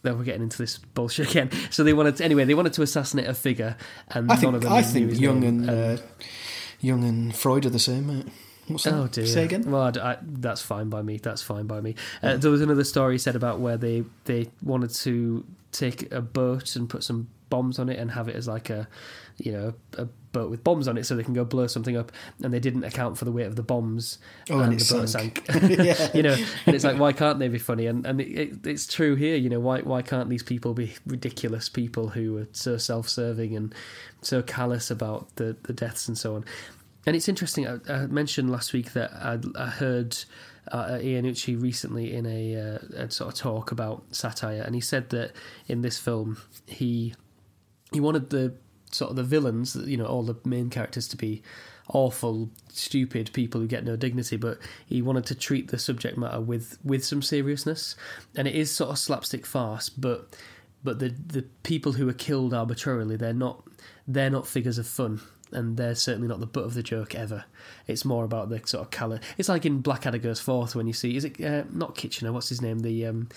we're 0.03 0.23
getting 0.23 0.43
into 0.43 0.57
this 0.57 0.77
bullshit 0.77 1.29
again. 1.29 1.51
So 1.69 1.83
they 1.83 1.93
wanted 1.93 2.17
to, 2.17 2.25
anyway. 2.25 2.45
They 2.45 2.53
wanted 2.53 2.73
to 2.73 2.81
assassinate 2.81 3.27
a 3.27 3.33
figure, 3.33 3.77
and 4.09 4.31
I 4.31 4.35
think 4.35 4.53
none 4.53 4.55
of 4.55 4.61
them 4.61 4.73
I 4.73 4.81
think 4.81 5.19
Jung 5.19 5.43
and 5.43 5.69
uh, 5.69 5.97
Jung 6.79 7.03
and 7.03 7.35
Freud 7.35 7.65
are 7.65 7.69
the 7.69 7.79
same. 7.79 8.07
Mate. 8.07 8.27
What's 8.67 8.83
that? 8.83 8.93
Oh 8.93 9.07
dear. 9.07 9.25
Say 9.25 9.45
again. 9.45 9.69
Well, 9.69 9.81
I, 9.81 10.11
I, 10.11 10.17
that's 10.21 10.61
fine 10.61 10.89
by 10.89 11.01
me. 11.01 11.17
That's 11.17 11.41
fine 11.41 11.67
by 11.67 11.81
me. 11.81 11.95
Uh, 12.21 12.37
there 12.37 12.51
was 12.51 12.61
another 12.61 12.83
story 12.83 13.17
said 13.17 13.35
about 13.35 13.59
where 13.59 13.77
they 13.77 14.03
they 14.25 14.49
wanted 14.61 14.91
to 14.91 15.45
take 15.71 16.11
a 16.11 16.21
boat 16.21 16.75
and 16.75 16.89
put 16.89 17.03
some 17.03 17.29
bombs 17.49 17.79
on 17.79 17.87
it 17.89 17.97
and 17.97 18.11
have 18.11 18.27
it 18.27 18.35
as 18.35 18.47
like 18.47 18.69
a 18.69 18.87
you 19.37 19.51
know 19.51 19.73
a 19.97 20.07
boat 20.37 20.49
with 20.49 20.63
bombs 20.63 20.87
on 20.87 20.97
it 20.97 21.05
so 21.05 21.15
they 21.15 21.23
can 21.23 21.33
go 21.33 21.43
blow 21.43 21.67
something 21.67 21.97
up 21.97 22.11
and 22.43 22.53
they 22.53 22.59
didn't 22.59 22.83
account 22.83 23.17
for 23.17 23.25
the 23.25 23.31
weight 23.31 23.47
of 23.47 23.55
the 23.55 23.63
bombs 23.63 24.19
oh, 24.49 24.59
and, 24.59 24.73
and 24.73 24.79
the 24.79 24.93
boat 24.93 25.09
sank, 25.09 25.43
sank. 25.45 26.13
you 26.13 26.23
know 26.23 26.35
and 26.65 26.75
it's 26.75 26.83
like 26.83 26.99
why 26.99 27.11
can't 27.11 27.39
they 27.39 27.47
be 27.47 27.59
funny? 27.59 27.87
And 27.87 28.05
and 28.05 28.21
it, 28.21 28.27
it, 28.27 28.67
it's 28.67 28.85
true 28.85 29.15
here 29.15 29.35
you 29.35 29.49
know 29.49 29.59
why 29.59 29.81
why 29.81 30.01
can't 30.01 30.29
these 30.29 30.43
people 30.43 30.73
be 30.73 30.93
ridiculous 31.05 31.69
people 31.69 32.09
who 32.09 32.37
are 32.37 32.47
so 32.51 32.77
self-serving 32.77 33.55
and 33.55 33.73
so 34.21 34.41
callous 34.41 34.91
about 34.91 35.35
the 35.35 35.55
the 35.63 35.73
deaths 35.73 36.07
and 36.07 36.17
so 36.17 36.35
on? 36.35 36.45
And 37.05 37.15
it's 37.15 37.29
interesting 37.29 37.67
I, 37.67 37.79
I 37.89 38.05
mentioned 38.07 38.51
last 38.51 38.73
week 38.73 38.93
that 38.93 39.11
I, 39.13 39.39
I 39.57 39.67
heard 39.67 40.17
uh, 40.71 40.99
Iannucci 40.99 41.59
recently 41.61 42.13
in 42.13 42.25
a, 42.25 42.55
uh, 42.55 43.03
a 43.03 43.11
sort 43.11 43.33
of 43.33 43.39
talk 43.39 43.71
about 43.71 44.03
satire, 44.11 44.61
and 44.61 44.75
he 44.75 44.81
said 44.81 45.09
that 45.11 45.31
in 45.67 45.81
this 45.81 45.97
film 45.97 46.37
he 46.65 47.13
he 47.91 47.99
wanted 47.99 48.29
the 48.29 48.53
sort 48.91 49.11
of 49.11 49.15
the 49.15 49.23
villains, 49.23 49.75
you 49.75 49.97
know, 49.97 50.05
all 50.05 50.23
the 50.23 50.35
main 50.45 50.69
characters 50.69 51.07
to 51.09 51.17
be 51.17 51.41
awful, 51.89 52.49
stupid 52.69 53.31
people 53.33 53.61
who 53.61 53.67
get 53.67 53.85
no 53.85 53.95
dignity, 53.95 54.37
but 54.37 54.59
he 54.85 55.01
wanted 55.01 55.25
to 55.25 55.35
treat 55.35 55.69
the 55.69 55.79
subject 55.79 56.17
matter 56.17 56.41
with 56.41 56.77
with 56.83 57.03
some 57.03 57.21
seriousness, 57.21 57.95
and 58.35 58.47
it 58.47 58.55
is 58.55 58.71
sort 58.71 58.91
of 58.91 58.99
slapstick 58.99 59.45
farce, 59.45 59.89
but 59.89 60.35
but 60.83 60.99
the 60.99 61.09
the 61.09 61.43
people 61.63 61.93
who 61.93 62.07
are 62.09 62.13
killed 62.13 62.53
arbitrarily, 62.53 63.15
they're 63.15 63.33
not 63.33 63.63
they're 64.07 64.29
not 64.29 64.47
figures 64.47 64.77
of 64.77 64.87
fun. 64.87 65.21
And 65.49 65.77
they're 65.77 65.95
certainly 65.95 66.27
not 66.27 66.41
the 66.41 66.45
butt 66.45 66.65
of 66.65 66.73
the 66.73 66.83
joke 66.83 67.15
ever. 67.15 67.45
It's 67.87 68.03
more 68.03 68.25
about 68.25 68.49
the 68.49 68.61
sort 68.65 68.83
of 68.83 68.91
colour. 68.91 69.21
It's 69.37 69.47
like 69.47 69.65
in 69.65 69.79
Blackadder 69.79 70.17
Goes 70.17 70.41
Forth 70.41 70.75
when 70.75 70.87
you 70.87 70.93
see 70.93 71.15
is 71.15 71.23
it 71.23 71.41
uh, 71.41 71.63
not 71.71 71.95
Kitchener? 71.95 72.33
What's 72.33 72.49
his 72.49 72.61
name? 72.61 72.79
The 72.79 73.05
um, 73.05 73.29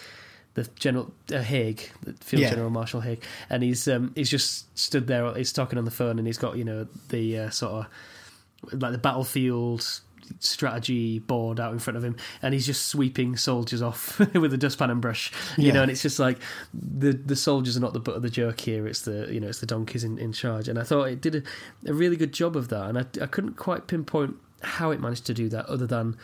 the 0.54 0.68
general 0.78 1.12
uh, 1.32 1.40
Haig, 1.40 1.90
the 2.02 2.12
Field 2.14 2.42
yeah. 2.42 2.50
General 2.50 2.70
Marshal 2.70 3.00
Haig, 3.00 3.22
and 3.48 3.62
he's 3.62 3.86
um, 3.88 4.12
he's 4.14 4.30
just 4.30 4.76
stood 4.78 5.06
there. 5.06 5.32
He's 5.34 5.52
talking 5.52 5.78
on 5.78 5.84
the 5.84 5.90
phone, 5.90 6.18
and 6.18 6.26
he's 6.26 6.38
got 6.38 6.56
you 6.56 6.64
know 6.64 6.86
the 7.08 7.38
uh, 7.38 7.50
sort 7.50 7.72
of 7.72 8.80
like 8.82 8.92
the 8.92 8.98
battlefield 8.98 10.00
strategy 10.38 11.18
board 11.18 11.58
out 11.58 11.72
in 11.72 11.78
front 11.78 11.96
of 11.96 12.04
him, 12.04 12.16
and 12.42 12.54
he's 12.54 12.66
just 12.66 12.86
sweeping 12.86 13.36
soldiers 13.36 13.82
off 13.82 14.18
with 14.34 14.52
a 14.52 14.56
dustpan 14.56 14.90
and 14.90 15.00
brush. 15.00 15.32
You 15.56 15.68
yeah. 15.68 15.72
know, 15.74 15.82
and 15.82 15.90
it's 15.90 16.02
just 16.02 16.18
like 16.18 16.38
the 16.72 17.12
the 17.12 17.36
soldiers 17.36 17.76
are 17.76 17.80
not 17.80 17.92
the 17.92 18.00
butt 18.00 18.16
of 18.16 18.22
the 18.22 18.30
joke 18.30 18.60
here. 18.60 18.86
It's 18.86 19.02
the 19.02 19.28
you 19.32 19.40
know 19.40 19.48
it's 19.48 19.60
the 19.60 19.66
donkeys 19.66 20.04
in, 20.04 20.18
in 20.18 20.32
charge, 20.32 20.68
and 20.68 20.78
I 20.78 20.82
thought 20.82 21.04
it 21.04 21.20
did 21.20 21.36
a, 21.36 21.42
a 21.90 21.94
really 21.94 22.16
good 22.16 22.32
job 22.32 22.56
of 22.56 22.68
that, 22.68 22.88
and 22.88 22.98
I 22.98 23.04
I 23.22 23.26
couldn't 23.26 23.54
quite 23.54 23.86
pinpoint 23.86 24.36
how 24.62 24.90
it 24.90 25.00
managed 25.00 25.26
to 25.26 25.34
do 25.34 25.48
that, 25.50 25.66
other 25.66 25.86
than 25.86 26.16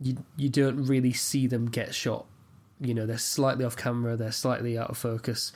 you 0.00 0.16
you 0.36 0.48
don't 0.48 0.84
really 0.86 1.12
see 1.12 1.46
them 1.46 1.68
get 1.68 1.94
shot 1.94 2.26
you 2.80 2.94
know 2.94 3.06
they're 3.06 3.18
slightly 3.18 3.64
off 3.64 3.76
camera, 3.76 4.16
they're 4.16 4.32
slightly 4.32 4.78
out 4.78 4.90
of 4.90 4.98
focus, 4.98 5.52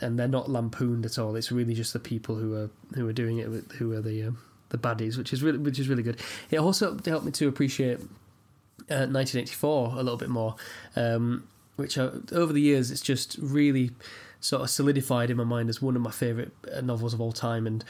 and 0.00 0.18
they're 0.18 0.28
not 0.28 0.50
lampooned 0.50 1.04
at 1.06 1.18
all. 1.18 1.36
It's 1.36 1.52
really 1.52 1.74
just 1.74 1.92
the 1.92 1.98
people 1.98 2.36
who 2.36 2.54
are 2.54 2.70
who 2.94 3.08
are 3.08 3.12
doing 3.12 3.38
it, 3.38 3.48
who 3.78 3.92
are 3.92 4.00
the 4.00 4.24
um, 4.24 4.38
the 4.70 4.78
baddies, 4.78 5.16
which 5.16 5.32
is 5.32 5.42
really 5.42 5.58
which 5.58 5.78
is 5.78 5.88
really 5.88 6.02
good. 6.02 6.20
It 6.50 6.58
also 6.58 6.98
helped 7.04 7.24
me 7.24 7.32
to 7.32 7.48
appreciate 7.48 8.00
uh, 8.90 9.08
1984 9.08 9.92
a 9.92 9.96
little 9.96 10.16
bit 10.16 10.28
more, 10.28 10.56
um, 10.94 11.46
which 11.76 11.98
uh, 11.98 12.10
over 12.32 12.52
the 12.52 12.60
years 12.60 12.90
it's 12.90 13.00
just 13.00 13.36
really 13.40 13.90
sort 14.40 14.62
of 14.62 14.70
solidified 14.70 15.30
in 15.30 15.36
my 15.36 15.44
mind 15.44 15.68
as 15.68 15.80
one 15.80 15.96
of 15.96 16.02
my 16.02 16.10
favourite 16.10 16.50
uh, 16.72 16.80
novels 16.80 17.14
of 17.14 17.20
all 17.20 17.32
time, 17.32 17.66
and 17.66 17.84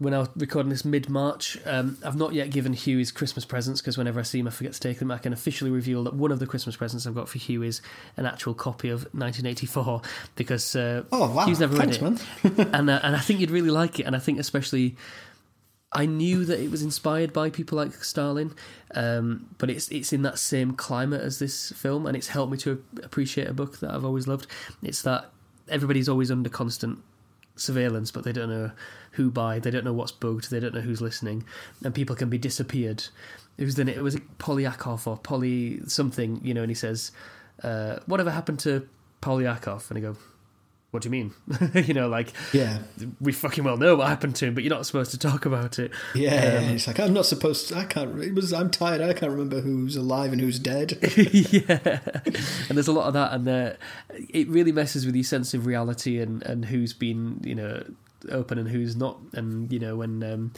when 0.00 0.14
I 0.14 0.18
was 0.18 0.28
recording 0.34 0.70
this 0.70 0.84
mid 0.84 1.10
March. 1.10 1.58
Um, 1.66 1.98
I've 2.04 2.16
not 2.16 2.32
yet 2.32 2.50
given 2.50 2.72
Hugh 2.72 2.98
his 2.98 3.12
Christmas 3.12 3.44
presents 3.44 3.80
because 3.80 3.98
whenever 3.98 4.18
I 4.18 4.22
see 4.22 4.40
him, 4.40 4.48
I 4.48 4.50
forget 4.50 4.72
to 4.72 4.80
take 4.80 4.98
them. 4.98 5.10
I 5.10 5.18
can 5.18 5.32
officially 5.32 5.70
reveal 5.70 6.04
that 6.04 6.14
one 6.14 6.32
of 6.32 6.38
the 6.38 6.46
Christmas 6.46 6.74
presents 6.74 7.06
I've 7.06 7.14
got 7.14 7.28
for 7.28 7.38
Hugh 7.38 7.62
is 7.62 7.82
an 8.16 8.24
actual 8.24 8.54
copy 8.54 8.88
of 8.88 9.02
1984 9.12 10.00
because 10.36 10.74
uh, 10.74 11.04
oh 11.12 11.30
wow, 11.32 11.46
Hugh's 11.46 11.60
never 11.60 11.76
Thanks, 11.76 12.00
read 12.00 12.20
it, 12.44 12.68
and 12.72 12.88
uh, 12.90 13.00
and 13.02 13.14
I 13.14 13.20
think 13.20 13.40
you'd 13.40 13.50
really 13.50 13.70
like 13.70 14.00
it. 14.00 14.04
And 14.04 14.16
I 14.16 14.18
think 14.18 14.40
especially. 14.40 14.96
I 15.92 16.06
knew 16.06 16.44
that 16.44 16.60
it 16.60 16.70
was 16.70 16.82
inspired 16.82 17.32
by 17.32 17.50
people 17.50 17.76
like 17.76 17.92
Stalin, 18.04 18.54
um, 18.94 19.48
but 19.58 19.70
it's 19.70 19.88
it's 19.88 20.12
in 20.12 20.22
that 20.22 20.38
same 20.38 20.74
climate 20.74 21.20
as 21.20 21.40
this 21.40 21.72
film, 21.72 22.06
and 22.06 22.16
it's 22.16 22.28
helped 22.28 22.52
me 22.52 22.58
to 22.58 22.84
appreciate 23.02 23.48
a 23.48 23.52
book 23.52 23.80
that 23.80 23.90
I've 23.90 24.04
always 24.04 24.28
loved. 24.28 24.46
It's 24.84 25.02
that 25.02 25.32
everybody's 25.68 26.08
always 26.08 26.30
under 26.30 26.48
constant 26.48 27.00
surveillance, 27.60 28.10
but 28.10 28.24
they 28.24 28.32
don't 28.32 28.50
know 28.50 28.70
who 29.12 29.30
by, 29.30 29.58
they 29.58 29.70
don't 29.70 29.84
know 29.84 29.92
what's 29.92 30.12
bugged, 30.12 30.50
they 30.50 30.60
don't 30.60 30.74
know 30.74 30.80
who's 30.80 31.00
listening, 31.00 31.44
and 31.84 31.94
people 31.94 32.16
can 32.16 32.30
be 32.30 32.38
disappeared. 32.38 33.04
It 33.58 33.64
was 33.64 33.74
then 33.74 33.88
it 33.88 34.02
was 34.02 34.16
Polyakov 34.38 35.06
or 35.06 35.18
Poly 35.18 35.80
something, 35.86 36.40
you 36.42 36.54
know, 36.54 36.62
and 36.62 36.70
he 36.70 36.74
says, 36.74 37.12
uh, 37.62 37.98
"Whatever 38.06 38.30
happened 38.30 38.60
to 38.60 38.88
Polyakov?" 39.20 39.90
And 39.90 39.98
I 39.98 40.00
go, 40.00 40.16
what 40.90 41.02
do 41.02 41.06
you 41.06 41.10
mean? 41.10 41.32
you 41.74 41.94
know, 41.94 42.08
like, 42.08 42.32
Yeah. 42.52 42.78
we 43.20 43.32
fucking 43.32 43.62
well 43.62 43.76
know 43.76 43.96
what 43.96 44.08
happened 44.08 44.34
to 44.36 44.46
him, 44.46 44.54
but 44.54 44.64
you're 44.64 44.74
not 44.74 44.86
supposed 44.86 45.12
to 45.12 45.18
talk 45.18 45.46
about 45.46 45.78
it. 45.78 45.92
Yeah, 46.14 46.60
it's 46.60 46.86
like 46.86 46.98
I'm 46.98 47.12
not 47.12 47.26
supposed 47.26 47.68
to. 47.68 47.76
I 47.78 47.84
can't. 47.84 48.18
It 48.22 48.34
was. 48.34 48.52
I'm 48.52 48.70
tired. 48.70 49.00
I 49.00 49.12
can't 49.12 49.30
remember 49.32 49.60
who's 49.60 49.94
alive 49.96 50.32
and 50.32 50.40
who's 50.40 50.58
dead. 50.58 50.98
yeah, 51.16 52.00
and 52.68 52.76
there's 52.76 52.88
a 52.88 52.92
lot 52.92 53.06
of 53.06 53.12
that, 53.14 53.32
and 53.32 53.48
uh, 53.48 53.72
it 54.28 54.48
really 54.48 54.72
messes 54.72 55.06
with 55.06 55.14
your 55.14 55.24
sense 55.24 55.54
of 55.54 55.66
reality 55.66 56.18
and 56.20 56.42
and 56.42 56.64
who's 56.64 56.92
been 56.92 57.40
you 57.44 57.54
know 57.54 57.84
open 58.30 58.58
and 58.58 58.68
who's 58.68 58.96
not, 58.96 59.18
and 59.32 59.72
you 59.72 59.78
know 59.78 59.96
when. 59.96 60.22
Um, 60.22 60.52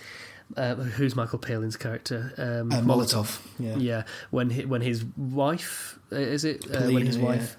uh, 0.55 0.75
who's 0.75 1.17
Michael 1.17 1.39
Palin's 1.39 1.79
character? 1.79 2.35
Um, 2.37 2.71
Uh, 2.71 2.83
Molotov. 2.83 3.41
Yeah. 3.59 3.77
Yeah, 3.77 4.03
when 4.31 4.51
hi 4.51 4.63
when 4.65 4.83
his 4.83 5.03
wife 5.17 5.99
uh, 6.13 6.17
is 6.17 6.45
it 6.45 6.67
uh, 6.71 6.91
when 6.91 7.07
his 7.07 7.17
wife 7.17 7.57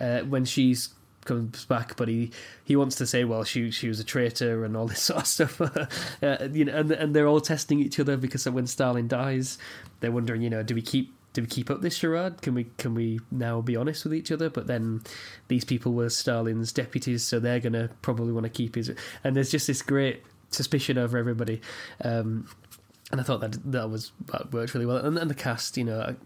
uh, 0.00 0.20
when 0.20 0.44
she's 0.44 0.90
comes 1.28 1.64
back, 1.66 1.96
but 1.96 2.08
he 2.08 2.30
he 2.64 2.74
wants 2.74 2.96
to 2.96 3.06
say, 3.06 3.24
well, 3.24 3.44
she 3.44 3.70
she 3.70 3.88
was 3.88 4.00
a 4.00 4.04
traitor 4.04 4.64
and 4.64 4.76
all 4.76 4.86
this 4.86 5.02
sort 5.08 5.20
of 5.20 5.26
stuff. 5.26 5.60
uh, 6.22 6.48
you 6.52 6.64
know, 6.64 6.74
and 6.74 6.90
and 6.90 7.14
they're 7.14 7.28
all 7.28 7.40
testing 7.40 7.78
each 7.78 8.00
other 8.00 8.16
because 8.16 8.48
when 8.48 8.66
Stalin 8.66 9.06
dies, 9.06 9.58
they're 10.00 10.12
wondering, 10.12 10.42
you 10.42 10.50
know, 10.50 10.62
do 10.62 10.74
we 10.74 10.82
keep 10.82 11.12
do 11.34 11.42
we 11.42 11.46
keep 11.46 11.70
up 11.70 11.82
this 11.82 11.94
charade? 11.94 12.42
Can 12.42 12.54
we 12.54 12.64
can 12.78 12.94
we 12.94 13.20
now 13.30 13.60
be 13.60 13.76
honest 13.76 14.04
with 14.04 14.14
each 14.14 14.32
other? 14.32 14.50
But 14.50 14.66
then 14.66 15.02
these 15.48 15.64
people 15.64 15.92
were 15.92 16.08
Stalin's 16.08 16.72
deputies, 16.72 17.22
so 17.22 17.38
they're 17.38 17.60
gonna 17.60 17.90
probably 18.02 18.32
want 18.32 18.44
to 18.44 18.50
keep 18.50 18.74
his. 18.74 18.90
And 19.22 19.36
there's 19.36 19.50
just 19.50 19.66
this 19.66 19.82
great 19.82 20.22
suspicion 20.50 20.98
over 20.98 21.18
everybody. 21.18 21.60
Um, 22.02 22.48
and 23.10 23.20
I 23.20 23.24
thought 23.24 23.40
that 23.40 23.72
that 23.72 23.90
was 23.90 24.12
that 24.26 24.52
worked 24.52 24.74
really 24.74 24.86
well. 24.86 24.96
And, 24.96 25.16
and 25.18 25.30
the 25.30 25.34
cast, 25.34 25.76
you 25.76 25.84
know, 25.84 26.16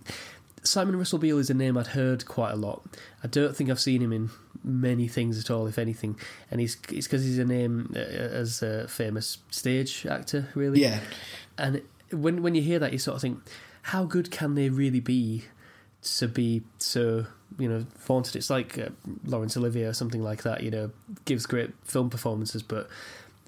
Simon 0.62 0.96
Russell 0.96 1.18
Beale 1.18 1.38
is 1.38 1.50
a 1.50 1.54
name 1.54 1.76
I'd 1.76 1.88
heard 1.88 2.26
quite 2.26 2.52
a 2.52 2.56
lot. 2.56 2.82
I 3.22 3.26
don't 3.26 3.56
think 3.56 3.70
I've 3.70 3.80
seen 3.80 4.00
him 4.00 4.12
in 4.12 4.30
many 4.62 5.08
things 5.08 5.38
at 5.38 5.50
all, 5.50 5.66
if 5.66 5.78
anything. 5.78 6.16
And 6.50 6.60
he's 6.60 6.76
it's 6.90 7.06
because 7.06 7.24
he's 7.24 7.38
a 7.38 7.44
name 7.44 7.92
uh, 7.94 7.98
as 7.98 8.62
a 8.62 8.86
famous 8.88 9.38
stage 9.50 10.06
actor, 10.06 10.48
really. 10.54 10.80
Yeah. 10.80 11.00
And 11.58 11.82
when 12.10 12.42
when 12.42 12.54
you 12.54 12.62
hear 12.62 12.78
that, 12.78 12.92
you 12.92 12.98
sort 12.98 13.16
of 13.16 13.22
think, 13.22 13.40
how 13.82 14.04
good 14.04 14.30
can 14.30 14.54
they 14.54 14.68
really 14.68 15.00
be 15.00 15.44
to 16.18 16.28
be 16.28 16.62
so 16.78 17.26
you 17.58 17.68
know 17.68 17.86
vaunted? 17.98 18.36
It's 18.36 18.50
like 18.50 18.78
uh, 18.78 18.90
Laurence 19.24 19.56
Olivier 19.56 19.86
or 19.86 19.94
something 19.94 20.22
like 20.22 20.44
that. 20.44 20.62
You 20.62 20.70
know, 20.70 20.90
gives 21.24 21.46
great 21.46 21.70
film 21.84 22.08
performances, 22.08 22.62
but 22.62 22.88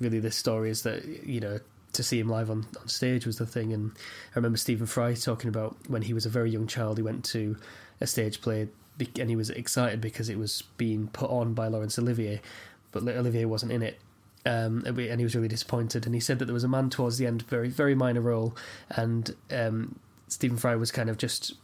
really 0.01 0.19
this 0.19 0.37
story 0.37 0.71
is 0.71 0.83
that 0.83 1.05
you 1.05 1.41
know 1.41 1.61
to 1.95 2.03
see 2.03 2.19
him 2.19 2.29
live 2.29 2.51
on, 2.51 2.67
on 2.81 2.89
stage 2.89 3.27
was 3.27 3.39
the 3.39 3.47
thing. 3.47 3.73
And 3.73 3.93
I 4.35 4.37
remember 4.37 4.59
Stephen 4.59 4.87
Fry 4.87 5.15
talking 5.15 5.49
about 5.49 5.77
when 5.89 6.03
he 6.03 6.13
was 6.13 6.27
a 6.27 6.31
very 6.31 6.51
young 6.51 6.67
child, 6.67 6.99
he 6.99 7.03
went 7.03 7.25
to 7.27 7.57
a 8.01 8.07
stage 8.07 8.41
play 8.41 8.69
and 9.19 9.29
he 9.29 9.37
was 9.37 9.51
excited 9.51 10.01
because 10.01 10.29
it 10.29 10.39
was 10.39 10.63
being 10.77 11.09
put 11.09 11.31
on 11.31 11.55
by 11.55 11.67
Laurence 11.69 11.99
Olivier, 11.99 12.41
but 12.93 13.03
Olivier 13.03 13.45
wasn't 13.45 13.73
in 13.73 13.83
it. 13.83 13.99
Um, 14.47 14.85
and 14.87 14.99
he 14.99 15.25
was 15.25 15.35
really 15.35 15.49
disappointed. 15.49 16.05
And 16.07 16.15
he 16.15 16.21
said 16.21 16.39
that 16.39 16.45
there 16.45 16.55
was 16.55 16.65
a 16.65 16.69
man 16.69 16.91
towards 16.91 17.19
the 17.19 17.27
end, 17.27 17.43
very 17.43 17.69
very 17.69 17.95
minor 17.95 18.21
role, 18.21 18.55
and 18.91 19.35
um, 19.51 19.99
Stephen 20.29 20.59
Fry 20.59 20.77
was 20.77 20.93
kind 20.93 21.09
of 21.09 21.17
just 21.17 21.55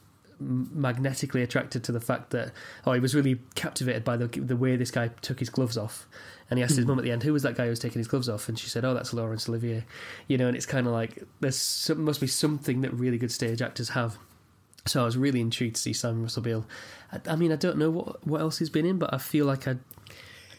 magnetically 0.40 1.42
attracted 1.42 1.84
to 1.84 1.92
the 1.92 2.00
fact 2.00 2.30
that 2.30 2.52
oh 2.86 2.92
he 2.92 3.00
was 3.00 3.14
really 3.14 3.40
captivated 3.54 4.04
by 4.04 4.16
the 4.16 4.26
the 4.26 4.56
way 4.56 4.76
this 4.76 4.90
guy 4.90 5.08
took 5.20 5.38
his 5.38 5.50
gloves 5.50 5.76
off. 5.76 6.06
And 6.48 6.58
he 6.58 6.64
asked 6.64 6.74
his 6.74 6.84
hmm. 6.84 6.90
mum 6.90 6.98
at 6.98 7.04
the 7.04 7.12
end 7.12 7.22
who 7.22 7.32
was 7.32 7.44
that 7.44 7.54
guy 7.54 7.64
who 7.64 7.70
was 7.70 7.78
taking 7.78 8.00
his 8.00 8.08
gloves 8.08 8.28
off? 8.28 8.48
And 8.48 8.58
she 8.58 8.68
said 8.68 8.84
oh 8.84 8.94
that's 8.94 9.12
Laurence 9.12 9.48
Olivier. 9.48 9.84
You 10.26 10.38
know 10.38 10.48
and 10.48 10.56
it's 10.56 10.66
kind 10.66 10.86
of 10.86 10.92
like 10.92 11.22
there's 11.40 11.56
some, 11.56 12.04
must 12.04 12.20
be 12.20 12.26
something 12.26 12.80
that 12.80 12.92
really 12.92 13.18
good 13.18 13.32
stage 13.32 13.62
actors 13.62 13.90
have. 13.90 14.18
So 14.86 15.02
I 15.02 15.04
was 15.04 15.16
really 15.16 15.40
intrigued 15.40 15.76
to 15.76 15.82
see 15.82 15.92
Simon 15.92 16.22
Russell 16.22 16.42
Beale. 16.42 16.66
I, 17.12 17.20
I 17.28 17.36
mean 17.36 17.52
I 17.52 17.56
don't 17.56 17.76
know 17.76 17.90
what 17.90 18.26
what 18.26 18.40
else 18.40 18.58
he's 18.58 18.70
been 18.70 18.86
in 18.86 18.98
but 18.98 19.12
I 19.12 19.18
feel 19.18 19.46
like 19.46 19.68
I 19.68 19.76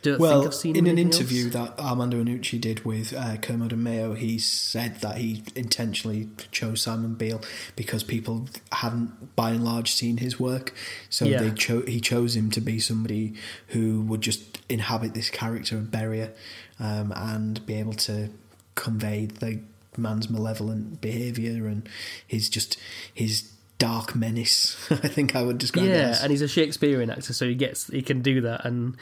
Well, 0.05 0.41
think 0.41 0.45
I've 0.47 0.55
seen 0.55 0.75
in 0.75 0.87
an 0.87 0.97
interview 0.97 1.45
else. 1.45 1.53
that 1.53 1.79
Armando 1.79 2.23
Iannucci 2.23 2.59
did 2.59 2.83
with 2.85 3.13
uh, 3.13 3.37
Kermode 3.37 3.73
and 3.73 3.83
Mayo, 3.83 4.13
he 4.13 4.39
said 4.39 5.01
that 5.01 5.17
he 5.17 5.43
intentionally 5.55 6.29
chose 6.51 6.81
Simon 6.81 7.13
Beale 7.15 7.41
because 7.75 8.03
people 8.03 8.47
hadn't, 8.71 9.35
by 9.35 9.51
and 9.51 9.63
large, 9.63 9.93
seen 9.93 10.17
his 10.17 10.39
work. 10.39 10.73
So 11.09 11.25
Yeah. 11.25 11.41
they 11.41 11.51
cho- 11.51 11.85
he 11.85 11.99
chose 11.99 12.35
him 12.35 12.49
to 12.51 12.61
be 12.61 12.79
somebody 12.79 13.33
who 13.67 14.01
would 14.01 14.21
just 14.21 14.59
inhabit 14.69 15.13
this 15.13 15.29
character 15.29 15.77
of 15.77 15.85
Beria 15.85 16.31
um, 16.79 17.13
and 17.15 17.65
be 17.65 17.75
able 17.75 17.93
to 17.93 18.29
convey 18.75 19.25
the 19.27 19.59
man's 19.97 20.29
malevolent 20.29 21.01
behaviour 21.01 21.67
and 21.67 21.87
his 22.25 22.49
just 22.49 22.77
his 23.13 23.51
dark 23.77 24.15
menace. 24.15 24.77
I 24.91 25.07
think 25.07 25.35
I 25.35 25.43
would 25.43 25.57
describe 25.57 25.85
it 25.85 25.89
yeah, 25.89 26.17
and 26.21 26.31
he's 26.31 26.41
a 26.41 26.47
Shakespearean 26.47 27.09
actor, 27.09 27.33
so 27.33 27.47
he 27.47 27.55
gets 27.55 27.87
he 27.87 28.01
can 28.01 28.21
do 28.21 28.41
that, 28.41 28.63
and 28.65 28.95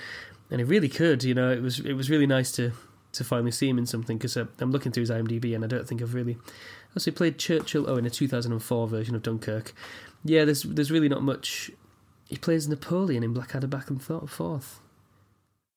and 0.50 0.60
he 0.60 0.64
really 0.64 0.90
could. 0.90 1.24
You 1.24 1.34
know, 1.34 1.52
it 1.52 1.62
was 1.62 1.80
it 1.80 1.94
was 1.94 2.10
really 2.10 2.28
nice 2.28 2.52
to 2.54 2.72
to 3.12 3.24
finally 3.24 3.52
see 3.52 3.70
him 3.70 3.78
in 3.78 3.86
something 3.86 4.18
because 4.18 4.38
uh, 4.38 4.46
I'm 4.60 4.72
looking 4.72 4.92
through 4.92 5.02
his 5.02 5.10
IMDb, 5.10 5.56
and 5.56 5.64
I 5.64 5.68
don't 5.68 5.88
think 5.88 6.02
I've 6.02 6.14
really. 6.14 6.38
Also, 6.96 7.12
he 7.12 7.16
played 7.16 7.38
Churchill. 7.38 7.90
Oh, 7.90 7.98
in 7.98 8.06
a 8.06 8.10
2004 8.10 8.88
version 8.88 9.16
of 9.16 9.24
Dunkirk. 9.24 9.74
Yeah, 10.24 10.46
there's 10.46 10.64
there's 10.64 10.92
really 10.92 11.10
not 11.10 11.24
much. 11.24 11.72
He 12.28 12.38
plays 12.38 12.68
Napoleon 12.68 13.24
in 13.24 13.34
Blackadder 13.34 13.68
Back 13.68 13.90
and 13.90 14.02
Forth. 14.02 14.80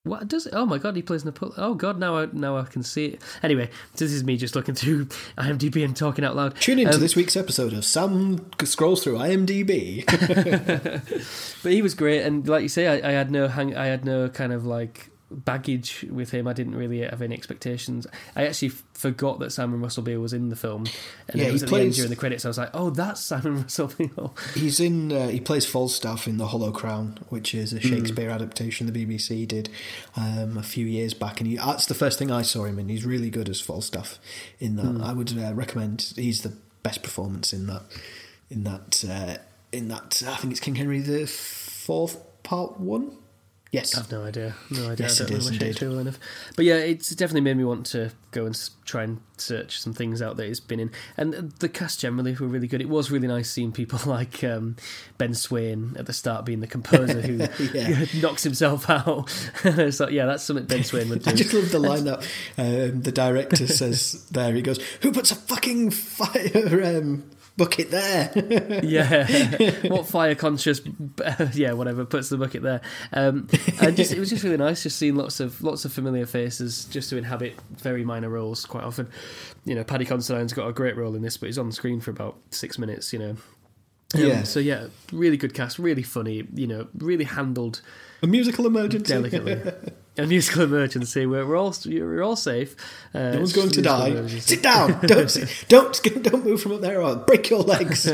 What 0.04 0.26
does 0.26 0.46
it? 0.46 0.52
Oh 0.56 0.66
my 0.66 0.78
god, 0.78 0.96
he 0.96 1.02
plays 1.02 1.24
Napoleon. 1.24 1.54
Oh 1.58 1.74
god, 1.74 1.96
now 1.96 2.18
I 2.18 2.26
now 2.32 2.56
I 2.56 2.64
can 2.64 2.82
see 2.82 3.06
it. 3.06 3.22
Anyway, 3.40 3.70
this 3.94 4.10
is 4.12 4.24
me 4.24 4.36
just 4.36 4.56
looking 4.56 4.74
through 4.74 5.04
IMDb 5.38 5.84
and 5.84 5.96
talking 5.96 6.24
out 6.24 6.34
loud. 6.34 6.56
Tune 6.56 6.80
in 6.80 6.88
to 6.88 6.94
Um, 6.94 7.00
this 7.00 7.14
week's 7.14 7.36
episode 7.36 7.72
of 7.72 7.84
Sam 7.84 8.44
scrolls 8.64 9.04
through 9.04 9.18
IMDb. 9.18 10.02
But 11.62 11.70
he 11.70 11.80
was 11.82 11.94
great, 11.94 12.22
and 12.22 12.48
like 12.48 12.62
you 12.62 12.68
say, 12.68 12.88
I, 12.88 13.10
I 13.10 13.12
had 13.12 13.30
no 13.30 13.46
hang, 13.46 13.76
I 13.76 13.86
had 13.86 14.04
no 14.04 14.28
kind 14.28 14.52
of 14.52 14.66
like 14.66 15.11
baggage 15.32 16.04
with 16.10 16.30
him. 16.30 16.46
I 16.46 16.52
didn't 16.52 16.74
really 16.74 17.00
have 17.00 17.22
any 17.22 17.34
expectations. 17.34 18.06
I 18.36 18.46
actually 18.46 18.68
f- 18.68 18.82
forgot 18.94 19.38
that 19.40 19.50
Simon 19.50 19.80
Russell 19.80 20.02
Beale 20.02 20.20
was 20.20 20.32
in 20.32 20.48
the 20.48 20.56
film, 20.56 20.86
and 21.28 21.40
Yeah, 21.40 21.48
it 21.48 21.52
was 21.52 21.62
he 21.62 21.64
at 21.66 21.70
the 21.70 21.76
end 21.76 21.82
plays- 21.86 21.96
during 21.96 22.10
the 22.10 22.16
credits. 22.16 22.44
I 22.44 22.48
was 22.48 22.58
like, 22.58 22.70
oh, 22.74 22.90
that's 22.90 23.20
Simon 23.20 23.56
Russell 23.62 23.88
Beale. 23.98 24.34
He's 24.54 24.80
in. 24.80 25.10
Uh, 25.12 25.28
he 25.28 25.40
plays 25.40 25.66
Falstaff 25.66 26.26
in 26.28 26.36
The 26.38 26.46
Hollow 26.48 26.70
Crown, 26.72 27.18
which 27.28 27.54
is 27.54 27.72
a 27.72 27.80
Shakespeare 27.80 28.30
adaptation 28.30 28.90
the 28.92 29.06
BBC 29.06 29.46
did 29.48 29.68
um, 30.16 30.56
a 30.58 30.62
few 30.62 30.86
years 30.86 31.14
back, 31.14 31.40
and 31.40 31.48
he, 31.48 31.56
that's 31.56 31.86
the 31.86 31.94
first 31.94 32.18
thing 32.18 32.30
I 32.30 32.42
saw 32.42 32.64
him 32.64 32.78
in. 32.78 32.88
He's 32.88 33.04
really 33.04 33.30
good 33.30 33.48
as 33.48 33.60
Falstaff 33.60 34.18
in 34.58 34.76
that. 34.76 35.02
I 35.04 35.12
would 35.12 35.36
uh, 35.38 35.52
recommend. 35.54 36.12
He's 36.16 36.42
the 36.42 36.54
best 36.82 37.02
performance 37.02 37.52
in 37.52 37.66
that. 37.68 37.82
In 38.50 38.64
that. 38.64 39.04
Uh, 39.08 39.36
in 39.72 39.88
that. 39.88 40.22
I 40.26 40.34
think 40.36 40.50
it's 40.50 40.60
King 40.60 40.74
Henry 40.74 41.00
the 41.00 41.26
Fourth 41.26 42.18
Part 42.42 42.78
One. 42.78 43.16
Yes. 43.72 43.96
I've 43.96 44.12
no 44.12 44.22
idea, 44.22 44.54
no 44.70 44.90
idea. 44.90 45.06
Yes, 45.06 45.18
I 45.18 45.24
don't 45.24 45.30
it 45.30 45.32
know 45.32 45.38
is 45.38 45.46
indeed. 45.46 45.60
Shakespeare 45.60 45.88
well 45.88 45.98
enough. 46.00 46.18
But 46.56 46.66
yeah, 46.66 46.74
it's 46.76 47.08
definitely 47.08 47.40
made 47.40 47.56
me 47.56 47.64
want 47.64 47.86
to 47.86 48.10
go 48.30 48.44
and 48.44 48.70
try 48.84 49.02
and 49.02 49.18
search 49.38 49.80
some 49.80 49.94
things 49.94 50.20
out 50.20 50.36
that 50.36 50.46
he's 50.46 50.60
been 50.60 50.78
in. 50.78 50.90
And 51.16 51.52
the 51.52 51.70
cast 51.70 51.98
generally 52.00 52.34
were 52.34 52.46
really 52.48 52.68
good. 52.68 52.82
It 52.82 52.90
was 52.90 53.10
really 53.10 53.28
nice 53.28 53.50
seeing 53.50 53.72
people 53.72 53.98
like 54.06 54.44
um, 54.44 54.76
Ben 55.16 55.32
Swain 55.32 55.96
at 55.98 56.04
the 56.04 56.12
start 56.12 56.44
being 56.44 56.60
the 56.60 56.66
composer 56.66 57.22
who 57.22 57.46
Yeah. 57.72 58.04
knocks 58.20 58.42
himself 58.42 58.90
out. 58.90 59.32
it's 59.64 60.00
like, 60.00 60.10
yeah, 60.12 60.26
that's 60.26 60.44
something 60.44 60.66
Ben 60.66 60.84
Swain 60.84 61.08
would 61.08 61.22
do. 61.22 61.30
I 61.30 61.32
just 61.34 61.54
love 61.54 61.70
the 61.70 61.78
line 61.78 62.04
that 62.04 62.18
um, 62.58 63.00
the 63.00 63.12
director 63.12 63.66
says 63.66 64.26
there. 64.30 64.52
He 64.52 64.60
goes, 64.60 64.82
"Who 65.00 65.12
puts 65.12 65.30
a 65.30 65.34
fucking 65.34 65.92
fire 65.92 66.82
um, 66.98 67.24
bucket 67.56 67.90
there?" 67.90 68.30
yeah, 68.82 69.88
what 69.88 70.06
fire 70.06 70.34
conscious, 70.34 70.80
yeah, 71.54 71.72
whatever 71.72 72.04
puts 72.04 72.28
the 72.28 72.36
bucket 72.36 72.62
there. 72.62 72.80
Um, 73.12 73.48
and 73.80 73.96
just 73.96 74.12
it 74.12 74.18
was 74.18 74.30
just 74.30 74.44
really 74.44 74.56
nice, 74.56 74.82
just 74.82 74.98
seeing 74.98 75.16
lots 75.16 75.40
of 75.40 75.62
lots 75.62 75.84
of 75.84 75.92
familiar 75.92 76.26
faces, 76.26 76.84
just 76.86 77.10
to 77.10 77.16
inhabit 77.16 77.54
very 77.70 78.04
minor 78.04 78.28
roles 78.28 78.64
quite 78.64 78.84
often. 78.84 79.08
You 79.64 79.74
know, 79.74 79.84
Paddy 79.84 80.04
Considine's 80.04 80.52
got 80.52 80.68
a 80.68 80.72
great 80.72 80.96
role 80.96 81.14
in 81.14 81.22
this, 81.22 81.36
but 81.36 81.46
he's 81.46 81.58
on 81.58 81.70
screen 81.72 82.00
for 82.00 82.10
about 82.10 82.36
six 82.50 82.78
minutes. 82.78 83.12
You 83.12 83.18
know. 83.18 83.36
Um, 84.14 84.20
Yeah. 84.20 84.42
So 84.42 84.60
yeah, 84.60 84.88
really 85.12 85.36
good 85.36 85.54
cast, 85.54 85.78
really 85.78 86.02
funny. 86.02 86.46
You 86.54 86.66
know, 86.66 86.88
really 86.98 87.24
handled 87.24 87.80
a 88.22 88.26
musical 88.26 88.66
emergency. 88.66 89.12
delicately. 89.12 89.72
A 90.18 90.26
musical 90.26 90.62
emergency 90.62 91.24
where 91.24 91.46
we're 91.46 91.56
all 91.56 91.74
we're 91.86 92.22
all 92.22 92.36
safe. 92.36 92.76
Uh, 93.14 93.30
No 93.32 93.38
one's 93.38 93.52
going 93.54 93.70
to 93.70 93.80
die. 93.82 94.08
emergency. 94.08 94.40
Sit 94.40 94.62
down. 94.62 95.00
Don't 95.06 95.30
sit, 95.30 95.64
don't 95.68 96.02
don't 96.22 96.44
move 96.44 96.60
from 96.60 96.72
up 96.72 96.82
there 96.82 97.00
or 97.00 97.16
break 97.16 97.48
your 97.48 97.60
legs. 97.62 98.04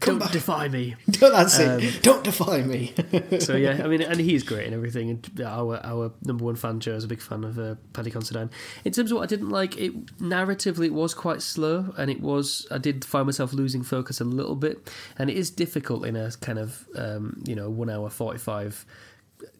Don't 0.00 0.18
back. 0.18 0.32
defy 0.32 0.66
me. 0.68 0.96
Don't 1.08 1.32
that's 1.32 1.56
Um, 1.60 1.78
it. 1.80 2.02
Don't 2.02 2.24
defy 2.24 2.62
me. 2.62 2.92
so 3.38 3.54
yeah, 3.54 3.80
I 3.84 3.86
mean, 3.86 4.02
and 4.02 4.18
he's 4.18 4.42
great 4.42 4.66
and 4.66 4.74
everything. 4.74 5.10
And 5.10 5.40
our 5.42 5.78
our 5.84 6.12
number 6.24 6.44
one 6.44 6.56
fan 6.56 6.80
Joe 6.80 6.94
is 6.94 7.04
a 7.04 7.08
big 7.08 7.20
fan 7.20 7.44
of 7.44 7.56
uh, 7.56 7.76
Paddy 7.92 8.10
Considine. 8.10 8.50
In 8.84 8.90
terms 8.92 9.12
of 9.12 9.18
what 9.18 9.22
I 9.22 9.26
didn't 9.26 9.50
like, 9.50 9.76
it 9.78 10.06
narratively 10.18 10.86
it 10.86 10.92
was 10.94 11.14
quite 11.14 11.40
slow, 11.40 11.94
and 11.96 12.10
it 12.10 12.20
was 12.20 12.66
I 12.72 12.78
did 12.78 13.04
find 13.04 13.26
myself 13.26 13.52
losing 13.52 13.84
focus 13.84 14.20
a 14.20 14.24
little 14.24 14.56
bit, 14.56 14.90
and 15.16 15.30
it 15.30 15.36
is 15.36 15.50
difficult 15.50 16.04
in 16.04 16.16
a 16.16 16.32
kind 16.40 16.58
of 16.58 16.84
um, 16.96 17.44
you 17.46 17.54
know 17.54 17.70
one 17.70 17.90
hour 17.90 18.10
forty 18.10 18.40
five 18.40 18.84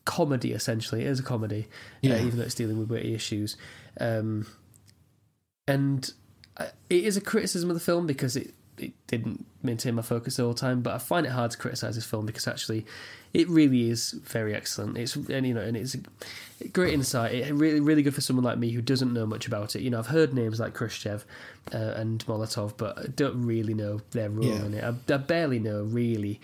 comedy 0.04 0.52
essentially. 0.52 1.02
It 1.02 1.08
is 1.08 1.20
a 1.20 1.22
comedy, 1.22 1.68
Yeah. 2.00 2.14
uh, 2.14 2.24
even 2.26 2.38
though 2.38 2.44
it's 2.44 2.54
dealing 2.54 2.78
with 2.78 2.88
witty 2.90 3.14
issues, 3.14 3.56
um, 4.00 4.46
and 5.66 6.12
uh, 6.56 6.66
it 6.90 7.04
is 7.04 7.16
a 7.16 7.20
criticism 7.20 7.70
of 7.70 7.74
the 7.74 7.80
film 7.80 8.06
because 8.06 8.36
it 8.36 8.54
it 8.78 8.92
didn't 9.06 9.44
maintain 9.62 9.94
my 9.94 10.02
focus 10.02 10.36
the 10.36 10.42
whole 10.42 10.54
time. 10.54 10.80
But 10.80 10.94
I 10.94 10.98
find 10.98 11.24
it 11.26 11.28
hard 11.30 11.50
to 11.52 11.58
criticize 11.58 11.94
this 11.94 12.04
film 12.06 12.26
because 12.26 12.48
actually, 12.48 12.84
it 13.32 13.48
really 13.48 13.90
is 13.90 14.10
very 14.12 14.54
excellent. 14.56 14.96
It's 14.98 15.14
and 15.14 15.46
you 15.46 15.54
know, 15.54 15.60
and 15.60 15.76
it's 15.76 15.94
great 16.72 16.94
insight. 16.94 17.32
It 17.34 17.52
really 17.54 17.80
really 17.80 18.02
good 18.02 18.14
for 18.14 18.22
someone 18.22 18.44
like 18.44 18.58
me 18.58 18.70
who 18.70 18.82
doesn't 18.82 19.12
know 19.12 19.26
much 19.26 19.46
about 19.46 19.76
it. 19.76 19.82
You 19.82 19.90
know, 19.90 19.98
I've 20.00 20.08
heard 20.08 20.34
names 20.34 20.58
like 20.58 20.74
Khrushchev 20.74 21.24
uh, 21.72 21.76
and 21.96 22.24
Molotov, 22.26 22.76
but 22.76 22.98
I 22.98 23.06
don't 23.14 23.44
really 23.46 23.74
know 23.74 24.00
their 24.10 24.30
role 24.30 24.46
Yeah. 24.46 24.64
in 24.64 24.74
it. 24.74 24.82
I, 24.84 25.14
I 25.14 25.16
barely 25.18 25.58
know 25.60 25.82
really 25.84 26.40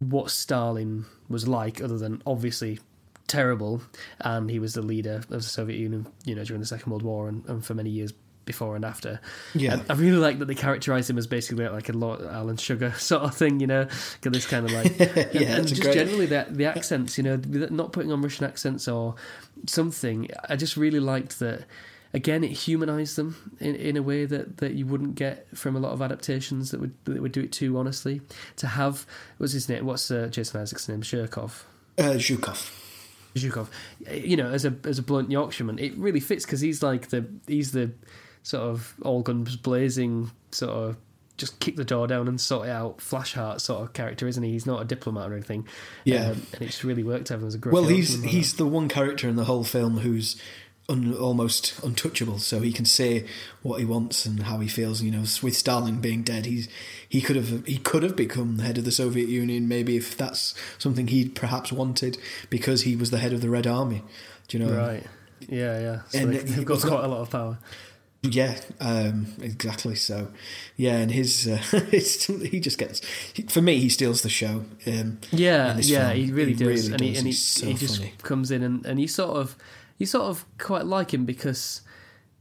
what 0.00 0.30
Stalin 0.32 1.06
was 1.32 1.48
like, 1.48 1.82
other 1.82 1.98
than 1.98 2.22
obviously 2.26 2.78
terrible, 3.26 3.82
and 4.20 4.50
he 4.50 4.58
was 4.58 4.74
the 4.74 4.82
leader 4.82 5.16
of 5.16 5.28
the 5.28 5.42
Soviet 5.42 5.78
Union, 5.78 6.06
you 6.24 6.34
know, 6.34 6.44
during 6.44 6.60
the 6.60 6.66
Second 6.66 6.90
World 6.92 7.02
War 7.02 7.28
and, 7.28 7.44
and 7.46 7.64
for 7.64 7.74
many 7.74 7.90
years 7.90 8.12
before 8.44 8.74
and 8.74 8.84
after. 8.84 9.20
Yeah. 9.54 9.74
And 9.74 9.84
I 9.88 9.94
really 9.94 10.16
like 10.16 10.38
that 10.40 10.46
they 10.46 10.54
characterise 10.54 11.08
him 11.08 11.16
as 11.16 11.26
basically 11.28 11.68
like 11.68 11.88
a 11.88 11.92
Lord 11.92 12.22
Alan 12.22 12.56
Sugar 12.56 12.92
sort 12.98 13.22
of 13.22 13.34
thing, 13.36 13.60
you 13.60 13.66
know, 13.66 13.86
got 14.20 14.32
this 14.32 14.46
kind 14.46 14.66
of 14.66 14.72
like, 14.72 14.98
Yeah, 14.98 15.06
and, 15.16 15.36
and 15.36 15.68
just 15.68 15.80
great- 15.82 15.94
generally 15.94 16.26
the 16.26 16.46
the 16.50 16.64
accents, 16.66 17.16
you 17.16 17.24
know, 17.24 17.36
not 17.36 17.92
putting 17.92 18.10
on 18.12 18.20
Russian 18.20 18.44
accents 18.44 18.88
or 18.88 19.14
something. 19.66 20.28
I 20.48 20.56
just 20.56 20.76
really 20.76 21.00
liked 21.00 21.38
that. 21.38 21.64
Again, 22.14 22.44
it 22.44 22.50
humanised 22.50 23.16
them 23.16 23.54
in, 23.58 23.74
in 23.74 23.96
a 23.96 24.02
way 24.02 24.26
that, 24.26 24.58
that 24.58 24.74
you 24.74 24.86
wouldn't 24.86 25.14
get 25.14 25.46
from 25.56 25.76
a 25.76 25.78
lot 25.78 25.92
of 25.92 26.02
adaptations 26.02 26.70
that 26.70 26.80
would 26.80 26.92
that 27.04 27.22
would 27.22 27.32
do 27.32 27.40
it 27.40 27.52
too 27.52 27.78
honestly. 27.78 28.20
To 28.56 28.66
have 28.66 29.06
what's 29.38 29.52
his 29.52 29.68
name? 29.68 29.86
What's 29.86 30.10
uh, 30.10 30.28
Jason 30.30 30.60
Isaacs' 30.60 30.88
name? 30.88 31.02
Shirkov. 31.02 31.62
Uh, 31.98 32.14
Zhukov. 32.14 32.78
Zhukov, 33.34 33.68
you 34.10 34.36
know, 34.36 34.50
as 34.50 34.64
a 34.64 34.74
as 34.84 34.98
a 34.98 35.02
blunt 35.02 35.30
Yorkshireman, 35.30 35.78
it 35.78 35.96
really 35.96 36.20
fits 36.20 36.44
because 36.44 36.60
he's 36.60 36.82
like 36.82 37.08
the 37.08 37.26
he's 37.46 37.72
the 37.72 37.92
sort 38.42 38.64
of 38.64 38.94
all 39.02 39.22
guns 39.22 39.56
blazing 39.56 40.30
sort 40.50 40.70
of 40.70 40.96
just 41.38 41.58
kick 41.60 41.76
the 41.76 41.84
door 41.84 42.06
down 42.06 42.28
and 42.28 42.40
sort 42.40 42.68
it 42.68 42.70
out 42.70 42.98
Flashheart 42.98 43.60
sort 43.60 43.82
of 43.82 43.92
character, 43.94 44.28
isn't 44.28 44.42
he? 44.42 44.52
He's 44.52 44.66
not 44.66 44.82
a 44.82 44.84
diplomat 44.84 45.30
or 45.30 45.34
anything. 45.34 45.66
Yeah. 46.04 46.30
um, 46.30 46.46
and 46.52 46.62
it's 46.62 46.84
really 46.84 47.02
worked 47.02 47.30
out 47.30 47.42
as 47.42 47.54
a 47.54 47.58
great. 47.58 47.72
Well, 47.72 47.84
he's 47.84 48.22
he's 48.22 48.54
the 48.54 48.66
one 48.66 48.88
character 48.88 49.28
in 49.28 49.36
the 49.36 49.44
whole 49.44 49.64
film 49.64 49.98
who's 49.98 50.40
un, 50.92 51.14
almost 51.14 51.82
untouchable, 51.82 52.38
so 52.38 52.60
he 52.60 52.72
can 52.72 52.84
say 52.84 53.26
what 53.62 53.80
he 53.80 53.84
wants 53.84 54.26
and 54.26 54.44
how 54.44 54.58
he 54.58 54.68
feels. 54.68 55.02
You 55.02 55.10
know, 55.10 55.24
with 55.42 55.56
Stalin 55.56 56.00
being 56.00 56.22
dead, 56.22 56.46
he's 56.46 56.68
he 57.08 57.20
could 57.20 57.36
have 57.36 57.66
he 57.66 57.78
could 57.78 58.02
have 58.02 58.14
become 58.16 58.56
the 58.58 58.62
head 58.64 58.78
of 58.78 58.84
the 58.84 58.92
Soviet 58.92 59.28
Union, 59.28 59.66
maybe 59.68 59.96
if 59.96 60.16
that's 60.16 60.54
something 60.78 61.08
he'd 61.08 61.34
perhaps 61.34 61.72
wanted, 61.72 62.18
because 62.50 62.82
he 62.82 62.94
was 62.96 63.10
the 63.10 63.18
head 63.18 63.32
of 63.32 63.40
the 63.40 63.50
Red 63.50 63.66
Army. 63.66 64.02
Do 64.48 64.58
you 64.58 64.64
know? 64.64 64.76
right? 64.76 65.04
Yeah, 65.48 65.80
yeah. 65.80 66.00
So 66.08 66.18
And 66.20 66.32
they, 66.34 66.38
they've 66.38 66.64
got 66.64 66.82
not- 66.84 66.88
quite 66.92 67.04
a 67.04 67.08
lot 67.08 67.20
of 67.22 67.30
power. 67.30 67.58
Yeah, 68.24 68.54
um, 68.80 69.26
exactly. 69.40 69.96
So, 69.96 70.28
yeah, 70.76 70.98
and 70.98 71.10
his 71.10 71.48
uh, 71.48 71.60
it's, 71.90 72.26
he 72.26 72.60
just 72.60 72.78
gets 72.78 73.00
for 73.48 73.60
me 73.60 73.78
he 73.80 73.88
steals 73.88 74.22
the 74.22 74.28
show. 74.28 74.64
Um, 74.86 75.18
Yeah, 75.32 75.76
yeah, 75.80 76.10
film. 76.10 76.16
he 76.24 76.30
really 76.32 76.52
He 76.54 76.64
does, 76.64 76.88
really 76.88 76.94
and 76.94 77.00
he 77.02 77.08
does. 77.10 77.18
and 77.18 77.26
he, 77.26 77.32
so 77.32 77.66
he 77.66 77.74
just 77.74 77.96
funny. 77.98 78.12
comes 78.22 78.52
in 78.52 78.62
and, 78.62 78.86
and 78.86 79.00
you 79.00 79.08
sort 79.08 79.36
of 79.36 79.56
you 80.02 80.06
sort 80.06 80.24
of 80.24 80.44
quite 80.58 80.84
like 80.84 81.14
him 81.14 81.24
because 81.24 81.82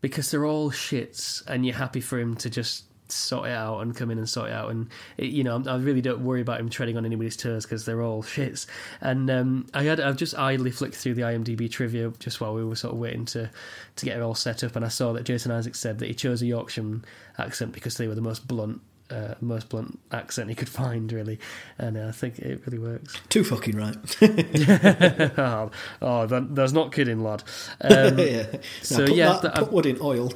because 0.02 0.32
they're 0.32 0.48
all 0.48 0.72
shits, 0.72 1.46
and 1.46 1.64
you're 1.64 1.76
happy 1.76 2.02
for 2.02 2.20
him 2.20 2.36
to 2.38 2.50
just 2.50 2.86
sort 3.08 3.48
it 3.48 3.52
out 3.52 3.82
and 3.82 3.96
come 3.96 4.10
in 4.10 4.18
and 4.18 4.28
sort 4.28 4.50
it 4.50 4.54
out, 4.54 4.72
and 4.72 4.90
it, 5.18 5.30
you 5.30 5.44
know 5.44 5.62
I 5.68 5.76
really 5.76 6.02
don't 6.02 6.24
worry 6.24 6.42
about 6.42 6.60
him 6.60 6.70
treading 6.70 6.98
on 6.98 7.06
anybody's 7.06 7.38
toes 7.38 7.68
because 7.68 7.86
they're 7.86 8.02
all 8.02 8.24
shits. 8.24 8.66
And 9.00 9.30
um, 9.30 9.68
I 9.76 9.84
had 9.84 10.00
I've 10.00 10.18
just 10.18 10.34
idly 10.34 10.72
flicked 10.72 10.96
through 10.96 11.14
the 11.14 11.22
IMDb 11.22 11.70
trivia 11.70 12.12
just 12.18 12.42
while 12.42 12.56
we 12.56 12.66
were 12.66 12.76
sort 12.76 12.96
of 12.96 13.00
waiting 13.00 13.26
to 13.26 13.52
to 13.98 14.06
get 14.06 14.18
it 14.18 14.24
all 14.24 14.34
set 14.34 14.64
up, 14.64 14.76
and 14.76 14.84
I 14.84 14.88
saw 14.88 15.14
that 15.14 15.26
Jason 15.26 15.52
Isaacs 15.52 15.80
said 15.80 16.00
that 16.00 16.08
he 16.08 16.16
chose 16.16 16.42
a 16.42 16.48
Yorkshire 16.48 17.02
accent 17.38 17.74
because 17.74 17.96
they 17.98 18.08
were 18.08 18.16
the 18.16 18.22
most 18.22 18.48
blunt. 18.48 18.82
Uh, 19.12 19.36
most 19.42 19.68
blunt 19.68 20.00
accent 20.14 20.48
he 20.50 20.56
could 20.56 20.70
find, 20.70 21.12
really, 21.12 21.38
and 21.78 21.98
uh, 21.98 22.08
I 22.08 22.12
think 22.12 22.40
it 22.40 22.62
really 22.66 22.80
works. 22.80 23.20
Too 23.28 23.44
fucking 23.44 23.76
right. 23.76 23.96
oh, 25.38 25.70
oh, 26.02 26.26
that, 26.28 26.56
that's 26.56 26.72
not 26.72 26.94
kidding, 26.94 27.22
lad. 27.22 27.44
Um, 27.82 27.92
yeah. 28.20 28.44
Now 28.54 28.60
so, 28.82 29.06
put 29.08 29.16
yeah, 29.16 29.40
that- 29.42 29.56
put 29.56 29.72
wood 29.74 29.86
in 29.86 29.98
oil. 30.02 30.32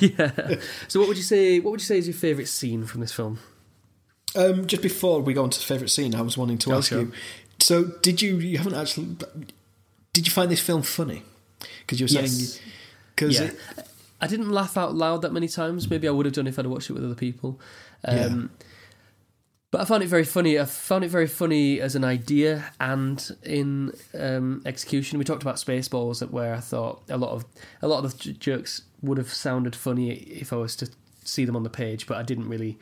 yeah. 0.00 0.56
So, 0.88 1.00
what 1.00 1.08
would 1.08 1.18
you 1.18 1.22
say? 1.22 1.60
What 1.60 1.72
would 1.72 1.80
you 1.80 1.86
say 1.86 1.98
is 1.98 2.06
your 2.06 2.14
favourite 2.14 2.48
scene 2.48 2.86
from 2.86 3.02
this 3.02 3.12
film? 3.12 3.38
Um, 4.34 4.66
just 4.66 4.82
before 4.82 5.20
we 5.20 5.34
go 5.34 5.42
on 5.42 5.50
to 5.50 5.58
the 5.58 5.64
favourite 5.66 5.90
scene, 5.90 6.14
I 6.14 6.22
was 6.22 6.38
wanting 6.38 6.56
to 6.58 6.72
Oh, 6.72 6.78
ask 6.78 6.90
you. 6.90 7.12
So, 7.58 7.84
did 7.84 8.22
you? 8.22 8.38
You 8.38 8.56
haven't 8.58 8.74
actually. 8.74 9.16
Did 10.14 10.26
you 10.26 10.32
find 10.32 10.50
this 10.50 10.60
film 10.60 10.80
funny? 10.82 11.22
Because 11.80 12.00
you 12.00 12.04
were 12.04 12.08
saying. 12.08 12.24
Yes. 12.26 12.60
Because 13.14 13.38
Yeah, 13.38 13.50
I 14.22 14.26
didn't 14.28 14.50
laugh 14.50 14.76
out 14.76 14.94
loud 14.94 15.22
that 15.22 15.32
many 15.32 15.48
times. 15.48 15.90
Maybe 15.90 16.08
I 16.08 16.12
would 16.12 16.26
have 16.26 16.34
done 16.34 16.46
if 16.46 16.58
I'd 16.58 16.66
watched 16.66 16.88
it 16.88 16.94
with 16.94 17.04
other 17.04 17.14
people. 17.14 17.60
Um, 18.04 18.50
But 19.72 19.80
I 19.80 19.84
found 19.86 20.02
it 20.02 20.08
very 20.08 20.24
funny. 20.24 20.60
I 20.60 20.66
found 20.66 21.02
it 21.02 21.08
very 21.08 21.26
funny 21.26 21.80
as 21.80 21.96
an 21.96 22.04
idea 22.04 22.72
and 22.78 23.18
in 23.42 23.92
um, 24.12 24.60
execution. 24.66 25.18
We 25.18 25.24
talked 25.24 25.42
about 25.42 25.56
Spaceballs, 25.56 26.20
where 26.30 26.54
I 26.54 26.60
thought 26.60 27.02
a 27.08 27.16
lot 27.16 27.30
of 27.30 27.46
a 27.80 27.88
lot 27.88 28.04
of 28.04 28.18
the 28.18 28.32
jokes 28.34 28.82
would 29.00 29.16
have 29.16 29.32
sounded 29.32 29.74
funny 29.74 30.10
if 30.12 30.52
I 30.52 30.56
was 30.56 30.76
to 30.76 30.90
see 31.24 31.46
them 31.46 31.56
on 31.56 31.62
the 31.62 31.70
page, 31.70 32.06
but 32.06 32.18
I 32.18 32.22
didn't 32.22 32.50
really 32.50 32.78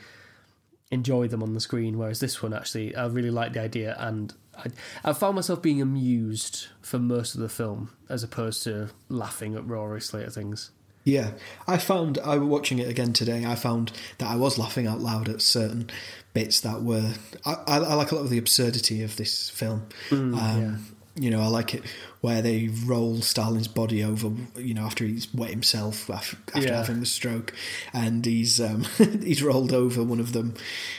enjoy 0.91 1.29
them 1.29 1.45
on 1.45 1.55
the 1.55 1.61
screen. 1.61 1.97
Whereas 1.97 2.19
this 2.19 2.43
one, 2.43 2.53
actually, 2.53 2.97
I 2.97 3.07
really 3.07 3.31
liked 3.31 3.55
the 3.55 3.63
idea, 3.63 3.95
and 3.97 4.35
I, 4.57 4.67
I 5.05 5.13
found 5.13 5.37
myself 5.37 5.63
being 5.63 5.81
amused 5.81 6.67
for 6.83 6.99
most 6.99 7.37
of 7.37 7.41
the 7.41 7.49
film, 7.49 7.91
as 8.09 8.25
opposed 8.25 8.65
to 8.65 8.91
laughing 9.09 9.57
uproariously 9.57 10.25
at 10.25 10.33
things. 10.33 10.73
Yeah, 11.11 11.31
I 11.67 11.77
found 11.79 12.19
I 12.19 12.37
was 12.39 12.49
watching 12.49 12.79
it 12.79 12.89
again 12.89 13.13
today. 13.13 13.45
I 13.45 13.55
found 13.55 13.93
that 14.19 14.29
I 14.31 14.37
was 14.37 14.59
laughing 14.59 14.87
out 14.87 15.01
loud 15.01 15.29
at 15.29 15.43
certain 15.43 15.91
bits 16.35 16.61
that 16.61 16.83
were. 16.83 17.15
I, 17.45 17.53
I, 17.67 17.77
I 17.79 17.95
like 17.95 18.13
a 18.13 18.15
lot 18.17 18.23
of 18.25 18.31
the 18.31 18.39
absurdity 18.39 19.03
of 19.03 19.17
this 19.17 19.51
film. 19.51 19.87
um, 20.11 20.87
You 21.17 21.31
know, 21.31 21.41
I 21.43 21.49
like 21.49 21.75
it 21.75 21.83
where 22.21 22.41
they 22.41 22.69
roll 22.87 23.21
Stalin's 23.21 23.67
body 23.69 24.03
over. 24.05 24.31
You 24.57 24.75
know, 24.75 24.83
after 24.85 25.05
he's 25.05 25.33
wet 25.35 25.51
himself 25.51 26.09
after, 26.09 26.37
after 26.55 26.69
Yeah. 26.69 26.77
having 26.77 27.01
the 27.01 27.07
stroke, 27.07 27.53
and 27.93 28.25
he's 28.25 28.61
um, 28.61 28.85
he's 29.23 29.43
rolled 29.43 29.73
over 29.73 30.05
one 30.05 30.21
of 30.21 30.33
them 30.33 30.55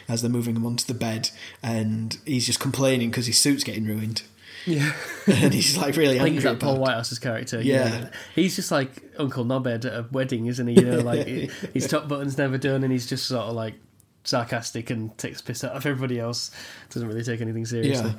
as 0.09 0.21
they're 0.21 0.29
moving 0.31 0.55
him 0.57 0.65
onto 0.65 0.85
the 0.85 0.93
bed, 0.99 1.29
and 1.63 2.17
he's 2.25 2.45
just 2.45 2.59
complaining 2.59 3.09
because 3.09 3.27
his 3.27 3.39
suit's 3.39 3.63
getting 3.63 3.85
ruined, 3.85 4.23
Yeah, 4.65 4.93
and 5.27 5.53
he's 5.53 5.77
like 5.77 5.95
really 5.95 6.19
angry 6.19 6.41
that 6.41 6.59
Paul. 6.59 6.77
Whitehouse's 6.77 7.19
character. 7.19 7.61
Yeah. 7.61 8.09
he's 8.35 8.55
just 8.55 8.71
like 8.71 8.89
Uncle 9.17 9.45
Knobhead 9.45 9.85
at 9.85 9.93
a 9.93 10.05
wedding, 10.11 10.47
isn't 10.47 10.67
he? 10.67 10.75
You 10.75 10.81
know, 10.81 10.99
like 10.99 11.25
his 11.73 11.87
top 11.87 12.07
button's 12.07 12.37
never 12.37 12.57
done, 12.57 12.83
and 12.83 12.91
he's 12.91 13.07
just 13.07 13.27
sort 13.27 13.45
of 13.45 13.55
like 13.55 13.75
sarcastic 14.23 14.91
and 14.91 15.17
takes 15.17 15.41
piss 15.41 15.63
out 15.63 15.71
of 15.71 15.85
everybody 15.85 16.19
else. 16.19 16.51
Doesn't 16.89 17.07
really 17.07 17.23
take 17.23 17.41
anything 17.41 17.65
seriously. 17.65 18.11
Yeah, 18.11 18.15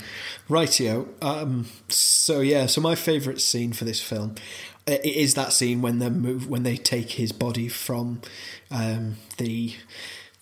rightio. 0.48 1.08
Um, 1.22 1.66
so 1.88 2.40
yeah, 2.40 2.66
so 2.66 2.80
my 2.80 2.94
favourite 2.94 3.40
scene 3.40 3.72
for 3.72 3.84
this 3.84 4.00
film 4.00 4.36
it 4.86 5.04
is 5.04 5.34
that 5.34 5.52
scene 5.52 5.80
when 5.80 5.98
they 5.98 6.10
move 6.10 6.48
when 6.48 6.62
they 6.62 6.76
take 6.76 7.12
his 7.12 7.32
body 7.32 7.68
from 7.68 8.20
um, 8.70 9.16
the 9.36 9.74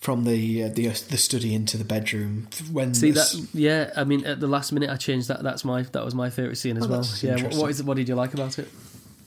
from 0.00 0.24
the 0.24 0.64
uh, 0.64 0.68
the 0.68 0.88
the 0.88 1.16
study 1.18 1.54
into 1.54 1.76
the 1.76 1.84
bedroom. 1.84 2.48
When 2.72 2.94
See 2.94 3.10
this- 3.10 3.32
that? 3.32 3.48
Yeah, 3.54 3.90
I 3.96 4.04
mean, 4.04 4.24
at 4.24 4.40
the 4.40 4.46
last 4.46 4.72
minute, 4.72 4.90
I 4.90 4.96
changed 4.96 5.28
that. 5.28 5.42
That's 5.42 5.64
my 5.64 5.82
that 5.82 6.04
was 6.04 6.14
my 6.14 6.30
favorite 6.30 6.56
scene 6.56 6.76
as 6.76 6.86
Oh, 6.86 6.88
well. 6.88 7.06
Yeah, 7.20 7.42
what, 7.42 7.54
what 7.54 7.70
is? 7.70 7.82
What 7.82 7.96
did 7.96 8.08
you 8.08 8.14
like 8.14 8.34
about 8.34 8.58
it? 8.58 8.68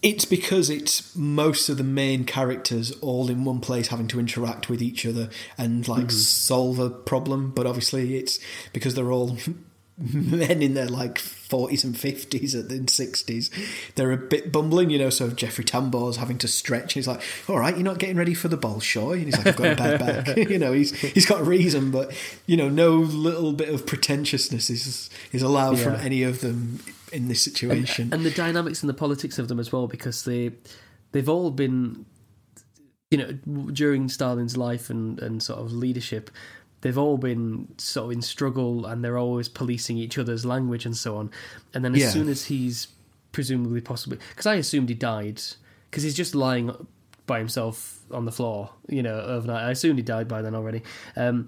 It's 0.02 0.26
because 0.26 0.70
it's 0.70 1.16
most 1.16 1.70
of 1.70 1.78
the 1.78 1.84
main 1.86 2.26
characters 2.26 2.92
all 3.00 3.30
in 3.30 3.46
one 3.46 3.62
place 3.62 3.88
having 3.88 4.10
to 4.10 4.20
interact 4.20 4.68
with 4.70 4.82
each 4.82 5.06
other 5.06 5.30
and 5.58 5.88
like 5.88 6.12
solve 6.12 6.78
a 6.78 6.90
problem. 6.90 7.52
But 7.52 7.66
obviously, 7.68 8.18
it's 8.18 8.38
because 8.74 8.96
they're 8.96 9.12
all 9.14 9.38
men 10.14 10.64
in 10.64 10.74
their 10.74 10.88
like 10.88 11.20
forties 11.20 11.84
and 11.84 11.98
fifties 11.98 12.56
and 12.56 12.70
then 12.70 12.88
sixties. 12.88 13.52
They're 13.96 14.12
a 14.12 14.18
bit 14.18 14.52
bumbling, 14.52 14.90
you 14.90 14.98
know. 14.98 15.12
So 15.12 15.30
Jeffrey 15.30 15.64
Tambor's 15.64 16.18
having 16.18 16.40
to 16.40 16.48
stretch. 16.48 16.94
He's 16.94 17.08
like, 17.08 17.22
"All 17.48 17.60
right, 17.60 17.76
you're 17.76 17.84
not 17.84 18.00
getting 18.00 18.18
ready 18.18 18.34
for 18.34 18.48
the 18.48 18.58
Bolshoi," 18.58 19.14
and 19.14 19.26
he's 19.26 19.38
like, 19.38 19.48
"I've 19.48 19.56
got 19.56 19.74
a 19.74 19.76
bad 19.76 20.26
back." 20.26 20.38
you 20.50 20.58
know, 20.58 20.74
he's 20.74 20.96
he's 21.00 21.28
got 21.28 21.42
a 21.42 21.44
reason, 21.44 21.92
but 21.92 22.12
you 22.48 22.58
know, 22.58 22.70
no 22.70 22.96
little 22.96 23.54
bit 23.54 23.70
of 23.70 23.86
pretentiousness 23.86 24.72
is 24.72 25.12
is 25.32 25.44
allowed 25.44 25.78
from 25.78 25.96
any 25.96 26.24
of 26.24 26.42
them 26.42 26.80
in 27.12 27.28
this 27.28 27.44
situation. 27.44 28.10
and 28.12 28.26
the 28.26 28.32
dynamics 28.32 28.82
and 28.82 28.90
the 28.90 28.96
politics 28.96 29.38
of 29.38 29.48
them 29.48 29.60
as 29.60 29.72
well, 29.72 29.88
because 29.88 30.24
they 30.24 30.54
they've 31.12 31.30
all 31.30 31.52
been, 31.52 32.08
you 33.12 33.18
know, 33.20 33.32
during 33.72 34.10
Stalin's 34.10 34.58
life 34.58 34.90
and 34.90 35.20
and 35.20 35.44
sort 35.44 35.60
of 35.60 35.72
leadership, 35.72 36.32
they've 36.84 36.98
all 36.98 37.18
been 37.18 37.68
sort 37.78 38.06
of 38.06 38.12
in 38.12 38.22
struggle, 38.22 38.86
and 38.86 39.04
they're 39.04 39.18
always 39.18 39.50
policing 39.50 39.98
each 39.98 40.18
other's 40.18 40.46
language 40.46 40.86
and 40.86 40.96
so 40.96 41.18
on. 41.18 41.32
And 41.74 41.84
then 41.84 41.96
as 41.96 42.02
Yeah. 42.02 42.10
soon 42.12 42.30
as 42.30 42.46
he's 42.46 42.88
presumably 43.32 43.82
possibly, 43.82 44.20
because 44.30 44.46
I 44.46 44.56
assumed 44.56 44.88
he 44.90 44.96
died, 44.96 45.42
because 45.90 46.04
he's 46.04 46.14
just 46.16 46.36
lying 46.36 46.72
by 47.26 47.40
himself 47.40 48.00
on 48.12 48.26
the 48.26 48.32
floor, 48.32 48.70
you 48.88 49.02
know, 49.02 49.20
overnight. 49.22 49.64
I 49.64 49.72
assumed 49.72 49.98
he 49.98 50.04
died 50.04 50.28
by 50.28 50.42
then 50.42 50.54
already. 50.56 50.84
Um, 51.16 51.48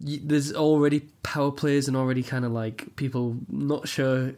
there's 0.00 0.52
already 0.52 1.00
power 1.22 1.50
players 1.52 1.86
and 1.88 1.96
already 1.96 2.22
kind 2.24 2.44
of 2.44 2.50
like 2.52 2.96
people 2.96 3.36
not 3.48 3.86
sure 3.88 4.34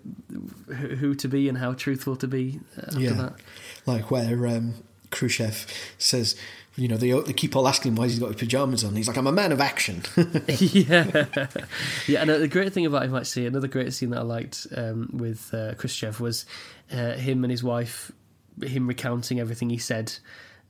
who 0.69 1.15
to 1.15 1.27
be 1.29 1.49
and 1.49 1.57
how 1.59 1.73
truthful 1.73 2.17
to 2.17 2.29
be 2.29 2.61
uh, 2.79 2.83
after 2.89 3.01
Yeah. 3.01 3.13
that. 3.15 3.35
like 3.87 4.11
where 4.11 4.47
um, 4.47 4.75
Khrushchev 5.11 5.67
says, 5.99 6.37
you 6.77 6.89
know, 6.89 6.97
they, 6.97 7.13
they 7.13 7.33
keep 7.33 7.55
all 7.55 7.69
asking 7.69 7.93
him 7.93 7.97
why 7.97 8.09
he's 8.09 8.19
got 8.19 8.29
his 8.29 8.37
pajamas 8.37 8.83
on. 8.83 8.97
He's 8.97 9.07
like, 9.07 9.17
I'm 9.17 9.29
a 9.29 9.33
man 9.33 9.53
of 9.53 9.61
action. 9.61 10.03
yeah, 10.49 11.27
yeah. 12.09 12.21
And 12.21 12.31
the 12.31 12.49
great 12.49 12.73
thing 12.73 12.85
about 12.85 13.05
him, 13.05 13.15
actually, 13.15 13.47
another 13.47 13.69
great 13.69 13.93
scene 13.93 14.11
that 14.11 14.19
I 14.19 14.23
liked 14.23 14.67
um, 14.77 15.11
with 15.13 15.55
uh, 15.55 15.75
Khrushchev 15.75 16.21
was 16.21 16.47
uh, 16.93 17.13
him 17.13 17.45
and 17.45 17.51
his 17.51 17.63
wife, 17.63 18.11
him 18.61 18.89
recounting 18.89 19.39
everything 19.39 19.71
he 19.71 19.79
said. 19.79 20.15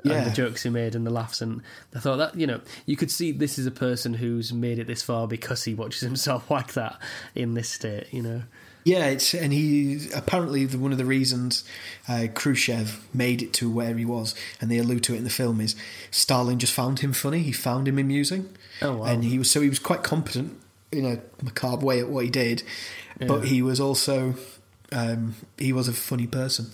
Yeah. 0.03 0.17
And 0.17 0.27
the 0.27 0.35
jokes 0.35 0.63
he 0.65 0.69
made 0.69 0.95
and 0.95 1.07
the 1.07 1.11
laughs, 1.11 1.41
and 1.41 1.63
I 1.95 1.99
thought 1.99 2.17
that 2.17 2.39
you 2.39 2.47
know 2.47 2.61
you 2.85 2.95
could 2.95 3.11
see 3.11 3.33
this 3.33 3.59
is 3.59 3.65
a 3.65 3.71
person 3.71 4.13
who's 4.13 4.53
made 4.53 4.79
it 4.79 4.87
this 4.87 5.03
far 5.03 5.27
because 5.27 5.65
he 5.65 5.73
watches 5.73 6.03
himself 6.03 6.51
like 6.51 6.75
that 6.75 7.01
in 7.35 7.55
this 7.55 7.71
state, 7.71 8.13
you 8.13 8.21
know. 8.21 8.43
Yeah, 8.85 9.07
it's 9.07 9.33
and 9.35 9.53
he 9.53 10.09
apparently 10.15 10.67
the, 10.67 10.79
one 10.79 10.93
of 10.93 10.99
the 10.99 11.07
reasons 11.07 11.65
uh, 12.07 12.27
Khrushchev 12.35 13.07
made 13.15 13.41
it 13.43 13.55
to 13.55 13.71
where 13.71 13.97
he 13.97 14.05
was, 14.05 14.35
and 14.61 14.71
they 14.71 14.77
allude 14.79 15.03
to 15.05 15.15
it 15.15 15.19
in 15.19 15.25
the 15.25 15.31
film, 15.31 15.61
is 15.61 15.75
Stalin 16.11 16.59
just 16.59 16.73
found 16.75 16.99
him 17.01 17.15
funny. 17.15 17.39
He 17.41 17.53
found 17.53 17.89
him 17.89 17.99
amusing, 17.99 18.51
Oh, 18.83 18.97
wow. 18.99 19.05
and 19.07 19.25
he 19.25 19.39
was 19.39 19.51
so 19.51 19.63
he 19.63 19.71
was 19.71 19.79
quite 19.79 20.03
competent 20.03 20.59
in 20.93 21.07
a 21.07 21.21
macabre 21.43 21.85
way 21.85 21.99
at 21.99 22.09
what 22.11 22.25
he 22.25 22.31
did, 22.31 22.63
but 23.19 23.47
he 23.47 23.63
was 23.63 23.81
also 23.81 24.35
um, 24.93 25.35
he 25.57 25.73
was 25.73 25.89
a 25.89 25.93
funny 25.95 26.27
person. 26.27 26.67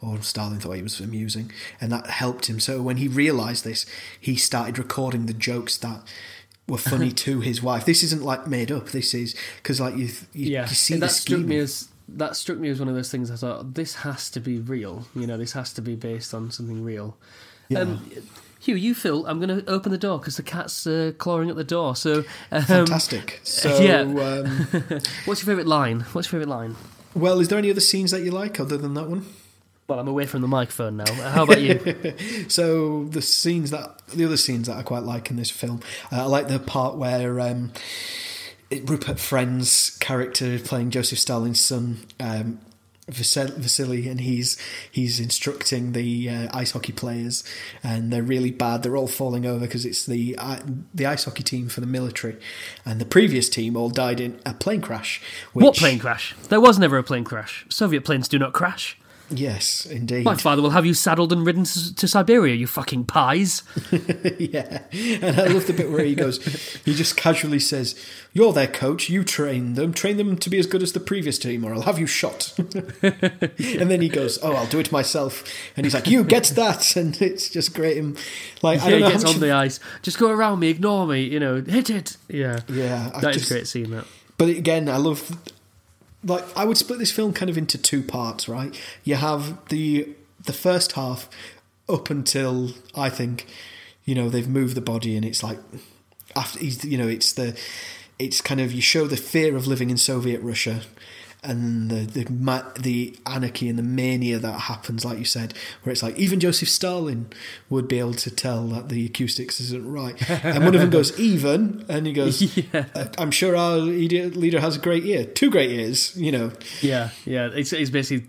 Or 0.00 0.20
Stalin 0.20 0.58
thought 0.58 0.72
he 0.72 0.82
was 0.82 0.98
amusing, 0.98 1.52
and 1.80 1.92
that 1.92 2.08
helped 2.08 2.46
him. 2.46 2.58
So 2.58 2.82
when 2.82 2.96
he 2.96 3.06
realised 3.06 3.62
this, 3.62 3.86
he 4.18 4.34
started 4.34 4.76
recording 4.76 5.26
the 5.26 5.32
jokes 5.32 5.76
that 5.76 6.00
were 6.68 6.78
funny 6.78 7.10
to 7.26 7.40
his 7.40 7.62
wife. 7.62 7.84
This 7.84 8.02
isn't 8.02 8.22
like 8.22 8.46
made 8.46 8.70
up. 8.70 8.88
This 8.90 9.14
is 9.14 9.34
because 9.56 9.80
like 9.80 9.96
you, 9.96 10.08
you, 10.32 10.52
yeah, 10.52 10.68
you 10.68 10.74
see 10.74 10.94
And 10.94 11.02
the 11.02 11.06
that 11.06 11.12
struck 11.12 11.40
me 11.40 11.58
as 11.58 11.88
that 12.08 12.36
struck 12.36 12.58
me 12.58 12.68
as 12.68 12.78
one 12.78 12.88
of 12.88 12.94
those 12.94 13.10
things. 13.10 13.30
I 13.30 13.36
thought 13.36 13.74
this 13.74 13.96
has 13.96 14.30
to 14.30 14.40
be 14.40 14.58
real. 14.58 15.06
You 15.14 15.26
know, 15.26 15.36
this 15.36 15.52
has 15.52 15.72
to 15.74 15.82
be 15.82 15.94
based 15.94 16.34
on 16.34 16.50
something 16.50 16.82
real. 16.82 17.16
Um, 17.74 18.10
Hugh, 18.60 18.76
you 18.76 18.94
Phil, 18.94 19.26
I'm 19.26 19.40
going 19.40 19.64
to 19.64 19.68
open 19.68 19.90
the 19.90 19.98
door 19.98 20.18
because 20.18 20.36
the 20.36 20.42
cat's 20.42 20.86
uh, 20.86 21.12
clawing 21.18 21.50
at 21.50 21.56
the 21.56 21.64
door. 21.64 21.96
So, 21.96 22.24
um, 22.52 22.62
Fantastic. 22.62 23.40
So, 23.42 23.78
yeah. 23.80 24.00
um, 24.02 24.46
what's 25.24 25.40
your 25.40 25.46
favourite 25.46 25.66
line? 25.66 26.00
What's 26.12 26.30
your 26.30 26.40
favourite 26.40 26.54
line? 26.54 26.76
well, 27.14 27.40
is 27.40 27.48
there 27.48 27.58
any 27.58 27.70
other 27.70 27.80
scenes 27.80 28.10
that 28.12 28.22
you 28.22 28.30
like 28.30 28.60
other 28.60 28.76
than 28.76 28.94
that 28.94 29.08
one? 29.08 29.26
Well, 29.88 29.98
I'm 29.98 30.08
away 30.08 30.26
from 30.26 30.42
the 30.42 30.48
microphone 30.48 30.96
now. 30.96 31.12
How 31.12 31.44
about 31.44 31.60
you? 31.60 31.78
So 32.48 33.04
the 33.04 33.22
scenes 33.22 33.70
that 33.70 33.98
the 34.08 34.24
other 34.24 34.36
scenes 34.36 34.68
that 34.68 34.76
I 34.76 34.82
quite 34.82 35.02
like 35.02 35.30
in 35.30 35.36
this 35.36 35.50
film, 35.50 35.80
uh, 36.10 36.22
I 36.22 36.24
like 36.24 36.48
the 36.48 36.58
part 36.58 36.96
where 36.96 37.40
um, 37.40 37.72
Rupert 38.70 39.18
Friend's 39.18 39.96
character 39.98 40.58
playing 40.58 40.90
Joseph 40.90 41.18
Stalin's 41.18 41.60
son. 41.60 41.98
Um, 42.20 42.60
Vasily 43.08 44.08
and 44.08 44.20
he's 44.20 44.56
he's 44.90 45.18
instructing 45.18 45.90
the 45.92 46.30
uh, 46.30 46.48
ice 46.52 46.70
hockey 46.70 46.92
players 46.92 47.42
and 47.82 48.12
they're 48.12 48.22
really 48.22 48.52
bad 48.52 48.84
they're 48.84 48.96
all 48.96 49.08
falling 49.08 49.44
over 49.44 49.66
because 49.66 49.84
it's 49.84 50.06
the 50.06 50.36
uh, 50.38 50.60
the 50.94 51.04
ice 51.04 51.24
hockey 51.24 51.42
team 51.42 51.68
for 51.68 51.80
the 51.80 51.86
military 51.86 52.36
and 52.84 53.00
the 53.00 53.04
previous 53.04 53.48
team 53.48 53.76
all 53.76 53.90
died 53.90 54.20
in 54.20 54.40
a 54.46 54.54
plane 54.54 54.80
crash 54.80 55.20
which, 55.52 55.64
what 55.64 55.74
plane 55.74 55.98
crash? 55.98 56.36
There 56.48 56.60
was 56.60 56.78
never 56.78 56.96
a 56.96 57.02
plane 57.02 57.24
crash. 57.24 57.66
Soviet 57.68 58.04
planes 58.04 58.28
do 58.28 58.38
not 58.38 58.52
crash. 58.52 58.96
Yes 59.30 59.86
indeed 59.86 60.24
My 60.24 60.36
father 60.36 60.60
will 60.62 60.70
have 60.70 60.84
you 60.84 60.94
saddled 60.94 61.32
and 61.32 61.46
ridden 61.46 61.64
to, 61.64 61.94
to 61.94 62.08
Siberia, 62.08 62.54
you 62.54 62.66
fucking 62.66 63.04
pies. 63.04 63.62
yeah, 64.38 64.82
and 64.92 65.40
I 65.40 65.46
love 65.46 65.66
the 65.66 65.72
bit 65.76 65.90
where 65.90 66.04
he 66.04 66.14
goes, 66.14 66.44
he 66.84 66.94
just 66.94 67.16
casually 67.16 67.58
says, 67.58 67.94
"You're 68.32 68.52
their 68.52 68.66
coach. 68.66 69.08
You 69.08 69.24
train 69.24 69.74
them. 69.74 69.92
Train 69.94 70.16
them 70.16 70.36
to 70.36 70.50
be 70.50 70.58
as 70.58 70.66
good 70.66 70.82
as 70.82 70.92
the 70.92 71.00
previous 71.00 71.38
team, 71.38 71.64
or 71.64 71.72
I'll 71.74 71.82
have 71.82 71.98
you 71.98 72.06
shot." 72.06 72.52
and 72.58 73.90
then 73.90 74.00
he 74.02 74.08
goes, 74.08 74.38
"Oh, 74.42 74.52
I'll 74.52 74.66
do 74.66 74.78
it 74.78 74.92
myself." 74.92 75.44
And 75.76 75.86
he's 75.86 75.94
like, 75.94 76.06
"You 76.08 76.24
get 76.24 76.44
that?" 76.56 76.96
And 77.02 77.20
it's 77.22 77.48
just 77.48 77.74
great. 77.74 77.96
Him, 77.96 78.16
like 78.62 78.80
I 78.80 78.90
don't 78.90 78.92
he 78.92 79.00
know 79.00 79.06
how 79.06 79.12
gets 79.12 79.24
on 79.24 79.40
the 79.40 79.52
ice. 79.52 79.80
Just 80.02 80.18
go 80.18 80.30
around 80.30 80.58
me, 80.60 80.68
ignore 80.68 81.06
me, 81.06 81.22
you 81.22 81.40
know, 81.40 81.62
hit 81.62 81.88
it. 81.90 82.16
Yeah. 82.28 82.60
Yeah, 82.68 83.10
I 83.14 83.20
that 83.20 83.36
is 83.36 83.42
just- 83.42 83.50
great 83.50 83.66
seeing 83.66 83.90
that. 83.90 84.04
But 84.38 84.48
again, 84.48 84.88
I 84.88 84.96
love 84.96 85.38
like 86.24 86.44
I 86.56 86.64
would 86.64 86.76
split 86.76 86.98
this 86.98 87.12
film 87.12 87.32
kind 87.32 87.50
of 87.50 87.58
into 87.58 87.78
two 87.78 88.02
parts, 88.02 88.48
right? 88.48 88.78
You 89.04 89.16
have 89.16 89.68
the 89.68 90.14
the 90.44 90.52
first 90.52 90.92
half 90.92 91.28
up 91.88 92.10
until 92.10 92.70
I 92.94 93.08
think 93.08 93.46
you 94.04 94.14
know 94.14 94.28
they've 94.28 94.48
moved 94.48 94.74
the 94.74 94.80
body 94.80 95.16
and 95.16 95.24
it's 95.24 95.42
like 95.42 95.58
after 96.34 96.64
you 96.64 96.98
know 96.98 97.08
it's 97.08 97.32
the 97.32 97.58
it's 98.18 98.40
kind 98.40 98.60
of 98.60 98.72
you 98.72 98.80
show 98.80 99.06
the 99.06 99.16
fear 99.16 99.56
of 99.56 99.66
living 99.66 99.90
in 99.90 99.96
Soviet 99.96 100.40
Russia 100.42 100.82
and 101.44 101.90
the 101.90 102.22
the 102.24 102.30
ma- 102.32 102.62
the 102.78 103.16
anarchy 103.26 103.68
and 103.68 103.78
the 103.78 103.82
mania 103.82 104.38
that 104.38 104.60
happens, 104.60 105.04
like 105.04 105.18
you 105.18 105.24
said, 105.24 105.54
where 105.82 105.92
it's 105.92 106.02
like 106.02 106.16
even 106.18 106.38
Joseph 106.38 106.68
Stalin 106.68 107.26
would 107.68 107.88
be 107.88 107.98
able 107.98 108.14
to 108.14 108.30
tell 108.30 108.66
that 108.68 108.88
the 108.88 109.06
acoustics 109.06 109.60
isn't 109.60 109.90
right, 109.90 110.14
and 110.44 110.64
one 110.64 110.74
of 110.74 110.80
them 110.80 110.90
goes 110.90 111.18
even, 111.20 111.84
and 111.88 112.06
he 112.06 112.12
goes, 112.12 112.40
Yeah. 112.56 112.84
"Uh, 112.94 113.06
"I'm 113.18 113.30
sure 113.32 113.56
our 113.56 113.76
leader 113.78 114.60
has 114.60 114.76
a 114.76 114.78
great 114.78 115.04
ear, 115.04 115.24
two 115.24 115.50
great 115.50 115.70
ears, 115.70 116.16
you 116.16 116.30
know." 116.30 116.52
Yeah, 116.80 117.10
yeah. 117.24 117.50
It's, 117.52 117.72
it's 117.72 117.90
basically 117.90 118.28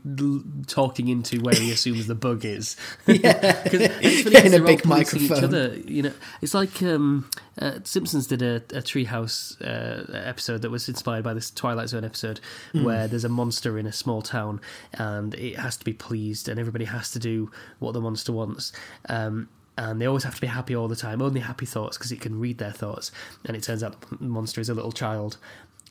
talking 0.67 1.07
into 1.07 1.39
where 1.41 1.55
he 1.55 1.71
assumes 1.71 2.07
the 2.07 2.15
bug 2.15 2.45
is. 2.45 2.75
Yeah, 3.07 3.53
funny 3.63 4.47
in 4.47 4.53
a 4.55 4.59
big 4.65 4.81
policing 4.83 5.21
Each 5.21 5.29
microphone. 5.29 5.43
other, 5.43 5.75
you 5.85 6.01
know, 6.03 6.13
it's 6.41 6.53
like 6.53 6.81
um, 6.81 7.29
uh, 7.59 7.79
Simpsons 7.83 8.27
did 8.27 8.41
a, 8.41 8.55
a 8.75 8.81
Treehouse 8.81 9.61
uh, 9.61 10.11
episode 10.17 10.61
that 10.63 10.71
was 10.71 10.89
inspired 10.89 11.23
by 11.23 11.33
this 11.33 11.51
Twilight 11.51 11.89
Zone 11.89 12.03
episode, 12.03 12.39
Hmm. 12.71 12.83
where 12.83 13.02
there's 13.07 13.23
a 13.25 13.29
monster 13.29 13.77
in 13.77 13.85
a 13.85 13.91
small 13.91 14.21
town 14.21 14.61
and 14.93 15.33
it 15.35 15.57
has 15.57 15.77
to 15.77 15.85
be 15.85 15.93
pleased, 15.93 16.47
and 16.49 16.59
everybody 16.59 16.85
has 16.85 17.11
to 17.11 17.19
do 17.19 17.51
what 17.79 17.93
the 17.93 18.01
monster 18.01 18.31
wants. 18.31 18.71
Um, 19.09 19.49
and 19.77 19.99
they 19.99 20.05
always 20.05 20.23
have 20.23 20.35
to 20.35 20.41
be 20.41 20.47
happy 20.47 20.75
all 20.75 20.87
the 20.87 20.95
time, 20.95 21.21
only 21.21 21.39
happy 21.39 21.65
thoughts 21.65 21.97
because 21.97 22.11
it 22.11 22.21
can 22.21 22.39
read 22.39 22.59
their 22.59 22.71
thoughts. 22.71 23.11
And 23.45 23.57
it 23.57 23.63
turns 23.63 23.81
out 23.83 23.99
the 24.11 24.23
monster 24.23 24.61
is 24.61 24.69
a 24.69 24.73
little 24.75 24.91
child. 24.91 25.37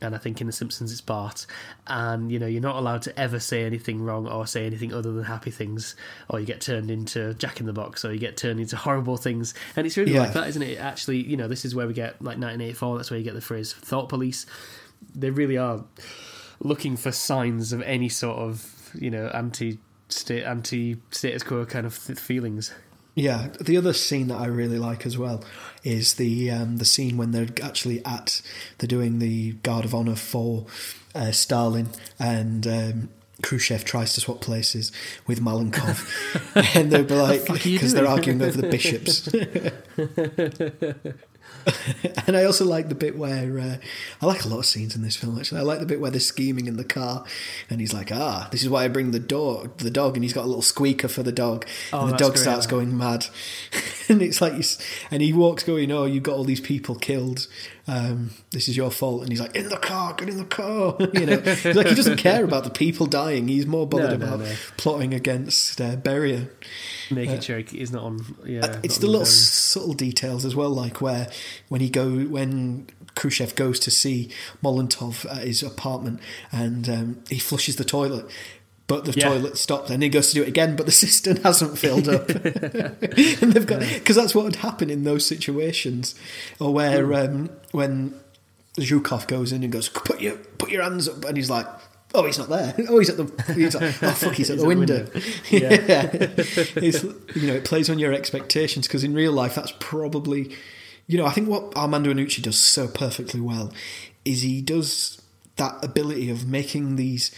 And 0.01 0.14
I 0.16 0.18
think 0.18 0.40
in 0.40 0.48
The 0.48 0.53
Simpsons 0.53 0.90
it's 0.90 1.01
Bart. 1.01 1.46
And, 1.87 2.31
you 2.31 2.38
know, 2.40 2.46
you're 2.46 2.61
not 2.61 2.75
allowed 2.77 3.03
to 3.03 3.16
ever 3.18 3.38
say 3.38 3.64
anything 3.64 4.03
wrong 4.03 4.27
or 4.27 4.46
say 4.48 4.66
anything 4.66 4.92
other 4.92 5.12
than 5.12 5.25
happy 5.25 5.51
things, 5.53 5.94
or 6.29 6.40
you 6.40 6.46
get 6.46 6.61
turned 6.61 6.90
into 6.90 7.35
Jack 7.35 7.61
in 7.61 7.66
the 7.66 7.72
Box, 7.72 8.05
or 8.05 8.12
you 8.12 8.18
get 8.18 8.37
turned 8.37 8.59
into 8.61 8.77
horrible 8.77 9.16
things. 9.16 9.55
And 9.77 9.87
it's 9.87 9.96
really 9.96 10.12
Yeah. 10.14 10.20
like 10.22 10.33
that, 10.33 10.48
isn't 10.48 10.62
it? 10.62 10.79
Actually, 10.79 11.22
you 11.25 11.37
know, 11.37 11.46
this 11.46 11.64
is 11.64 11.75
where 11.75 11.87
we 11.87 11.92
get, 11.94 12.14
like 12.22 12.38
1984, 12.38 12.96
that's 12.98 13.11
where 13.11 13.18
you 13.18 13.25
get 13.25 13.35
the 13.35 13.40
phrase 13.40 13.72
thought 13.72 14.09
police. 14.09 14.44
They 15.14 15.31
really 15.31 15.57
are 15.57 15.85
looking 16.62 16.96
for 16.96 17.12
signs 17.12 17.72
of 17.72 17.83
any 17.83 18.09
sort 18.09 18.38
of, 18.38 18.90
you 18.94 19.11
know, 19.11 19.29
anti 19.29 19.79
state 20.09 20.44
anti 20.44 20.96
status 21.11 21.42
quo 21.42 21.64
kind 21.64 21.87
of 21.87 21.98
th- 22.05 22.18
feelings. 22.18 22.72
Yeah, 23.14 23.48
the 23.61 23.77
other 23.77 23.92
scene 23.92 24.29
that 24.29 24.38
I 24.38 24.46
really 24.46 24.79
like 24.79 25.05
as 25.05 25.18
well 25.18 25.44
is 25.85 26.14
the 26.14 26.51
um, 26.51 26.79
the 26.79 26.85
scene 26.85 27.16
when 27.16 27.33
they're 27.33 27.48
actually 27.62 28.05
at 28.07 28.40
they're 28.79 28.88
doing 28.88 29.18
the 29.18 29.53
guard 29.62 29.85
of 29.85 29.94
honor 29.94 30.16
for 30.16 30.66
uh, 31.14 31.33
Stalin 31.33 31.88
and. 32.18 32.66
Um, 32.66 33.09
Khrushchev 33.42 33.85
tries 33.85 34.12
to 34.12 34.20
swap 34.20 34.40
places 34.40 34.92
with 35.27 35.40
Malenkov, 35.40 36.07
and 36.77 36.92
they'll 36.92 37.03
be 37.03 37.14
like, 37.16 37.44
because 37.44 37.92
they're 37.92 38.07
arguing 38.07 38.40
over 38.40 38.57
the 38.57 38.68
bishops. 38.68 39.29
and 42.26 42.37
I 42.37 42.44
also 42.44 42.64
like 42.64 42.88
the 42.88 42.94
bit 42.94 43.16
where 43.16 43.59
uh, 43.59 43.76
I 44.20 44.26
like 44.26 44.44
a 44.44 44.48
lot 44.48 44.59
of 44.59 44.66
scenes 44.66 44.96
in 44.96 45.02
this 45.02 45.16
film. 45.16 45.38
Actually, 45.38 45.61
I 45.61 45.64
like 45.64 45.81
the 45.81 45.87
bit 45.87 46.00
where 46.00 46.11
they're 46.11 46.20
scheming 46.20 46.66
in 46.66 46.76
the 46.76 46.85
car, 46.85 47.24
and 47.70 47.81
he's 47.81 47.94
like, 47.94 48.11
"Ah, 48.12 48.48
this 48.50 48.62
is 48.62 48.68
why 48.68 48.85
I 48.85 48.88
bring 48.88 49.12
the 49.12 49.20
dog, 49.20 49.78
the 49.78 49.90
dog," 49.90 50.16
and 50.16 50.24
he's 50.24 50.33
got 50.33 50.44
a 50.44 50.46
little 50.46 50.62
squeaker 50.62 51.09
for 51.09 51.22
the 51.22 51.33
dog, 51.33 51.66
Oh, 51.92 52.00
and 52.00 52.12
the 52.12 52.16
dog 52.16 52.33
great, 52.33 52.42
starts 52.42 52.66
going 52.66 52.96
mad, 52.96 53.26
and 54.09 54.22
it's 54.22 54.40
like, 54.40 54.55
and 55.11 55.22
he 55.22 55.33
walks 55.33 55.62
going, 55.62 55.92
"Oh, 55.92 56.05
you 56.05 56.20
got 56.20 56.35
all 56.37 56.44
these 56.44 56.61
people 56.61 56.94
killed. 56.96 57.46
Um, 57.87 58.31
this 58.53 58.68
is 58.68 58.77
your 58.77 58.90
fault." 58.90 59.23
And 59.23 59.31
he's 59.31 59.40
like, 59.40 59.57
"In 59.57 59.68
the 59.68 59.77
car, 59.77 60.14
get 60.14 60.29
in 60.29 60.38
the 60.38 60.45
car." 60.45 60.97
you 61.14 61.27
know, 61.27 61.40
He's 61.40 61.75
like 61.77 61.88
he 61.88 61.95
doesn't 61.95 62.18
care 62.18 62.45
about 62.45 62.64
the 62.64 62.71
people 62.71 63.07
dying. 63.07 63.49
He's 63.49 63.66
more 63.66 63.87
bothered 63.87 64.21
No, 64.21 64.27
no, 64.27 64.35
about 64.35 64.47
no. 64.47 64.55
plotting 64.77 65.12
against 65.14 65.81
uh, 65.81 65.97
Beria. 65.97 66.49
Making 67.11 67.40
sure 67.40 67.59
he's 67.59 67.90
not 67.92 68.05
on. 68.05 68.37
Yeah, 68.45 68.64
Uh, 68.66 68.81
it's 68.83 68.99
the 68.99 69.07
little 69.09 69.27
subtle 69.27 69.95
details 69.95 70.45
as 70.45 70.55
well, 70.55 70.71
like 70.71 71.01
where 71.01 71.29
when 71.68 71.81
he 71.81 71.90
go 71.90 72.09
when 72.25 72.87
Khrushchev 73.17 73.54
goes 73.56 73.79
to 73.81 73.90
see 73.90 74.31
Molotov 74.65 75.27
at 75.31 75.46
his 75.46 75.63
apartment 75.63 76.21
and 76.50 76.88
um, 76.88 77.25
he 77.29 77.38
flushes 77.38 77.77
the 77.77 77.85
toilet. 77.85 78.27
But 78.93 79.05
the 79.07 79.13
Yeah. 79.19 79.29
toilet 79.31 79.57
stopped, 79.57 79.88
and 79.90 80.03
he 80.03 80.09
goes 80.11 80.29
to 80.29 80.35
do 80.35 80.43
it 80.43 80.49
again, 80.49 80.77
but 80.77 80.85
the 80.87 80.93
cistern 81.05 81.37
hasn't 81.38 81.79
filled 81.79 82.09
up. 82.09 82.29
and 83.43 83.53
they've 83.53 83.67
got 83.67 83.81
because 83.81 84.17
that's 84.17 84.35
what 84.35 84.45
would 84.45 84.57
happen 84.57 84.90
in 84.90 85.05
those 85.05 85.25
situations, 85.25 86.15
or 86.61 86.75
where 86.75 87.07
Hmm. 87.07 87.15
um, 87.15 87.51
when 87.71 88.15
Zhukov 88.79 89.27
goes 89.29 89.51
in 89.53 89.63
and 89.63 89.73
goes, 89.73 89.88
"Put 89.88 90.21
your 90.21 90.37
put 90.59 90.71
your 90.71 90.83
hands 90.83 91.09
up," 91.09 91.25
and 91.25 91.37
he's 91.38 91.49
like, 91.51 91.67
"Oh, 92.15 92.27
he's 92.27 92.38
not 92.38 92.49
there. 92.51 92.75
Oh, 92.88 92.99
he's 92.99 93.09
at 93.11 93.17
the 93.17 93.53
he's 93.55 93.75
like, 93.75 94.03
oh 94.03 94.11
fuck, 94.13 94.35
he's 94.35 94.51
at 94.51 94.55
He's 94.57 94.63
the 94.63 94.69
window." 94.69 95.07
window. 95.15 95.21
yeah, 95.51 96.13
you 97.40 97.47
know 97.47 97.55
it 97.55 97.65
plays 97.65 97.88
on 97.90 97.99
your 97.99 98.13
expectations 98.13 98.87
because 98.87 99.05
in 99.05 99.15
real 99.15 99.33
life 99.33 99.55
that's 99.55 99.73
probably 99.81 100.55
you 101.07 101.17
know 101.19 101.27
I 101.27 101.33
think 101.33 101.49
what 101.49 101.75
Armando 101.77 102.13
Iannucci 102.13 102.43
does 102.43 102.59
so 102.59 102.88
perfectly 102.88 103.40
well 103.40 103.73
is 104.25 104.43
he 104.43 104.61
does 104.61 105.21
that 105.57 105.83
ability 105.83 106.31
of 106.31 106.47
making 106.47 106.97
these 106.97 107.31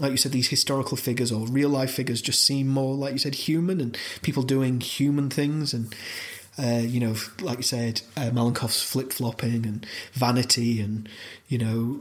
like 0.00 0.10
you 0.10 0.16
said, 0.16 0.32
these 0.32 0.48
historical 0.48 0.96
figures 0.96 1.30
or 1.30 1.46
real 1.46 1.68
life 1.68 1.92
figures 1.92 2.22
just 2.22 2.44
seem 2.44 2.68
more, 2.68 2.94
like 2.94 3.12
you 3.12 3.18
said, 3.18 3.34
human 3.34 3.80
and 3.80 3.96
people 4.22 4.42
doing 4.42 4.80
human 4.80 5.30
things. 5.30 5.74
And, 5.74 5.94
uh, 6.58 6.82
you 6.82 7.00
know, 7.00 7.14
like 7.40 7.58
you 7.58 7.62
said, 7.62 8.02
uh, 8.16 8.30
flip 8.68 9.12
flopping 9.12 9.66
and 9.66 9.86
vanity 10.12 10.80
and, 10.80 11.08
you 11.48 11.58
know, 11.58 12.00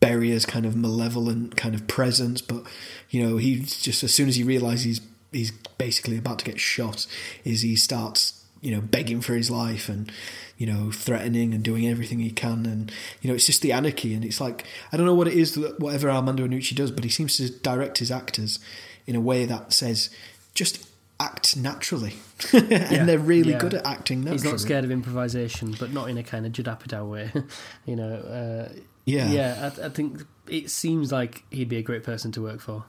Beria's 0.00 0.46
kind 0.46 0.66
of 0.66 0.76
malevolent 0.76 1.56
kind 1.56 1.74
of 1.74 1.86
presence. 1.86 2.40
But, 2.40 2.64
you 3.10 3.26
know, 3.26 3.36
he 3.36 3.60
just, 3.60 4.02
as 4.02 4.12
soon 4.12 4.28
as 4.28 4.36
he 4.36 4.42
realizes 4.42 4.84
he's, 4.84 5.00
he's 5.32 5.50
basically 5.78 6.18
about 6.18 6.38
to 6.40 6.44
get 6.44 6.58
shot, 6.58 7.06
is 7.44 7.62
he 7.62 7.76
starts, 7.76 8.35
you 8.66 8.74
know, 8.74 8.80
begging 8.80 9.20
for 9.20 9.34
his 9.36 9.48
life 9.48 9.88
and, 9.88 10.10
you 10.58 10.66
know, 10.66 10.90
threatening 10.90 11.54
and 11.54 11.62
doing 11.62 11.86
everything 11.86 12.18
he 12.18 12.32
can. 12.32 12.66
And, 12.66 12.90
you 13.22 13.28
know, 13.28 13.36
it's 13.36 13.46
just 13.46 13.62
the 13.62 13.70
anarchy. 13.70 14.12
And 14.12 14.24
it's 14.24 14.40
like, 14.40 14.64
I 14.90 14.96
don't 14.96 15.06
know 15.06 15.14
what 15.14 15.28
it 15.28 15.34
is, 15.34 15.54
that 15.54 15.78
whatever 15.78 16.10
Armando 16.10 16.44
Iannucci 16.44 16.74
does, 16.74 16.90
but 16.90 17.04
he 17.04 17.10
seems 17.10 17.36
to 17.36 17.48
direct 17.48 17.98
his 17.98 18.10
actors 18.10 18.58
in 19.06 19.14
a 19.14 19.20
way 19.20 19.44
that 19.44 19.72
says, 19.72 20.10
just 20.52 20.84
act 21.20 21.56
naturally. 21.56 22.14
and 22.52 22.70
Yeah, 22.72 23.04
they're 23.04 23.20
really 23.20 23.52
yeah. 23.52 23.58
good 23.58 23.74
at 23.74 23.86
acting 23.86 24.22
naturally. 24.22 24.42
He's 24.42 24.50
not 24.50 24.60
scared 24.60 24.84
of 24.84 24.90
improvisation, 24.90 25.76
but 25.78 25.92
not 25.92 26.10
in 26.10 26.18
a 26.18 26.24
kind 26.24 26.44
of 26.44 26.50
Judd 26.50 26.92
way. 27.08 27.30
you 27.86 27.94
know, 27.94 28.14
uh, 28.16 28.72
Yeah. 29.04 29.30
yeah. 29.30 29.70
I, 29.80 29.86
I 29.86 29.88
think 29.90 30.22
it 30.48 30.72
seems 30.72 31.12
like 31.12 31.44
he'd 31.52 31.68
be 31.68 31.76
a 31.76 31.82
great 31.82 32.02
person 32.02 32.32
to 32.32 32.42
work 32.42 32.60
for. 32.60 32.84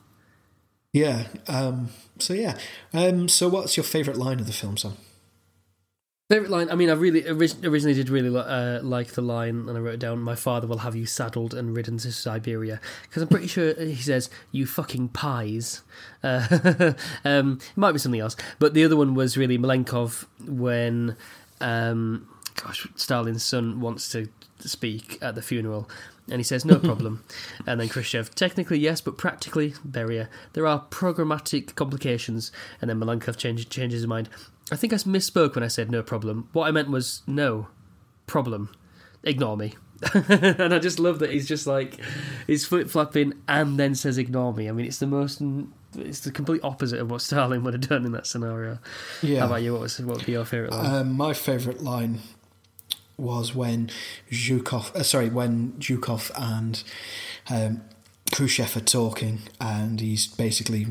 Yeah. 0.91 1.27
Um, 1.47 1.89
so, 2.17 2.33
yeah. 2.33 2.57
Um, 2.95 3.29
so, 3.29 3.47
what's 3.47 3.77
your 3.77 3.83
favourite 3.83 4.17
line 4.17 4.39
of 4.39 4.47
the 4.47 4.53
film, 4.53 4.77
Sam? 4.77 4.93
Favorite 6.29 6.51
line. 6.51 6.69
I 6.69 6.75
mean, 6.75 6.89
I 6.89 6.93
really 6.93 7.25
originally 7.25 7.93
did 7.93 8.09
really 8.09 8.37
uh, 8.37 8.81
like 8.83 9.13
the 9.13 9.21
line, 9.21 9.69
and 9.69 9.77
I 9.77 9.79
wrote 9.79 9.93
it 9.93 9.99
down. 10.01 10.19
My 10.19 10.35
father 10.35 10.67
will 10.67 10.79
have 10.79 10.93
you 10.93 11.05
saddled 11.05 11.53
and 11.53 11.73
ridden 11.73 11.97
to 11.99 12.11
Siberia 12.11 12.81
because 13.03 13.23
I'm 13.23 13.29
pretty 13.29 13.47
sure 13.47 13.73
he 13.75 13.95
says 13.95 14.29
"you 14.51 14.65
fucking 14.65 15.09
pies." 15.09 15.83
Uh, 16.21 16.93
um, 17.23 17.59
it 17.61 17.77
might 17.77 17.93
be 17.93 17.99
something 17.99 18.19
else, 18.19 18.35
but 18.59 18.73
the 18.73 18.83
other 18.83 18.97
one 18.97 19.15
was 19.15 19.37
really 19.37 19.57
Malenkov 19.57 20.25
when, 20.45 21.15
um, 21.61 22.27
gosh, 22.61 22.85
Stalin's 22.97 23.43
son 23.43 23.79
wants 23.79 24.09
to 24.09 24.27
speak 24.59 25.17
at 25.21 25.35
the 25.35 25.41
funeral. 25.41 25.89
And 26.29 26.41
he 26.41 26.43
says, 26.43 26.65
no 26.65 26.77
problem. 26.79 27.23
and 27.65 27.79
then 27.79 27.87
Khrushchev, 27.87 28.35
technically 28.35 28.79
yes, 28.79 28.99
but 28.99 29.17
practically, 29.17 29.75
Beria, 29.87 30.27
there 30.51 30.67
are 30.67 30.85
programmatic 30.89 31.75
complications. 31.75 32.51
And 32.81 32.89
then 32.89 32.99
Malenkov 32.99 33.37
change, 33.37 33.69
changes 33.69 34.01
his 34.01 34.07
mind. 34.07 34.27
I 34.71 34.75
think 34.75 34.93
I 34.93 34.97
misspoke 34.97 35.55
when 35.55 35.63
I 35.63 35.67
said 35.67 35.89
no 35.91 36.03
problem. 36.03 36.49
What 36.53 36.67
I 36.67 36.71
meant 36.71 36.89
was 36.89 37.21
no 37.25 37.67
problem. 38.25 38.69
Ignore 39.23 39.57
me. 39.57 39.73
and 40.13 40.73
I 40.73 40.79
just 40.79 40.99
love 40.99 41.19
that 41.19 41.31
he's 41.31 41.47
just 41.47 41.65
like, 41.65 41.99
he's 42.45 42.65
flip 42.65 42.89
flopping 42.89 43.33
and 43.47 43.79
then 43.79 43.95
says 43.95 44.17
ignore 44.17 44.53
me. 44.53 44.69
I 44.69 44.71
mean, 44.71 44.85
it's 44.85 44.99
the 44.99 45.07
most, 45.07 45.41
it's 45.97 46.19
the 46.19 46.31
complete 46.31 46.61
opposite 46.63 46.99
of 46.99 47.09
what 47.09 47.21
Stalin 47.21 47.63
would 47.63 47.73
have 47.73 47.89
done 47.89 48.05
in 48.05 48.11
that 48.11 48.27
scenario. 48.27 48.79
Yeah. 49.21 49.39
How 49.39 49.45
about 49.47 49.63
you? 49.63 49.73
What, 49.73 49.81
was, 49.81 49.99
what 49.99 50.17
would 50.17 50.25
be 50.25 50.33
your 50.33 50.45
favourite 50.45 50.73
line? 50.73 50.93
Um, 50.93 51.13
my 51.13 51.33
favourite 51.33 51.81
line 51.81 52.19
was 53.17 53.55
when 53.55 53.89
Zhukov, 54.31 54.95
uh, 54.95 55.03
sorry, 55.03 55.29
when 55.29 55.73
Zhukov 55.73 56.31
and 56.35 56.83
um, 57.49 57.81
Khrushchev 58.33 58.75
are 58.77 58.81
talking, 58.81 59.39
and 59.59 59.99
he's 59.99 60.27
basically 60.27 60.85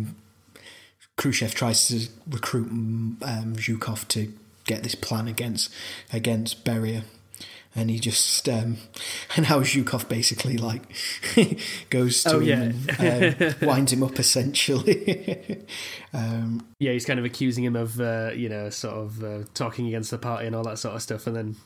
Khrushchev 1.16 1.54
tries 1.54 1.88
to 1.88 2.08
recruit 2.28 2.66
um, 2.68 3.54
Zhukov 3.56 4.06
to 4.08 4.32
get 4.64 4.82
this 4.82 4.94
plan 4.94 5.28
against 5.28 5.72
against 6.12 6.64
Beria. 6.64 7.04
And 7.78 7.90
he 7.90 7.98
just 7.98 8.48
um, 8.48 8.78
and 9.36 9.46
how 9.46 9.60
Zhukov 9.60 10.08
basically 10.08 10.56
like 10.56 10.82
goes 11.90 12.22
to 12.24 12.36
Oh, 12.36 12.40
him 12.40 12.80
yeah. 12.88 12.94
and 12.98 13.42
um, 13.42 13.54
winds 13.68 13.92
him 13.92 14.02
up 14.02 14.18
essentially. 14.18 15.62
um, 16.14 16.66
Yeah, 16.80 16.92
he's 16.92 17.04
kind 17.04 17.18
of 17.18 17.24
accusing 17.24 17.64
him 17.64 17.76
of, 17.76 18.00
uh, 18.00 18.30
you 18.34 18.48
know, 18.48 18.70
sort 18.70 18.94
of 18.94 19.22
uh, 19.24 19.44
talking 19.54 19.86
against 19.88 20.10
the 20.10 20.18
party 20.18 20.46
and 20.46 20.56
all 20.56 20.64
that 20.64 20.78
sort 20.78 20.94
of 20.96 21.02
stuff, 21.02 21.26
and 21.26 21.36
then 21.36 21.56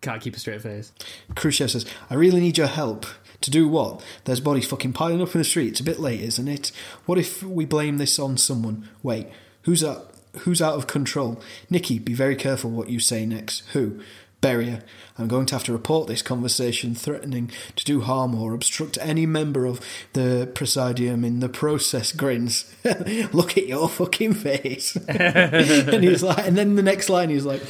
can't 0.00 0.22
keep 0.22 0.34
a 0.34 0.38
straight 0.38 0.62
face. 0.62 0.92
Khrushchev 1.36 1.70
says, 1.70 1.84
I 2.08 2.14
really 2.14 2.40
need 2.40 2.56
your 2.56 2.66
help. 2.66 3.04
To 3.42 3.50
do 3.50 3.68
what? 3.68 4.02
There's 4.24 4.40
bodies 4.40 4.66
fucking 4.66 4.92
piling 4.92 5.22
up 5.22 5.34
in 5.34 5.40
the 5.40 5.44
street. 5.44 5.68
It's 5.68 5.80
a 5.80 5.84
bit 5.84 5.98
late, 5.98 6.20
isn't 6.20 6.48
it? 6.48 6.72
What 7.06 7.18
if 7.18 7.42
we 7.42 7.64
blame 7.64 7.98
this 7.98 8.18
on 8.18 8.36
someone? 8.36 8.88
Wait, 9.02 9.28
who's 9.62 9.82
out, 9.82 10.12
who's 10.40 10.60
out 10.60 10.74
of 10.74 10.86
control? 10.86 11.40
Nikki, 11.70 11.98
be 11.98 12.12
very 12.12 12.36
careful 12.36 12.70
what 12.70 12.90
you 12.90 13.00
say 13.00 13.24
next. 13.24 13.60
Who? 13.72 14.00
Beria. 14.42 14.82
I'm 15.18 15.28
going 15.28 15.44
to 15.46 15.54
have 15.54 15.64
to 15.64 15.72
report 15.72 16.08
this 16.08 16.22
conversation 16.22 16.94
threatening 16.94 17.50
to 17.76 17.84
do 17.84 18.00
harm 18.00 18.34
or 18.34 18.54
obstruct 18.54 18.96
any 19.00 19.26
member 19.26 19.66
of 19.66 19.80
the 20.14 20.50
Presidium 20.54 21.24
in 21.24 21.40
the 21.40 21.48
process 21.48 22.12
grins. 22.12 22.74
Look 23.32 23.58
at 23.58 23.66
your 23.66 23.88
fucking 23.88 24.34
face. 24.34 24.96
and 25.08 26.02
he's 26.02 26.22
like 26.22 26.46
and 26.46 26.56
then 26.56 26.76
the 26.76 26.82
next 26.82 27.10
line 27.10 27.28
he's 27.28 27.44
like 27.44 27.62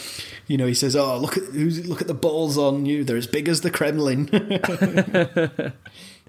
you 0.51 0.57
know, 0.57 0.67
he 0.67 0.75
says, 0.75 0.97
"Oh, 0.97 1.17
look 1.17 1.37
at 1.37 1.45
who's 1.45 1.87
look 1.87 2.01
at 2.01 2.09
the 2.09 2.15
balls 2.15 2.59
on 2.59 2.85
you. 2.85 3.05
They're 3.05 3.17
as 3.17 3.29
big 3.29 3.49
as 3.49 3.61
the 3.61 3.71
Kremlin." 3.71 4.29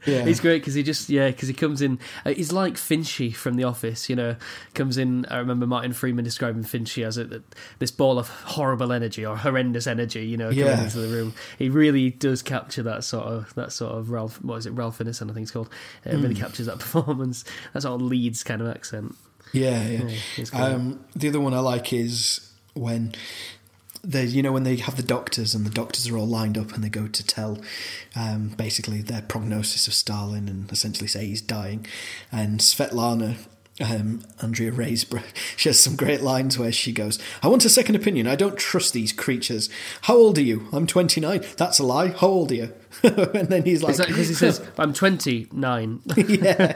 yeah, 0.06 0.26
He's 0.26 0.40
great 0.40 0.60
because 0.62 0.76
he 0.76 0.84
just, 0.84 1.10
yeah, 1.10 1.30
because 1.32 1.48
he 1.48 1.56
comes 1.56 1.82
in. 1.82 1.98
Uh, 2.24 2.32
he's 2.34 2.52
like 2.52 2.76
Finchy 2.76 3.34
from 3.36 3.56
The 3.56 3.64
Office, 3.64 4.10
you 4.10 4.16
know, 4.16 4.36
comes 4.76 4.98
in. 4.98 5.26
I 5.26 5.38
remember 5.38 5.66
Martin 5.68 5.94
Freeman 5.94 6.24
describing 6.24 6.64
Finchy 6.64 7.04
as 7.06 7.18
a, 7.18 7.42
this 7.80 7.90
ball 7.92 8.20
of 8.20 8.30
horrible 8.30 8.92
energy 8.92 9.26
or 9.26 9.38
horrendous 9.38 9.88
energy, 9.88 10.26
you 10.26 10.38
know, 10.38 10.50
coming 10.50 10.66
Yeah. 10.66 10.84
into 10.84 11.00
the 11.00 11.08
room. 11.16 11.34
He 11.58 11.70
really 11.70 12.12
does 12.12 12.42
capture 12.44 12.84
that 12.84 13.04
sort 13.04 13.26
of, 13.26 13.54
that 13.56 13.72
sort 13.72 13.94
of 13.94 14.12
Ralph, 14.12 14.42
what 14.44 14.58
is 14.58 14.66
it, 14.68 14.72
Ralph 14.72 15.00
Ineson, 15.00 15.30
I 15.32 15.34
think 15.34 15.44
it's 15.46 15.52
called. 15.52 15.70
It 16.06 16.16
really 16.16 16.36
captures 16.36 16.68
that 16.68 16.80
performance, 16.80 17.44
that 17.74 17.82
sort 17.82 18.00
of 18.00 18.06
Leeds 18.08 18.44
kind 18.44 18.62
of 18.62 18.68
accent. 18.68 19.16
yeah, 19.52 19.88
yeah. 19.88 20.10
Yeah. 20.38 20.46
Um, 20.64 21.04
the 21.16 21.30
other 21.30 21.40
one 21.40 21.54
I 21.54 21.60
like 21.60 21.92
is 21.94 22.48
when 22.74 23.14
they, 24.04 24.26
you 24.26 24.42
know, 24.42 24.52
when 24.52 24.64
they 24.64 24.78
have 24.78 24.98
the 24.98 25.04
doctors 25.04 25.54
and 25.54 25.66
the 25.66 25.70
doctors 25.70 26.08
are 26.08 26.18
all 26.18 26.28
lined 26.28 26.58
up 26.58 26.74
and 26.74 26.84
they 26.84 26.90
go 26.90 27.08
to 27.08 27.26
tell, 27.26 27.60
um, 28.16 28.50
basically 28.50 29.02
their 29.02 29.22
prognosis 29.22 29.88
of 29.88 29.94
Stalin 29.94 30.48
and 30.50 30.72
essentially 30.72 31.08
say 31.08 31.26
he's 31.26 31.42
dying, 31.42 31.86
and 32.32 32.60
Svetlana. 32.60 33.38
Um, 33.80 34.22
Andrea 34.40 34.72
Riseborough, 34.72 35.24
she 35.58 35.70
has 35.70 35.80
some 35.80 35.96
great 35.96 36.22
lines 36.22 36.60
where 36.60 36.74
she 36.74 36.92
goes, 36.92 37.18
I 37.42 37.48
want 37.48 37.66
a 37.66 37.70
second 37.70 37.96
opinion. 37.96 38.28
I 38.28 38.36
don't 38.36 38.58
trust 38.58 38.94
these 38.94 39.12
creatures. 39.12 39.70
How 40.02 40.18
old 40.18 40.38
are 40.38 40.44
you? 40.44 40.68
I'm 40.72 40.86
29. 40.86 41.44
That's 41.58 41.80
a 41.80 41.84
lie. 41.84 42.10
How 42.10 42.28
old 42.28 42.52
are 42.52 42.56
you? 42.56 42.74
and 43.04 43.48
then 43.48 43.64
he's 43.64 43.84
like, 43.84 43.98
because 43.98 44.28
he 44.28 44.34
says, 44.34 44.62
I'm 44.78 44.94
29? 44.94 46.02
yeah. 46.18 46.74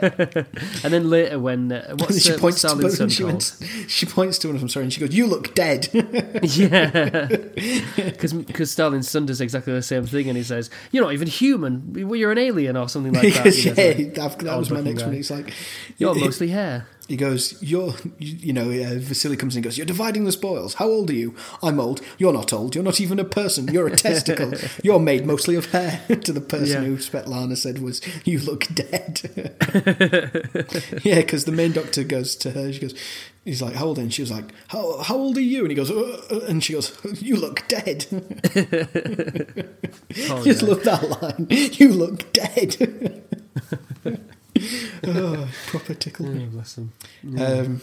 and 0.82 0.92
then 0.92 1.10
later 1.10 1.38
when, 1.38 1.72
uh, 1.72 1.94
what's 1.96 2.22
she 2.22 2.32
uh, 2.32 2.38
points 2.38 2.62
to 2.62 2.90
son 2.90 3.08
she, 3.08 3.24
went, 3.24 3.58
she 3.88 4.06
points 4.06 4.38
to 4.38 4.48
one 4.48 4.56
of 4.56 4.60
them, 4.60 4.68
sorry, 4.68 4.84
and 4.84 4.92
she 4.92 5.00
goes, 5.00 5.14
"You 5.14 5.26
look 5.26 5.54
dead." 5.54 5.88
Yeah, 6.42 7.26
because 7.96 8.32
because 8.32 8.70
Stalin's 8.70 9.08
son 9.08 9.26
does 9.26 9.40
exactly 9.40 9.72
the 9.72 9.82
same 9.82 10.06
thing, 10.06 10.28
and 10.28 10.36
he 10.36 10.42
says, 10.42 10.70
"You're 10.90 11.04
not 11.04 11.12
even 11.12 11.28
human. 11.28 11.94
You're 11.94 12.32
an 12.32 12.38
alien 12.38 12.76
or 12.76 12.88
something 12.88 13.12
like 13.12 13.34
that." 13.34 13.44
Because, 13.44 13.64
You 13.64 13.74
know, 13.74 13.82
yeah, 13.82 13.92
that, 14.14 14.38
that 14.38 14.58
was 14.58 14.70
my 14.70 14.80
next 14.80 15.02
guy. 15.02 15.08
one. 15.08 15.16
It's 15.16 15.30
like 15.30 15.52
You're 15.98 16.14
mostly 16.14 16.48
hair. 16.48 16.86
He 17.08 17.16
goes, 17.16 17.60
"You're, 17.62 17.94
you, 18.18 18.36
you 18.48 18.52
know." 18.52 18.70
Uh, 18.70 18.98
Vasily 18.98 19.36
comes 19.36 19.54
in 19.54 19.58
and 19.58 19.64
goes, 19.64 19.76
"You're 19.78 19.86
dividing 19.86 20.24
the 20.24 20.32
spoils. 20.32 20.74
How 20.74 20.86
old 20.86 21.08
are 21.10 21.14
you? 21.14 21.34
I'm 21.62 21.78
old. 21.80 22.00
You're 22.18 22.32
not 22.32 22.52
old. 22.52 22.74
You're 22.74 22.84
not 22.84 23.00
even 23.00 23.18
a 23.18 23.24
person. 23.24 23.68
You're 23.68 23.86
a 23.86 23.96
testicle. 23.96 24.52
You're 24.82 24.98
made 25.00 25.24
mostly 25.26 25.54
of 25.56 25.66
hair." 25.72 26.02
to 26.08 26.32
the 26.32 26.40
person 26.40 26.82
Yeah. 26.82 26.88
who 26.88 26.96
Svetlana 26.98 27.56
said 27.56 27.80
was, 27.80 28.00
"You 28.24 28.38
look 28.40 28.66
dead." 28.74 29.20
yeah, 31.04 31.16
because 31.20 31.44
the 31.44 31.52
main 31.54 31.72
doctor 31.72 32.02
goes 32.04 32.34
to 32.36 32.50
her. 32.52 32.72
She 32.72 32.80
goes, 32.80 32.94
"He's 33.44 33.62
like, 33.62 33.74
how 33.74 33.86
old?" 33.86 33.98
are 33.98 34.00
you?" 34.00 34.04
And 34.06 34.14
she 34.14 34.22
was 34.22 34.30
like, 34.32 34.52
"How 34.68 34.98
how 35.02 35.16
old 35.16 35.36
are 35.36 35.40
you?" 35.40 35.60
And 35.62 35.70
he 35.70 35.74
goes, 35.76 35.90
uh, 35.90 36.22
uh," 36.30 36.40
and 36.48 36.62
she 36.64 36.72
goes, 36.72 36.92
"You 37.20 37.36
look 37.36 37.66
dead." 37.68 38.06
Oh, 40.30 40.42
Just 40.44 40.62
yeah. 40.62 40.68
love 40.68 40.84
that 40.84 41.20
line. 41.22 41.46
You 41.50 41.92
look 41.92 42.32
dead. 42.32 43.22
oh, 45.04 45.48
proper 45.66 45.94
tickle. 45.94 46.28
Oh, 46.28 46.46
bless 46.46 46.78
him. 46.78 46.92
Um, 47.38 47.80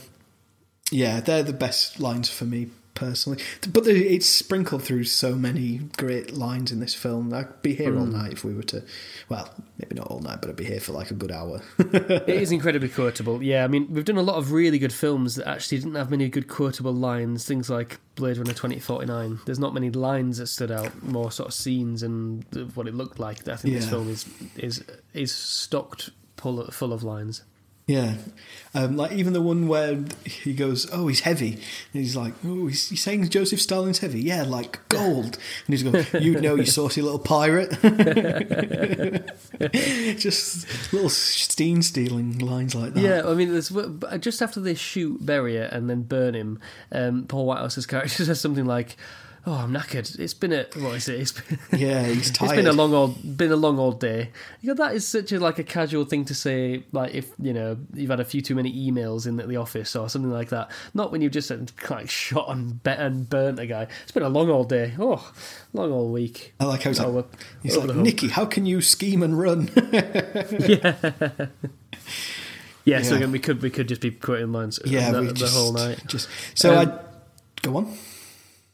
yeah, 0.91 1.19
they're 1.19 1.43
the 1.43 1.53
best 1.53 1.99
lines 1.99 2.29
for 2.29 2.45
me 2.45 2.69
personally. 2.93 3.41
But 3.71 3.83
the, 3.85 3.91
it's 3.91 4.27
sprinkled 4.27 4.83
through 4.83 5.05
so 5.05 5.35
many 5.35 5.89
great 5.97 6.33
lines 6.33 6.71
in 6.71 6.79
this 6.79 6.93
film. 6.93 7.33
I'd 7.33 7.61
be 7.61 7.73
here 7.73 7.97
all 7.97 8.05
night 8.05 8.33
if 8.33 8.43
we 8.43 8.53
were 8.53 8.63
to. 8.63 8.83
Well, 9.29 9.49
maybe 9.77 9.95
not 9.95 10.07
all 10.07 10.19
night, 10.19 10.39
but 10.41 10.49
I'd 10.49 10.55
be 10.55 10.65
here 10.65 10.79
for 10.79 10.93
like 10.93 11.11
a 11.11 11.15
good 11.15 11.31
hour. 11.31 11.61
It 12.23 12.29
is 12.29 12.51
incredibly 12.51 12.89
quotable. 12.89 13.41
Yeah, 13.41 13.63
I 13.63 13.67
mean, 13.67 13.87
we've 13.91 14.05
done 14.05 14.17
a 14.17 14.23
lot 14.23 14.35
of 14.35 14.51
really 14.51 14.79
good 14.79 14.93
films 14.93 15.35
that 15.35 15.47
actually 15.47 15.79
didn't 15.79 15.95
have 15.95 16.09
many 16.11 16.29
good 16.29 16.47
quotable 16.47 16.93
lines. 16.93 17.45
Things 17.45 17.69
like 17.69 17.99
Blade 18.15 18.37
Runner 18.37 18.53
2049. 18.53 19.39
There's 19.45 19.59
not 19.59 19.73
many 19.73 19.89
lines 19.89 20.37
that 20.37 20.47
stood 20.47 20.71
out, 20.71 21.03
more 21.03 21.31
sort 21.31 21.49
of 21.49 21.53
scenes 21.53 22.03
and 22.03 22.45
what 22.75 22.87
it 22.87 22.93
looked 22.93 23.19
like. 23.19 23.47
I 23.47 23.55
think 23.55 23.75
this 23.75 23.89
film 23.89 24.09
is 24.09 24.25
is 24.57 24.83
is 25.13 25.31
stocked 25.33 26.11
full 26.37 26.59
of, 26.59 26.73
full 26.73 26.93
of 26.93 27.03
lines. 27.03 27.43
Yeah. 27.85 28.15
Um, 28.73 28.95
like 28.95 29.11
even 29.11 29.33
the 29.33 29.41
one 29.41 29.67
where 29.67 30.05
he 30.23 30.53
goes, 30.53 30.89
"Oh, 30.93 31.07
he's 31.07 31.19
heavy," 31.19 31.53
and 31.53 32.01
he's 32.01 32.15
like, 32.15 32.33
"Oh, 32.45 32.67
he's, 32.67 32.89
he's 32.89 33.03
saying 33.03 33.27
Joseph 33.27 33.59
Stalin's 33.59 33.99
heavy." 33.99 34.21
Yeah, 34.21 34.43
like 34.43 34.87
gold. 34.87 35.37
And 35.65 35.67
he's 35.67 35.83
going, 35.83 36.05
"You 36.23 36.39
know, 36.39 36.55
you 36.55 36.65
saucy 36.65 37.01
little 37.01 37.19
pirate." 37.19 37.71
Just 40.17 40.93
little 40.93 41.09
steam 41.09 41.81
stealing 41.81 42.39
lines 42.39 42.73
like 42.73 42.93
that. 42.93 43.01
Yeah, 43.01 43.29
I 43.29 43.33
mean, 43.33 43.51
there's, 43.51 43.69
just 44.19 44.41
after 44.41 44.61
they 44.61 44.75
shoot 44.75 45.23
Beria, 45.23 45.71
and 45.71 45.89
then 45.89 46.03
burn 46.03 46.35
him, 46.35 46.59
um, 46.91 47.25
Paul 47.25 47.45
Whitehouse's 47.45 47.85
character 47.85 48.09
says 48.25 48.39
something 48.39 48.65
like, 48.65 48.95
oh, 49.45 49.53
I'm 49.53 49.73
knackered. 49.73 50.19
It's 50.19 50.33
been 50.33 50.53
a 50.53 50.65
what 50.75 50.95
is 50.95 51.09
it? 51.09 51.19
It's 51.19 51.31
been, 51.33 51.59
yeah, 51.79 52.05
he's 52.05 52.31
tired. 52.31 52.51
It's 52.53 52.55
been 52.55 52.67
a 52.67 52.73
long 52.73 52.93
old 52.93 53.37
been 53.37 53.51
a 53.51 53.55
long 53.55 53.79
old 53.79 53.99
day. 53.99 54.31
You 54.61 54.69
know, 54.69 54.73
that 54.75 54.95
is 54.95 55.07
such 55.07 55.31
a 55.31 55.39
like 55.39 55.59
a 55.59 55.63
casual 55.63 56.05
thing 56.05 56.25
to 56.25 56.35
say. 56.35 56.83
Like 56.91 57.13
if 57.13 57.31
you 57.39 57.53
know 57.53 57.77
you've 57.93 58.09
had 58.09 58.19
a 58.19 58.25
few 58.25 58.41
too 58.41 58.55
many 58.55 58.71
emails 58.73 59.27
in 59.27 59.39
at 59.39 59.47
the 59.47 59.57
office 59.57 59.95
or 59.95 60.09
something 60.09 60.31
like 60.31 60.49
that. 60.49 60.71
Not 60.93 61.11
when 61.11 61.21
you've 61.21 61.31
just 61.31 61.51
like 61.89 62.09
shot 62.09 62.49
and 62.49 62.81
bet 62.83 62.99
and 62.99 63.29
burnt 63.29 63.59
a 63.59 63.65
guy. 63.65 63.87
It's 64.03 64.11
been 64.11 64.23
a 64.23 64.29
long 64.29 64.49
old 64.49 64.69
day. 64.69 64.93
Oh, 64.99 65.31
long 65.73 65.91
old 65.91 66.13
week. 66.13 66.53
I 66.59 66.65
like 66.65 66.83
how 66.83 66.89
he's 66.89 66.99
oh, 66.99 67.09
like, 67.09 67.25
he's 67.61 67.77
like 67.77 67.95
Nicky, 67.95 68.29
how 68.29 68.45
can 68.45 68.65
you 68.65 68.81
scheme 68.81 69.23
and 69.23 69.37
run? 69.37 69.69
yeah. 70.59 70.95
Yeah, 72.85 73.01
so 73.01 73.15
again, 73.15 73.31
we 73.31 73.39
could 73.39 73.61
we 73.61 73.69
could 73.69 73.87
just 73.87 74.01
be 74.01 74.11
quoting 74.11 74.51
lines 74.51 74.79
yeah, 74.83 75.11
the, 75.11 75.21
the 75.21 75.33
just, 75.33 75.55
whole 75.55 75.71
night. 75.71 76.01
Just 76.05 76.27
so 76.53 76.75
um, 76.75 76.89
I 76.89 76.99
go 77.61 77.77
on. 77.77 77.97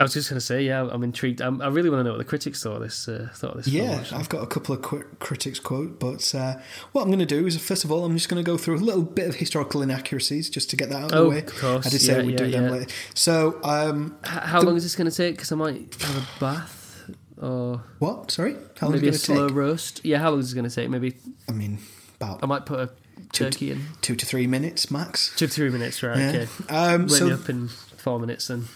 I 0.01 0.05
was 0.05 0.13
just 0.13 0.29
going 0.29 0.37
to 0.37 0.45
say, 0.45 0.63
yeah, 0.63 0.87
I'm 0.89 1.03
intrigued. 1.03 1.41
I'm, 1.41 1.61
i 1.61 1.67
really 1.67 1.89
want 1.89 1.99
to 1.99 2.03
know 2.05 2.11
what 2.11 2.19
the 2.19 2.23
critics 2.23 2.63
thought 2.63 2.77
of 2.77 2.83
this. 2.83 3.09
Uh, 3.09 3.27
thought 3.33 3.51
of 3.51 3.65
this. 3.65 3.67
Yeah, 3.67 4.01
film, 4.01 4.21
I've 4.21 4.29
got 4.29 4.41
a 4.41 4.47
couple 4.47 4.73
of 4.73 4.81
quick 4.81 5.19
critics 5.19 5.59
quote, 5.59 5.99
but 5.99 6.33
uh, 6.33 6.55
what 6.93 7.01
I'm 7.01 7.09
going 7.09 7.19
to 7.19 7.25
do 7.25 7.45
is, 7.45 7.57
first 7.57 7.83
of 7.83 7.91
all, 7.91 8.05
I'm 8.05 8.13
just 8.15 8.29
going 8.29 8.41
to 8.41 8.49
go 8.49 8.57
through 8.57 8.77
a 8.77 8.79
little 8.79 9.03
bit 9.03 9.27
of 9.27 9.35
historical 9.35 9.81
inaccuracies 9.81 10.49
just 10.49 10.69
to 10.69 10.77
get 10.77 10.87
that 10.89 11.03
out 11.03 11.13
oh, 11.13 11.17
of 11.17 11.23
the 11.23 11.29
way. 11.31 11.39
Of 11.39 11.59
course, 11.59 11.87
I 11.87 11.89
did 11.89 11.99
say 11.99 12.17
yeah, 12.17 12.23
we'd 12.23 12.31
yeah, 12.31 12.37
do 12.37 12.45
yeah. 12.45 12.61
them 12.61 12.71
later. 12.71 12.91
So, 13.13 13.59
um, 13.63 14.17
how 14.23 14.61
the, 14.61 14.67
long 14.67 14.77
is 14.77 14.83
this 14.83 14.95
going 14.95 15.09
to 15.09 15.15
take? 15.15 15.35
Because 15.35 15.51
I 15.51 15.55
might 15.55 15.93
have 16.01 16.15
a 16.15 16.39
bath 16.39 17.11
or 17.35 17.83
what? 17.99 18.31
Sorry, 18.31 18.55
how 18.79 18.87
long 18.87 18.95
maybe 18.95 19.09
is 19.09 19.17
a 19.17 19.19
slow 19.19 19.49
take? 19.49 19.57
roast. 19.57 20.05
Yeah, 20.05 20.19
how 20.19 20.29
long 20.29 20.39
is 20.39 20.45
this 20.45 20.53
going 20.53 20.69
to 20.69 20.73
take? 20.73 20.89
Maybe. 20.89 21.17
I 21.49 21.51
mean, 21.51 21.79
about. 22.15 22.39
I 22.41 22.45
might 22.45 22.65
put 22.65 22.79
a 22.79 22.89
turkey 23.33 23.67
two 23.67 23.71
in 23.73 23.85
two 23.99 24.15
to 24.15 24.25
three 24.25 24.47
minutes 24.47 24.89
max. 24.89 25.35
Two 25.35 25.47
to 25.47 25.53
three 25.53 25.69
minutes, 25.69 26.01
right? 26.03 26.17
Yeah. 26.17 26.29
Okay. 26.29 26.47
Um, 26.69 27.09
so, 27.09 27.33
up 27.33 27.49
in 27.49 27.67
four 27.67 28.17
minutes 28.17 28.47
then. 28.47 28.69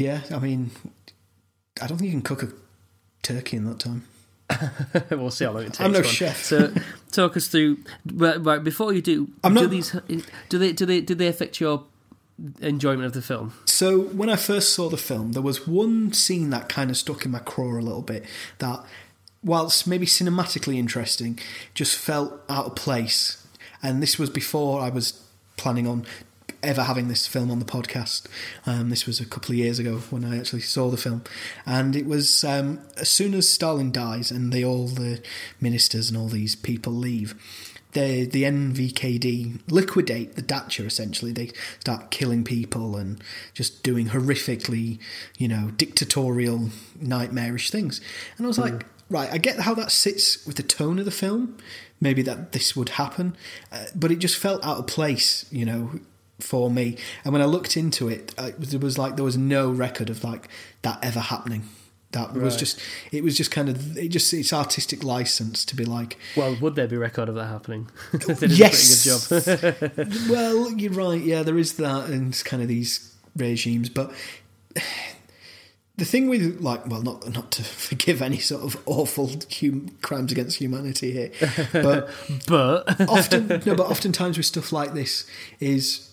Yeah, 0.00 0.22
I 0.30 0.38
mean, 0.38 0.70
I 1.82 1.86
don't 1.86 1.98
think 1.98 2.06
you 2.06 2.12
can 2.12 2.22
cook 2.22 2.42
a 2.42 2.48
turkey 3.22 3.58
in 3.58 3.66
that 3.66 3.78
time. 3.78 4.06
we'll 5.10 5.30
see 5.30 5.44
how 5.44 5.52
long 5.52 5.64
it 5.64 5.66
takes. 5.66 5.80
I'm 5.80 5.92
no 5.92 6.00
chef. 6.00 6.42
So 6.42 6.72
talk 7.12 7.36
us 7.36 7.48
through. 7.48 7.78
Right, 8.10 8.42
right 8.42 8.64
before 8.64 8.94
you 8.94 9.02
do, 9.02 9.28
I'm 9.44 9.52
do 9.52 9.60
not, 9.60 9.70
these 9.70 9.94
do 10.48 10.58
they 10.58 10.72
do 10.72 10.86
they 10.86 11.02
do 11.02 11.14
they 11.14 11.26
affect 11.26 11.60
your 11.60 11.84
enjoyment 12.62 13.04
of 13.04 13.12
the 13.12 13.20
film? 13.20 13.52
So 13.66 14.00
when 14.00 14.30
I 14.30 14.36
first 14.36 14.74
saw 14.74 14.88
the 14.88 14.96
film, 14.96 15.32
there 15.32 15.42
was 15.42 15.68
one 15.68 16.14
scene 16.14 16.48
that 16.48 16.70
kind 16.70 16.90
of 16.90 16.96
stuck 16.96 17.26
in 17.26 17.30
my 17.30 17.38
craw 17.38 17.78
a 17.78 17.82
little 17.82 18.00
bit. 18.00 18.24
That, 18.58 18.82
whilst 19.44 19.86
maybe 19.86 20.06
cinematically 20.06 20.76
interesting, 20.76 21.38
just 21.74 21.98
felt 21.98 22.40
out 22.48 22.64
of 22.66 22.74
place. 22.74 23.46
And 23.82 24.02
this 24.02 24.18
was 24.18 24.30
before 24.30 24.80
I 24.80 24.88
was 24.88 25.22
planning 25.58 25.86
on 25.86 26.06
ever 26.62 26.82
having 26.82 27.08
this 27.08 27.26
film 27.26 27.50
on 27.50 27.58
the 27.58 27.64
podcast. 27.64 28.26
Um, 28.66 28.90
this 28.90 29.06
was 29.06 29.20
a 29.20 29.26
couple 29.26 29.52
of 29.52 29.58
years 29.58 29.78
ago 29.78 29.98
when 30.10 30.24
I 30.24 30.38
actually 30.38 30.62
saw 30.62 30.90
the 30.90 30.96
film, 30.96 31.22
and 31.66 31.96
it 31.96 32.06
was 32.06 32.44
um, 32.44 32.80
as 32.96 33.08
soon 33.08 33.34
as 33.34 33.48
Stalin 33.48 33.92
dies 33.92 34.30
and 34.30 34.52
they 34.52 34.64
all 34.64 34.86
the 34.86 35.22
ministers 35.60 36.08
and 36.08 36.18
all 36.18 36.28
these 36.28 36.56
people 36.56 36.92
leave. 36.92 37.34
The 37.92 38.24
the 38.24 38.44
NVKD 38.44 39.62
liquidate 39.68 40.36
the 40.36 40.42
Dacha 40.42 40.84
essentially. 40.84 41.32
They 41.32 41.50
start 41.80 42.10
killing 42.10 42.44
people 42.44 42.96
and 42.96 43.22
just 43.52 43.82
doing 43.82 44.08
horrifically, 44.08 45.00
you 45.38 45.48
know, 45.48 45.72
dictatorial, 45.76 46.70
nightmarish 47.00 47.70
things. 47.70 48.00
And 48.36 48.46
I 48.46 48.48
was 48.48 48.58
mm. 48.58 48.70
like, 48.70 48.86
right, 49.08 49.28
I 49.32 49.38
get 49.38 49.60
how 49.60 49.74
that 49.74 49.90
sits 49.90 50.46
with 50.46 50.56
the 50.56 50.62
tone 50.62 51.00
of 51.00 51.04
the 51.04 51.10
film. 51.10 51.58
Maybe 52.00 52.22
that 52.22 52.52
this 52.52 52.74
would 52.76 52.90
happen, 52.90 53.36
uh, 53.70 53.86
but 53.94 54.10
it 54.10 54.20
just 54.20 54.36
felt 54.36 54.64
out 54.64 54.78
of 54.78 54.86
place. 54.86 55.44
You 55.50 55.66
know, 55.66 56.00
for 56.40 56.70
me. 56.70 56.96
And 57.24 57.32
when 57.32 57.42
I 57.42 57.46
looked 57.46 57.76
into 57.76 58.08
it, 58.08 58.34
it 58.38 58.58
was, 58.58 58.74
it 58.74 58.80
was 58.80 58.98
like 58.98 59.16
there 59.16 59.24
was 59.24 59.36
no 59.36 59.70
record 59.70 60.10
of 60.10 60.24
like 60.24 60.48
that 60.82 60.98
ever 61.02 61.20
happening. 61.20 61.64
That 62.12 62.30
right. 62.30 62.38
was 62.42 62.56
just 62.56 62.80
it 63.12 63.22
was 63.22 63.36
just 63.36 63.52
kind 63.52 63.68
of 63.68 63.96
it 63.96 64.08
just 64.08 64.34
it's 64.34 64.52
artistic 64.52 65.04
license 65.04 65.64
to 65.66 65.76
be 65.76 65.84
like. 65.84 66.18
Well, 66.36 66.56
would 66.60 66.74
there 66.74 66.88
be 66.88 66.96
record 66.96 67.28
of 67.28 67.36
that 67.36 67.46
happening? 67.46 67.88
yes. 68.40 69.30
well, 70.28 70.72
you're 70.72 70.92
right. 70.92 71.22
Yeah, 71.22 71.44
there 71.44 71.58
is 71.58 71.74
that, 71.74 72.08
and 72.10 72.36
kind 72.44 72.62
of 72.62 72.68
these 72.68 73.14
regimes, 73.36 73.88
but. 73.88 74.12
The 75.96 76.06
thing 76.06 76.30
with 76.30 76.62
like, 76.62 76.86
well, 76.86 77.02
not 77.02 77.32
not 77.34 77.52
to 77.52 77.62
forgive 77.64 78.22
any 78.22 78.38
sort 78.38 78.62
of 78.62 78.82
awful 78.86 79.30
hum, 79.60 79.90
crimes 80.00 80.32
against 80.32 80.56
humanity 80.56 81.12
here, 81.12 81.30
but 81.74 82.08
but 82.48 83.08
often 83.08 83.48
no, 83.48 83.74
but 83.76 83.86
oftentimes 83.86 84.38
with 84.38 84.46
stuff 84.46 84.72
like 84.72 84.94
this 84.94 85.26
is 85.60 86.09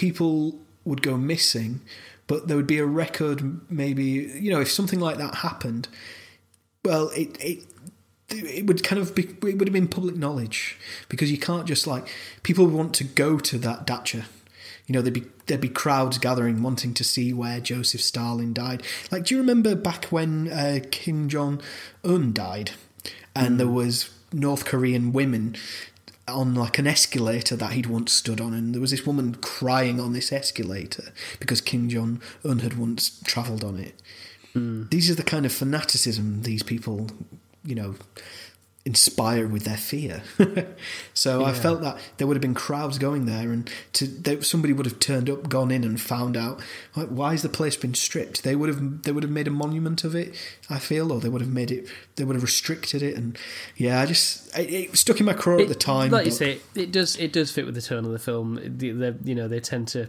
people 0.00 0.58
would 0.86 1.02
go 1.02 1.18
missing, 1.18 1.82
but 2.26 2.48
there 2.48 2.56
would 2.56 2.66
be 2.66 2.78
a 2.78 2.86
record. 2.86 3.60
Maybe 3.70 4.04
you 4.04 4.50
know, 4.50 4.60
if 4.60 4.72
something 4.72 4.98
like 4.98 5.18
that 5.18 5.36
happened, 5.36 5.88
well, 6.82 7.10
it 7.10 7.36
it 7.38 7.58
it 8.30 8.66
would 8.66 8.82
kind 8.82 9.00
of 9.00 9.14
be 9.14 9.24
it 9.24 9.58
would 9.58 9.68
have 9.68 9.74
been 9.74 9.88
public 9.88 10.16
knowledge 10.16 10.78
because 11.10 11.30
you 11.30 11.36
can't 11.36 11.66
just 11.66 11.86
like 11.86 12.08
people 12.42 12.66
want 12.66 12.94
to 12.94 13.04
go 13.04 13.38
to 13.38 13.58
that 13.58 13.86
dacha. 13.86 14.24
You 14.86 14.94
know, 14.94 15.02
there'd 15.02 15.12
be 15.12 15.26
there'd 15.46 15.60
be 15.60 15.68
crowds 15.68 16.16
gathering 16.16 16.62
wanting 16.62 16.94
to 16.94 17.04
see 17.04 17.34
where 17.34 17.60
Joseph 17.60 18.00
Stalin 18.00 18.54
died. 18.54 18.82
Like, 19.12 19.24
do 19.24 19.34
you 19.34 19.40
remember 19.40 19.74
back 19.76 20.06
when 20.06 20.48
uh, 20.48 20.80
Kim 20.90 21.28
Jong 21.28 21.60
Un 22.04 22.32
died, 22.32 22.70
and 23.36 23.54
mm. 23.54 23.58
there 23.58 23.68
was 23.68 24.08
North 24.32 24.64
Korean 24.64 25.12
women 25.12 25.56
on 26.30 26.54
like 26.54 26.78
an 26.78 26.86
escalator 26.86 27.56
that 27.56 27.72
he'd 27.72 27.86
once 27.86 28.12
stood 28.12 28.40
on, 28.40 28.54
and 28.54 28.74
there 28.74 28.80
was 28.80 28.90
this 28.90 29.06
woman 29.06 29.34
crying 29.36 30.00
on 30.00 30.12
this 30.12 30.32
escalator 30.32 31.12
because 31.38 31.60
Kim 31.60 31.88
Jong 31.88 32.20
Un 32.44 32.60
had 32.60 32.78
once 32.78 33.20
travelled 33.24 33.64
on 33.64 33.78
it. 33.78 34.00
Mm. 34.54 34.90
These 34.90 35.10
are 35.10 35.14
the 35.14 35.22
kind 35.22 35.46
of 35.46 35.52
fanaticism 35.52 36.42
these 36.42 36.62
people, 36.62 37.08
you 37.64 37.74
know, 37.74 37.94
inspire 38.86 39.46
with 39.46 39.64
their 39.64 39.76
fear. 39.76 40.22
so 41.14 41.40
yeah. 41.40 41.46
I 41.46 41.52
felt 41.52 41.82
that 41.82 41.98
there 42.16 42.26
would 42.26 42.36
have 42.36 42.42
been 42.42 42.54
crowds 42.54 42.98
going 42.98 43.26
there, 43.26 43.52
and 43.52 43.70
to 43.94 44.06
they, 44.06 44.40
somebody 44.40 44.72
would 44.72 44.86
have 44.86 44.98
turned 44.98 45.28
up, 45.28 45.48
gone 45.48 45.70
in, 45.70 45.84
and 45.84 46.00
found 46.00 46.36
out 46.36 46.60
like, 46.96 47.08
why 47.08 47.32
has 47.32 47.42
the 47.42 47.48
place 47.48 47.76
been 47.76 47.94
stripped. 47.94 48.42
They 48.42 48.56
would 48.56 48.68
have 48.68 49.02
they 49.02 49.12
would 49.12 49.22
have 49.22 49.32
made 49.32 49.46
a 49.46 49.50
monument 49.50 50.04
of 50.04 50.14
it. 50.14 50.34
I 50.68 50.78
feel, 50.78 51.12
or 51.12 51.20
they 51.20 51.28
would 51.28 51.42
have 51.42 51.52
made 51.52 51.70
it. 51.70 51.88
They 52.16 52.24
would 52.24 52.36
have 52.36 52.42
restricted 52.42 53.02
it, 53.02 53.16
and 53.16 53.38
yeah, 53.76 54.00
I 54.00 54.06
just 54.06 54.56
it, 54.58 54.72
it 54.72 54.96
stuck 54.96 55.20
in 55.20 55.26
my 55.26 55.34
craw 55.34 55.58
it, 55.58 55.62
at 55.62 55.68
the 55.68 55.74
time. 55.74 56.10
Like 56.10 56.20
but, 56.20 56.26
you 56.26 56.32
say, 56.32 56.60
it 56.74 56.90
does 56.90 57.16
it 57.16 57.32
does 57.32 57.50
fit 57.50 57.66
with 57.66 57.74
the 57.74 57.82
tone 57.82 58.04
of 58.04 58.12
the 58.12 58.18
film. 58.18 58.58
They, 58.64 59.14
you 59.24 59.34
know, 59.34 59.48
they 59.48 59.60
tend 59.60 59.88
to 59.88 60.08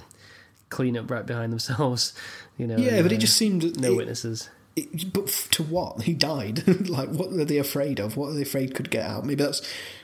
clean 0.70 0.98
up 0.98 1.12
right 1.12 1.26
behind 1.26 1.52
themselves. 1.52 2.14
You 2.58 2.68
know, 2.68 2.78
yeah, 2.78 2.96
and, 2.96 3.04
but 3.04 3.12
it 3.12 3.16
uh, 3.16 3.20
just 3.20 3.38
seemed 3.38 3.80
no 3.80 3.96
witnesses 3.96 4.48
it, 4.76 5.14
but 5.14 5.28
to 5.28 5.64
what? 5.64 6.04
He 6.04 6.14
died. 6.14 6.68
like, 6.90 7.10
what 7.10 7.32
are 7.32 7.46
they 7.46 7.58
afraid 7.58 8.00
of? 8.00 8.18
What 8.18 8.30
are 8.30 8.34
they 8.34 8.44
afraid 8.44 8.76
could 8.76 8.90
get 8.90 9.06
out? 9.06 9.26
Maybe 9.26 9.44
that's 9.44 9.62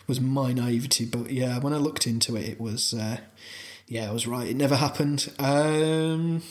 was 0.07 0.21
my 0.21 0.53
naivety. 0.53 1.05
But 1.05 1.31
yeah, 1.31 1.59
when 1.59 1.73
I 1.73 1.77
looked 1.77 2.07
into 2.07 2.35
it, 2.35 2.47
it 2.47 2.59
was 2.59 2.93
uh, 2.93 3.17
yeah, 3.87 4.09
I 4.09 4.13
was 4.13 4.27
right. 4.27 4.47
It 4.47 4.55
never 4.57 4.75
happened. 4.75 5.31
Um, 5.39 6.41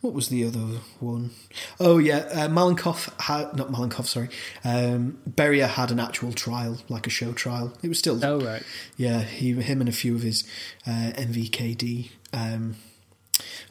what 0.00 0.12
was 0.12 0.28
the 0.28 0.44
other 0.44 0.80
one? 1.00 1.30
Oh 1.80 1.98
yeah, 1.98 2.18
uh, 2.18 2.48
Malenkov 2.48 3.18
had 3.22 3.56
not 3.56 3.70
Malenkov. 3.70 4.06
Sorry, 4.06 4.28
um, 4.64 5.18
Beria 5.28 5.68
had 5.68 5.90
an 5.90 6.00
actual 6.00 6.32
trial, 6.32 6.78
like 6.88 7.06
a 7.06 7.10
show 7.10 7.32
trial. 7.32 7.72
It 7.82 7.88
was 7.88 7.98
still. 7.98 8.22
Oh 8.24 8.40
right. 8.40 8.62
Yeah, 8.96 9.22
he, 9.22 9.52
him, 9.52 9.80
and 9.80 9.88
a 9.88 9.92
few 9.92 10.14
of 10.14 10.22
his 10.22 10.44
uh, 10.86 11.12
NVKD 11.14 12.10
um, 12.32 12.76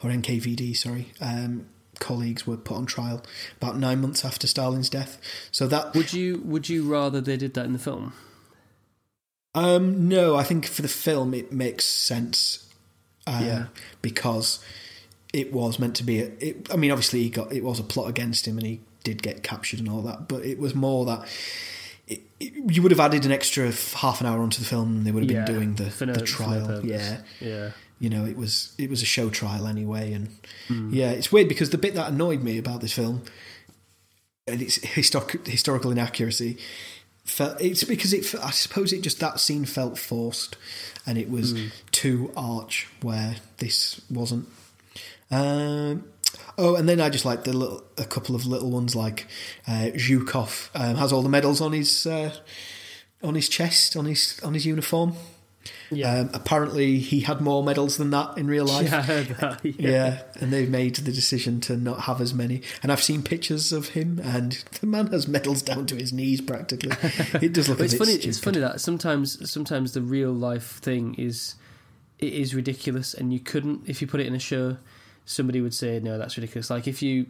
or 0.02 0.10
NKVD. 0.10 0.76
Sorry. 0.76 1.12
Um, 1.20 1.66
colleagues 2.00 2.46
were 2.46 2.56
put 2.56 2.76
on 2.76 2.86
trial 2.86 3.22
about 3.60 3.76
nine 3.76 4.00
months 4.00 4.24
after 4.24 4.46
Stalin's 4.46 4.90
death. 4.90 5.18
So 5.50 5.66
that 5.68 5.94
would 5.94 6.12
you 6.12 6.42
would 6.44 6.68
you 6.68 6.84
rather 6.84 7.20
they 7.20 7.36
did 7.36 7.54
that 7.54 7.66
in 7.66 7.72
the 7.72 7.78
film? 7.78 8.12
Um, 9.54 10.08
no, 10.08 10.34
I 10.34 10.42
think 10.42 10.66
for 10.66 10.82
the 10.82 10.88
film 10.88 11.32
it 11.32 11.52
makes 11.52 11.84
sense. 11.84 12.68
Uh, 13.26 13.40
yeah, 13.42 13.66
because 14.02 14.62
it 15.32 15.52
was 15.52 15.78
meant 15.78 15.96
to 15.96 16.04
be. 16.04 16.20
A, 16.20 16.26
it, 16.40 16.72
I 16.72 16.76
mean, 16.76 16.90
obviously 16.90 17.22
he 17.22 17.30
got 17.30 17.52
it 17.52 17.64
was 17.64 17.80
a 17.80 17.84
plot 17.84 18.08
against 18.08 18.46
him, 18.46 18.58
and 18.58 18.66
he 18.66 18.80
did 19.02 19.22
get 19.22 19.42
captured 19.42 19.80
and 19.80 19.88
all 19.88 20.02
that. 20.02 20.28
But 20.28 20.44
it 20.44 20.58
was 20.58 20.74
more 20.74 21.04
that. 21.06 21.26
It, 22.06 22.20
it, 22.38 22.74
you 22.74 22.82
would 22.82 22.90
have 22.90 23.00
added 23.00 23.24
an 23.24 23.32
extra 23.32 23.72
half 23.96 24.20
an 24.20 24.26
hour 24.26 24.42
onto 24.42 24.58
the 24.58 24.66
film, 24.66 24.96
and 24.96 25.06
they 25.06 25.10
would 25.10 25.22
have 25.22 25.32
yeah, 25.32 25.44
been 25.44 25.54
doing 25.54 25.74
the, 25.76 26.06
no, 26.06 26.12
the 26.12 26.20
trial. 26.20 26.68
No 26.68 26.80
yeah, 26.82 27.22
yeah 27.40 27.70
you 28.00 28.10
know 28.10 28.24
it 28.24 28.36
was 28.36 28.74
it 28.78 28.90
was 28.90 29.02
a 29.02 29.06
show 29.06 29.30
trial 29.30 29.66
anyway 29.66 30.12
and 30.12 30.28
mm. 30.68 30.92
yeah 30.92 31.10
it's 31.10 31.30
weird 31.30 31.48
because 31.48 31.70
the 31.70 31.78
bit 31.78 31.94
that 31.94 32.10
annoyed 32.10 32.42
me 32.42 32.58
about 32.58 32.80
this 32.80 32.92
film 32.92 33.22
and 34.46 34.60
its 34.60 34.76
historic, 34.76 35.46
historical 35.46 35.90
inaccuracy 35.90 36.58
felt 37.24 37.60
it's 37.60 37.84
because 37.84 38.12
it. 38.12 38.34
I 38.42 38.50
suppose 38.50 38.92
it 38.92 39.02
just 39.02 39.20
that 39.20 39.40
scene 39.40 39.64
felt 39.64 39.98
forced, 39.98 40.56
and 41.06 41.18
it 41.18 41.30
was 41.30 41.54
mm. 41.54 41.72
too 41.90 42.30
arch 42.36 42.88
where 43.00 43.36
this 43.58 44.00
wasn't. 44.10 44.48
Um, 45.30 46.04
oh, 46.58 46.76
and 46.76 46.88
then 46.88 47.00
I 47.00 47.08
just 47.08 47.24
like 47.24 47.44
the 47.44 47.52
little 47.52 47.84
a 47.96 48.04
couple 48.04 48.34
of 48.34 48.46
little 48.46 48.70
ones 48.70 48.94
like 48.94 49.26
uh, 49.66 49.90
Zhukov 49.94 50.68
um, 50.74 50.96
has 50.96 51.12
all 51.12 51.22
the 51.22 51.28
medals 51.28 51.60
on 51.60 51.72
his 51.72 52.06
uh, 52.06 52.34
on 53.22 53.34
his 53.34 53.48
chest 53.48 53.96
on 53.96 54.04
his 54.04 54.40
on 54.44 54.54
his 54.54 54.66
uniform. 54.66 55.14
Yeah. 55.94 56.20
Um, 56.20 56.30
apparently, 56.34 56.98
he 56.98 57.20
had 57.20 57.40
more 57.40 57.62
medals 57.62 57.96
than 57.96 58.10
that 58.10 58.36
in 58.38 58.46
real 58.46 58.64
life. 58.74 58.90
Yeah, 58.90 59.02
that. 59.40 59.60
Yeah. 59.64 59.72
yeah. 59.78 60.22
and 60.40 60.52
they've 60.52 60.68
made 60.68 60.96
the 60.96 61.12
decision 61.12 61.60
to 61.62 61.76
not 61.76 62.00
have 62.02 62.20
as 62.20 62.34
many. 62.34 62.62
And 62.82 62.90
I've 62.92 63.02
seen 63.02 63.22
pictures 63.22 63.72
of 63.72 63.88
him, 63.90 64.20
and 64.22 64.52
the 64.80 64.86
man 64.86 65.08
has 65.08 65.26
medals 65.28 65.62
down 65.62 65.86
to 65.86 65.96
his 65.96 66.12
knees 66.12 66.40
practically. 66.40 66.92
It 67.40 67.52
does 67.52 67.68
look. 67.68 67.80
it's 67.80 67.94
funny. 67.96 68.12
Stupid. 68.12 68.28
It's 68.28 68.38
funny 68.38 68.58
that 68.60 68.80
sometimes, 68.80 69.50
sometimes 69.50 69.92
the 69.92 70.02
real 70.02 70.32
life 70.32 70.78
thing 70.80 71.14
is 71.14 71.54
it 72.18 72.32
is 72.32 72.54
ridiculous, 72.54 73.14
and 73.14 73.32
you 73.32 73.40
couldn't 73.40 73.82
if 73.88 74.00
you 74.00 74.06
put 74.08 74.20
it 74.20 74.26
in 74.26 74.34
a 74.34 74.38
show. 74.40 74.76
Somebody 75.26 75.60
would 75.60 75.74
say, 75.74 76.00
"No, 76.00 76.18
that's 76.18 76.36
ridiculous." 76.36 76.68
Like 76.70 76.86
if 76.86 77.00
you 77.02 77.26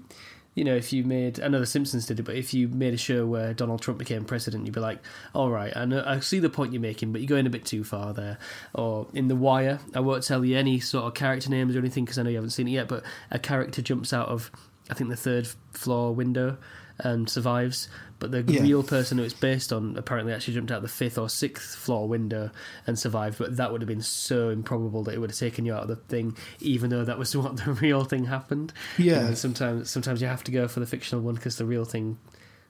you 0.55 0.65
know, 0.65 0.75
if 0.75 0.93
you 0.93 1.05
made, 1.05 1.35
The 1.35 1.67
Simpsons 1.67 2.07
did 2.07 2.21
it, 2.21 2.23
but 2.23 2.37
if 2.37 2.55
you 2.55 2.69
made 2.69 2.95
a 2.95 2.99
show 2.99 3.27
where 3.27 3.53
Donald 3.55 3.83
Trump 3.83 3.99
became 3.99 4.25
president, 4.25 4.67
you'd 4.67 4.75
be 4.75 4.81
like, 4.81 5.01
all 5.35 5.51
right, 5.51 5.77
I 5.77 5.85
know, 5.85 6.03
I 6.07 6.21
see 6.21 6.39
the 6.39 6.51
point 6.51 6.73
you're 6.73 6.81
making, 6.81 7.13
but 7.13 7.21
you're 7.21 7.29
going 7.29 7.47
a 7.47 7.51
bit 7.51 7.65
too 7.65 7.83
far 7.83 8.15
there. 8.15 8.39
Or 8.73 9.09
in 9.13 9.29
The 9.29 9.37
Wire, 9.37 9.81
I 9.95 10.01
won't 10.01 10.23
tell 10.23 10.45
you 10.45 10.57
any 10.57 10.79
sort 10.81 11.07
of 11.07 11.15
character 11.15 11.51
names 11.51 11.75
or 11.75 11.81
anything 11.81 12.05
because 12.05 12.19
I 12.19 12.23
know 12.23 12.31
you 12.31 12.37
haven't 12.37 12.51
seen 12.51 12.69
it 12.69 12.73
yet, 12.73 12.89
but 12.89 13.05
a 13.31 13.39
character 13.39 13.83
jumps 13.83 14.13
out 14.13 14.29
of, 14.29 14.51
I 14.89 14.95
think, 14.95 15.11
the 15.11 15.17
third 15.17 15.49
floor 15.73 16.15
window 16.15 16.59
and 16.99 17.29
survives. 17.29 17.89
But 18.19 18.31
the 18.31 18.43
yeah. 18.43 18.63
real 18.63 18.83
person 18.83 19.19
who 19.19 19.25
it's 19.25 19.35
based 19.35 19.73
on 19.73 19.97
apparently 19.97 20.33
actually 20.33 20.55
jumped 20.55 20.71
out 20.71 20.83
the 20.83 20.89
fifth 20.89 21.19
or 21.19 21.29
sixth 21.29 21.77
floor 21.77 22.09
window 22.09 22.51
and 22.87 22.99
survived. 22.99 23.39
But 23.39 23.57
that 23.57 23.73
would 23.73 23.81
have 23.81 23.89
been 23.89 24.03
so 24.03 24.49
improbable 24.49 25.03
that 25.05 25.15
it 25.15 25.19
would 25.19 25.31
have 25.31 25.39
taken 25.39 25.67
you 25.67 25.75
out 25.75 25.83
of 25.83 25.89
the 25.89 25.97
thing, 25.97 26.37
even 26.61 26.91
though 26.91 27.05
that 27.05 27.19
was 27.19 27.37
what 27.37 27.57
the 27.59 27.73
real 27.73 28.05
thing 28.05 28.25
happened. 28.25 28.73
Yeah. 28.99 29.27
And 29.27 29.39
sometimes, 29.39 29.91
sometimes 29.91 30.23
you 30.23 30.29
have 30.29 30.45
to 30.45 30.53
go 30.53 30.69
for 30.69 30.81
the 30.81 30.87
fictional 30.87 31.23
one 31.23 31.35
because 31.35 31.57
the 31.57 31.67
real 31.67 31.85
thing 31.85 32.19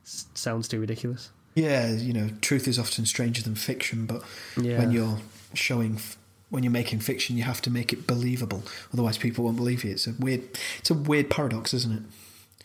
sounds 0.02 0.68
too 0.68 0.80
ridiculous. 0.80 1.30
Yeah, 1.54 1.92
you 1.92 2.12
know, 2.12 2.30
truth 2.40 2.66
is 2.66 2.78
often 2.78 3.06
stranger 3.06 3.42
than 3.42 3.54
fiction. 3.54 4.06
But 4.06 4.22
yeah. 4.60 4.78
when 4.78 4.90
you're 4.90 5.18
showing 5.54 6.00
when 6.50 6.62
you're 6.62 6.72
making 6.72 7.00
fiction, 7.00 7.36
you 7.36 7.42
have 7.42 7.60
to 7.62 7.70
make 7.70 7.92
it 7.92 8.06
believable. 8.06 8.62
Otherwise, 8.92 9.18
people 9.18 9.44
won't 9.44 9.56
believe 9.56 9.82
you. 9.82 9.90
It's 9.92 10.06
a 10.06 10.14
weird, 10.18 10.42
it's 10.78 10.90
a 10.90 10.94
weird 10.94 11.28
paradox, 11.28 11.74
isn't 11.74 11.92
it? 11.92 12.02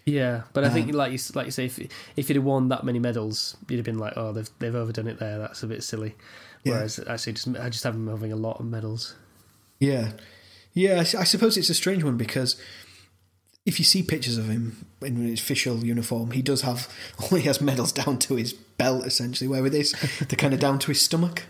Yeah, 0.05 0.43
but 0.53 0.63
I 0.63 0.69
think, 0.69 0.89
um, 0.89 0.93
like 0.93 1.11
you 1.11 1.19
like 1.35 1.45
you 1.45 1.51
say, 1.51 1.65
if 1.65 1.79
if 2.15 2.29
you'd 2.29 2.37
have 2.37 2.43
won 2.43 2.69
that 2.69 2.83
many 2.83 2.99
medals, 2.99 3.55
you'd 3.67 3.77
have 3.77 3.85
been 3.85 3.99
like, 3.99 4.13
oh, 4.15 4.31
they've 4.31 4.49
they've 4.59 4.73
overdone 4.73 5.07
it 5.07 5.19
there. 5.19 5.37
That's 5.37 5.61
a 5.61 5.67
bit 5.67 5.83
silly. 5.83 6.15
Whereas 6.63 6.99
yeah. 6.99 7.13
actually, 7.13 7.33
just 7.33 7.47
I 7.47 7.69
just 7.69 7.83
have 7.83 7.93
them 7.93 8.07
having 8.07 8.31
a 8.31 8.35
lot 8.35 8.59
of 8.59 8.65
medals. 8.65 9.15
Yeah, 9.79 10.11
yeah. 10.73 10.95
I, 10.95 10.99
I 10.99 11.23
suppose 11.23 11.57
it's 11.57 11.69
a 11.69 11.75
strange 11.75 12.03
one 12.03 12.17
because 12.17 12.55
if 13.65 13.77
you 13.77 13.85
see 13.85 14.01
pictures 14.01 14.37
of 14.37 14.49
him 14.49 14.85
in 15.01 15.17
his 15.17 15.39
official 15.39 15.85
uniform, 15.85 16.31
he 16.31 16.41
does 16.41 16.61
have 16.61 16.91
he 17.29 17.41
has 17.41 17.61
medals 17.61 17.91
down 17.91 18.17
to 18.19 18.35
his 18.35 18.53
belt 18.53 19.05
essentially. 19.05 19.47
Where 19.47 19.61
with 19.61 19.73
this, 19.73 19.93
they're 20.19 20.37
kind 20.37 20.53
of 20.53 20.59
down 20.59 20.79
to 20.79 20.87
his 20.87 21.01
stomach 21.01 21.43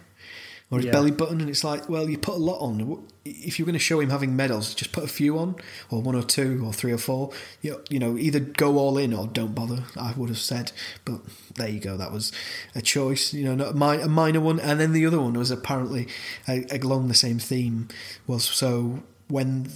or 0.71 0.77
his 0.77 0.85
yeah. 0.85 0.91
belly 0.91 1.11
button, 1.11 1.41
and 1.41 1.49
it's 1.49 1.63
like, 1.63 1.89
well, 1.89 2.07
you 2.09 2.17
put 2.17 2.35
a 2.35 2.37
lot 2.37 2.59
on. 2.59 3.07
If 3.25 3.57
you're 3.57 3.65
going 3.65 3.73
to 3.73 3.79
show 3.79 3.99
him 3.99 4.11
having 4.11 4.35
medals, 4.35 4.75
just 4.75 4.91
put 4.91 5.03
a 5.03 5.07
few 5.07 5.37
on, 5.39 5.55
or 5.89 6.01
one 6.01 6.15
or 6.15 6.21
two, 6.21 6.63
or 6.63 6.71
three 6.73 6.91
or 6.91 6.97
four. 6.97 7.31
You, 7.61 7.81
you 7.89 7.97
know, 7.97 8.17
either 8.17 8.39
go 8.39 8.77
all 8.77 8.97
in 8.97 9.13
or 9.13 9.27
don't 9.27 9.55
bother. 9.55 9.83
I 9.99 10.13
would 10.15 10.29
have 10.29 10.37
said, 10.37 10.71
but 11.05 11.21
there 11.55 11.69
you 11.69 11.79
go. 11.79 11.97
That 11.97 12.11
was 12.11 12.31
a 12.75 12.81
choice. 12.81 13.33
You 13.33 13.45
know, 13.45 13.55
not 13.55 14.01
a, 14.01 14.07
minor 14.07 14.41
one, 14.41 14.59
and 14.59 14.79
then 14.79 14.93
the 14.93 15.05
other 15.05 15.19
one 15.19 15.33
was 15.33 15.49
apparently 15.49 16.07
along 16.47 17.07
the 17.07 17.15
same 17.15 17.39
theme. 17.39 17.87
Was 18.27 18.45
so 18.45 19.03
when 19.27 19.71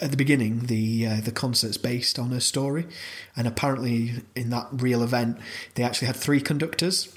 at 0.00 0.10
the 0.10 0.16
beginning, 0.16 0.66
the 0.66 1.06
uh, 1.06 1.20
the 1.20 1.32
concert's 1.32 1.76
based 1.76 2.18
on 2.18 2.32
a 2.32 2.40
story, 2.40 2.86
and 3.36 3.46
apparently 3.48 4.22
in 4.36 4.50
that 4.50 4.68
real 4.72 5.02
event, 5.02 5.38
they 5.74 5.82
actually 5.82 6.06
had 6.06 6.16
three 6.16 6.40
conductors. 6.40 7.14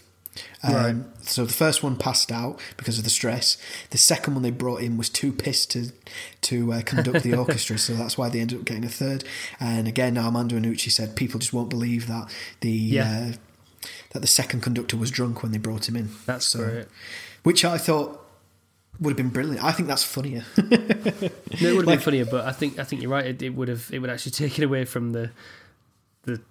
Um, 0.63 0.73
right. 0.73 0.95
So 1.21 1.45
the 1.45 1.53
first 1.53 1.83
one 1.83 1.95
passed 1.95 2.31
out 2.31 2.59
because 2.77 2.97
of 2.97 3.03
the 3.03 3.09
stress. 3.09 3.57
The 3.91 3.97
second 3.97 4.33
one 4.33 4.43
they 4.43 4.51
brought 4.51 4.81
in 4.81 4.97
was 4.97 5.09
too 5.09 5.31
pissed 5.31 5.71
to 5.71 5.91
to 6.41 6.73
uh, 6.73 6.81
conduct 6.81 7.23
the 7.23 7.35
orchestra, 7.37 7.77
so 7.77 7.93
that's 7.93 8.17
why 8.17 8.29
they 8.29 8.39
ended 8.39 8.59
up 8.59 8.65
getting 8.65 8.85
a 8.85 8.89
third. 8.89 9.23
And 9.59 9.87
again, 9.87 10.17
Armando 10.17 10.57
Iannucci 10.57 10.91
said 10.91 11.15
people 11.15 11.39
just 11.39 11.53
won't 11.53 11.69
believe 11.69 12.07
that 12.07 12.33
the 12.61 12.71
yeah. 12.71 13.31
uh, 13.31 13.87
that 14.11 14.19
the 14.19 14.27
second 14.27 14.61
conductor 14.61 14.97
was 14.97 15.11
drunk 15.11 15.43
when 15.43 15.51
they 15.51 15.57
brought 15.57 15.87
him 15.87 15.95
in. 15.95 16.09
That's 16.25 16.45
so, 16.45 16.59
great. 16.59 16.87
Which 17.43 17.65
I 17.65 17.77
thought 17.77 18.23
would 18.99 19.11
have 19.11 19.17
been 19.17 19.29
brilliant. 19.29 19.63
I 19.63 19.71
think 19.71 19.87
that's 19.87 20.03
funnier. 20.03 20.45
no, 20.57 20.63
it 20.71 21.31
would 21.51 21.61
have 21.61 21.75
like, 21.75 21.85
been 21.85 21.99
funnier, 21.99 22.25
but 22.25 22.45
I 22.45 22.51
think 22.51 22.79
I 22.79 22.83
think 22.83 23.01
you're 23.01 23.11
right. 23.11 23.25
It, 23.25 23.41
it 23.41 23.49
would 23.49 23.67
have 23.67 23.89
it 23.91 23.99
would 23.99 24.09
actually 24.09 24.31
take 24.33 24.57
it 24.57 24.63
away 24.63 24.85
from 24.85 25.11
the 25.11 25.31
the 26.23 26.41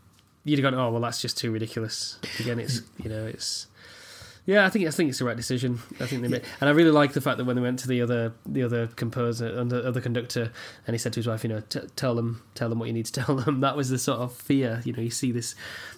you'd 0.44 0.58
have 0.58 0.72
gone, 0.72 0.80
oh 0.80 0.90
well, 0.90 1.00
that's 1.00 1.20
just 1.20 1.38
too 1.38 1.50
ridiculous. 1.50 2.18
Again, 2.40 2.58
it's 2.58 2.82
you 3.02 3.08
know 3.08 3.26
it's 3.26 3.66
yeah, 4.44 4.66
I 4.66 4.70
think 4.70 4.86
I 4.86 4.90
think 4.90 5.10
it's 5.10 5.20
the 5.20 5.24
right 5.24 5.36
decision. 5.36 5.78
I 6.00 6.06
think 6.06 6.22
they 6.22 6.28
made, 6.28 6.42
and 6.60 6.68
I 6.68 6.72
really 6.72 6.90
like 6.90 7.12
the 7.12 7.20
fact 7.20 7.38
that 7.38 7.44
when 7.44 7.54
they 7.54 7.62
went 7.62 7.78
to 7.80 7.88
the 7.88 8.02
other 8.02 8.32
the 8.44 8.64
other 8.64 8.88
composer 8.88 9.46
and 9.46 9.70
the 9.70 9.86
other 9.86 10.00
conductor, 10.00 10.50
and 10.86 10.94
he 10.94 10.98
said 10.98 11.12
to 11.12 11.20
his 11.20 11.28
wife, 11.28 11.44
you 11.44 11.50
know, 11.50 11.60
tell 11.60 12.14
them 12.16 12.42
tell 12.54 12.68
them 12.68 12.80
what 12.80 12.86
you 12.86 12.92
need 12.92 13.06
to 13.06 13.12
tell 13.24 13.36
them. 13.36 13.60
That 13.60 13.76
was 13.76 13.90
the 13.90 13.98
sort 13.98 14.18
of 14.18 14.34
fear. 14.34 14.82
You 14.84 14.92
know, 14.94 15.02
you 15.02 15.10
see 15.10 15.30
this 15.30 15.54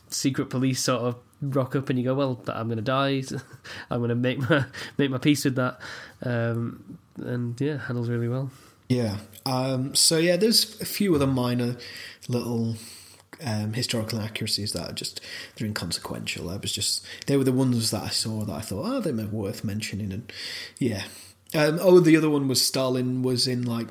secret 0.08 0.50
police 0.50 0.82
sort 0.82 1.02
of 1.02 1.16
rock 1.40 1.74
up, 1.74 1.88
and 1.88 1.98
you 1.98 2.04
go, 2.04 2.14
well, 2.14 2.42
I'm 2.48 2.68
going 2.68 2.76
to 2.76 2.82
die. 2.82 3.22
I'm 3.90 4.00
going 4.00 4.10
to 4.10 4.14
make 4.14 4.38
my 4.38 4.66
make 4.98 5.10
my 5.10 5.18
peace 5.18 5.44
with 5.44 5.56
that. 5.56 5.80
Um, 6.22 6.98
and 7.16 7.58
yeah, 7.60 7.78
handles 7.78 8.10
really 8.10 8.28
well. 8.28 8.50
Yeah. 8.88 9.16
Um, 9.46 9.94
so 9.94 10.18
yeah, 10.18 10.36
there's 10.36 10.80
a 10.80 10.84
few 10.84 11.14
other 11.14 11.26
minor 11.26 11.76
little 12.28 12.76
um, 13.44 13.72
historical 13.72 14.18
inaccuracies 14.18 14.72
that 14.72 14.90
are 14.90 14.94
just 14.94 15.20
they're 15.56 15.66
inconsequential. 15.66 16.50
I 16.50 16.56
was 16.56 16.72
just 16.72 17.04
they 17.26 17.36
were 17.36 17.44
the 17.44 17.52
ones 17.52 17.90
that 17.90 18.02
I 18.02 18.08
saw 18.08 18.44
that 18.44 18.52
I 18.52 18.60
thought 18.60 18.86
oh 18.86 19.00
they're 19.00 19.26
worth 19.26 19.64
mentioning 19.64 20.12
and 20.12 20.32
yeah. 20.78 21.04
Um, 21.54 21.78
oh, 21.80 22.00
the 22.00 22.16
other 22.16 22.30
one 22.30 22.48
was 22.48 22.64
Stalin 22.64 23.22
was 23.22 23.46
in 23.46 23.62
like 23.62 23.88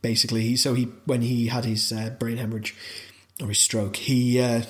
basically 0.00 0.42
he 0.42 0.56
so 0.56 0.74
he 0.74 0.84
when 1.04 1.22
he 1.22 1.48
had 1.48 1.64
his 1.64 1.92
uh, 1.92 2.10
brain 2.18 2.38
hemorrhage 2.38 2.74
or 3.40 3.48
his 3.48 3.58
stroke 3.58 3.96
he 3.96 4.40
uh, 4.40 4.62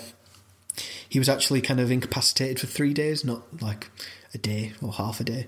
he 1.09 1.19
was 1.19 1.29
actually 1.29 1.61
kind 1.61 1.79
of 1.79 1.91
incapacitated 1.91 2.59
for 2.59 2.67
three 2.67 2.95
days, 2.95 3.23
not 3.23 3.63
like 3.63 3.91
a 4.33 4.39
day 4.39 4.73
or 4.81 4.93
half 4.93 5.21
a 5.21 5.25
day. 5.25 5.47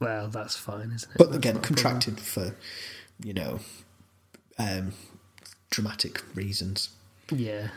Well, 0.00 0.28
that's 0.28 0.54
fine, 0.54 0.92
isn't 0.92 1.10
it? 1.10 1.16
But 1.16 1.30
that's 1.30 1.38
again, 1.38 1.60
contracted 1.60 2.20
for 2.20 2.54
you 3.22 3.32
know 3.32 3.60
um, 4.58 4.92
dramatic 5.70 6.22
reasons. 6.34 6.90
Yeah. 7.30 7.68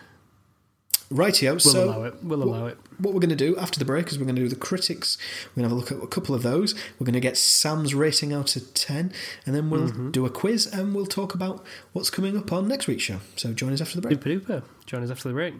Rightio. 1.12 1.52
We'll 1.52 1.60
so 1.60 1.86
allow 1.86 2.04
it. 2.04 2.24
We'll 2.24 2.42
allow 2.42 2.66
it. 2.68 2.78
What 2.98 3.14
we're 3.14 3.20
going 3.20 3.30
to 3.30 3.36
do 3.36 3.58
after 3.58 3.78
the 3.78 3.86
break 3.86 4.08
is 4.08 4.18
we're 4.18 4.26
going 4.26 4.38
to 4.38 4.42
do 4.42 4.48
the 4.48 4.56
critics. 4.56 5.18
We're 5.56 5.62
going 5.62 5.70
to 5.70 5.76
have 5.76 5.92
a 5.92 5.96
look 5.96 6.04
at 6.04 6.04
a 6.04 6.08
couple 6.08 6.34
of 6.34 6.42
those. 6.42 6.74
We're 6.98 7.06
going 7.06 7.14
to 7.14 7.20
get 7.20 7.38
Sam's 7.38 7.94
rating 7.94 8.32
out 8.32 8.56
of 8.56 8.74
10, 8.74 9.12
and 9.46 9.56
then 9.56 9.70
we'll 9.70 9.90
mm-hmm. 9.90 10.12
do 10.12 10.26
a 10.26 10.30
quiz 10.30 10.68
and 10.68 10.96
we'll 10.96 11.06
talk 11.06 11.34
about 11.34 11.66
what's 11.92 12.10
coming 12.10 12.38
up 12.38 12.52
on 12.54 12.68
next 12.68 12.88
week's 12.88 13.04
show. 13.04 13.20
So 13.36 13.54
join 13.54 13.74
us 13.74 13.82
after 13.82 14.00
the 14.00 14.02
break. 14.02 14.24
Super 14.24 14.30
duper. 14.30 14.64
Join 14.86 15.04
us 15.04 15.12
after 15.12 15.28
the 15.28 15.34
break. 15.34 15.54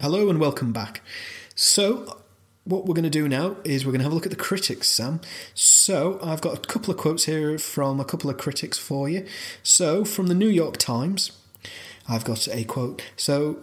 Hello 0.00 0.30
and 0.30 0.40
welcome 0.40 0.72
back. 0.72 1.02
So, 1.54 2.19
what 2.70 2.86
we're 2.86 2.94
going 2.94 3.02
to 3.02 3.10
do 3.10 3.28
now 3.28 3.56
is 3.64 3.84
we're 3.84 3.92
going 3.92 4.00
to 4.00 4.04
have 4.04 4.12
a 4.12 4.14
look 4.14 4.26
at 4.26 4.30
the 4.30 4.36
critics, 4.36 4.88
Sam. 4.88 5.20
So 5.54 6.18
I've 6.22 6.40
got 6.40 6.56
a 6.56 6.60
couple 6.60 6.92
of 6.92 6.98
quotes 6.98 7.24
here 7.24 7.58
from 7.58 8.00
a 8.00 8.04
couple 8.04 8.30
of 8.30 8.38
critics 8.38 8.78
for 8.78 9.08
you. 9.08 9.26
So 9.62 10.04
from 10.04 10.28
the 10.28 10.34
New 10.34 10.48
York 10.48 10.76
Times, 10.76 11.32
I've 12.08 12.24
got 12.24 12.48
a 12.48 12.64
quote. 12.64 13.02
So 13.16 13.58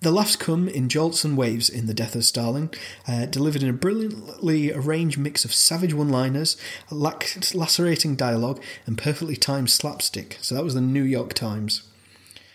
the 0.00 0.12
laughs 0.12 0.36
come 0.36 0.68
in 0.68 0.88
jolts 0.88 1.24
and 1.24 1.36
waves 1.36 1.68
in 1.68 1.86
The 1.86 1.94
Death 1.94 2.14
of 2.14 2.24
Stalin, 2.24 2.70
uh, 3.08 3.26
delivered 3.26 3.62
in 3.62 3.68
a 3.68 3.72
brilliantly 3.72 4.72
arranged 4.72 5.18
mix 5.18 5.44
of 5.44 5.52
savage 5.52 5.94
one 5.94 6.08
liners, 6.08 6.56
lacerating 6.90 8.14
dialogue, 8.14 8.62
and 8.86 8.96
perfectly 8.96 9.34
timed 9.34 9.70
slapstick. 9.70 10.38
So 10.40 10.54
that 10.54 10.64
was 10.64 10.74
the 10.74 10.80
New 10.80 11.02
York 11.02 11.34
Times. 11.34 11.82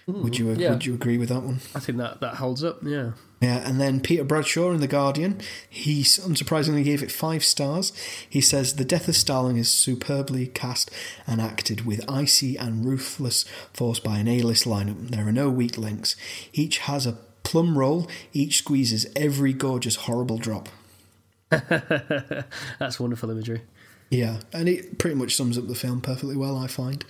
Mm, 0.08 0.24
would 0.24 0.38
you 0.38 0.54
yeah. 0.54 0.72
would 0.72 0.86
you 0.86 0.94
agree 0.94 1.18
with 1.18 1.30
that 1.30 1.44
one? 1.44 1.60
I 1.74 1.80
think 1.80 1.98
that, 1.98 2.20
that 2.20 2.36
holds 2.36 2.64
up, 2.64 2.80
yeah. 2.84 3.12
Yeah, 3.44 3.68
and 3.68 3.80
then 3.80 4.00
Peter 4.00 4.24
Bradshaw 4.24 4.72
in 4.72 4.80
The 4.80 4.88
Guardian, 4.88 5.42
he 5.70 6.02
unsurprisingly 6.02 6.84
gave 6.86 7.04
it 7.04 7.12
five 7.12 7.44
stars. 7.44 7.92
He 8.30 8.40
says, 8.40 8.76
The 8.76 8.86
Death 8.86 9.10
of 9.10 9.18
Stalin 9.18 9.58
is 9.58 9.70
superbly 9.70 10.48
cast 10.48 10.90
and 11.28 11.42
acted 11.42 11.86
with 11.86 12.10
icy 12.10 12.56
and 12.56 12.86
ruthless 12.86 13.44
force 13.74 14.00
by 14.00 14.20
an 14.20 14.30
A 14.30 14.42
list 14.42 14.64
lineup. 14.64 15.10
There 15.10 15.28
are 15.28 15.34
no 15.34 15.50
weak 15.50 15.78
links. 15.78 16.16
Each 16.54 16.78
has 16.80 17.06
a 17.06 17.18
plum 17.44 17.78
roll, 17.78 18.10
each 18.32 18.60
squeezes 18.60 19.08
every 19.14 19.52
gorgeous, 19.52 19.98
horrible 19.98 20.38
drop. 20.38 20.70
That's 21.50 22.98
wonderful 22.98 23.30
imagery. 23.30 23.64
Yeah, 24.10 24.40
and 24.54 24.70
it 24.70 25.00
pretty 25.00 25.16
much 25.16 25.36
sums 25.36 25.58
up 25.58 25.68
the 25.68 25.76
film 25.76 26.00
perfectly 26.00 26.38
well, 26.38 26.58
I 26.58 26.68
find. 26.68 27.04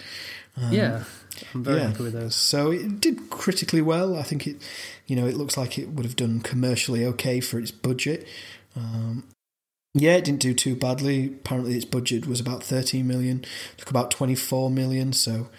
Um, 0.55 0.71
yeah, 0.71 1.03
I'm 1.53 1.63
very 1.63 1.79
yeah. 1.81 1.87
happy 1.87 2.03
with 2.03 2.13
those. 2.13 2.35
So 2.35 2.71
it 2.71 3.01
did 3.01 3.29
critically 3.29 3.81
well. 3.81 4.15
I 4.15 4.23
think 4.23 4.45
it, 4.47 4.61
you 5.07 5.15
know, 5.15 5.25
it 5.25 5.35
looks 5.35 5.57
like 5.57 5.79
it 5.79 5.89
would 5.89 6.05
have 6.05 6.15
done 6.15 6.41
commercially 6.41 7.05
okay 7.05 7.39
for 7.39 7.57
its 7.59 7.71
budget. 7.71 8.27
Um, 8.75 9.23
yeah, 9.95 10.15
it 10.15 10.25
didn't 10.25 10.41
do 10.41 10.53
too 10.53 10.75
badly. 10.75 11.25
Apparently, 11.27 11.75
its 11.75 11.85
budget 11.85 12.25
was 12.27 12.39
about 12.39 12.63
13 12.63 13.07
million, 13.07 13.45
took 13.77 13.89
about 13.89 14.11
24 14.11 14.69
million, 14.71 15.13
so 15.13 15.49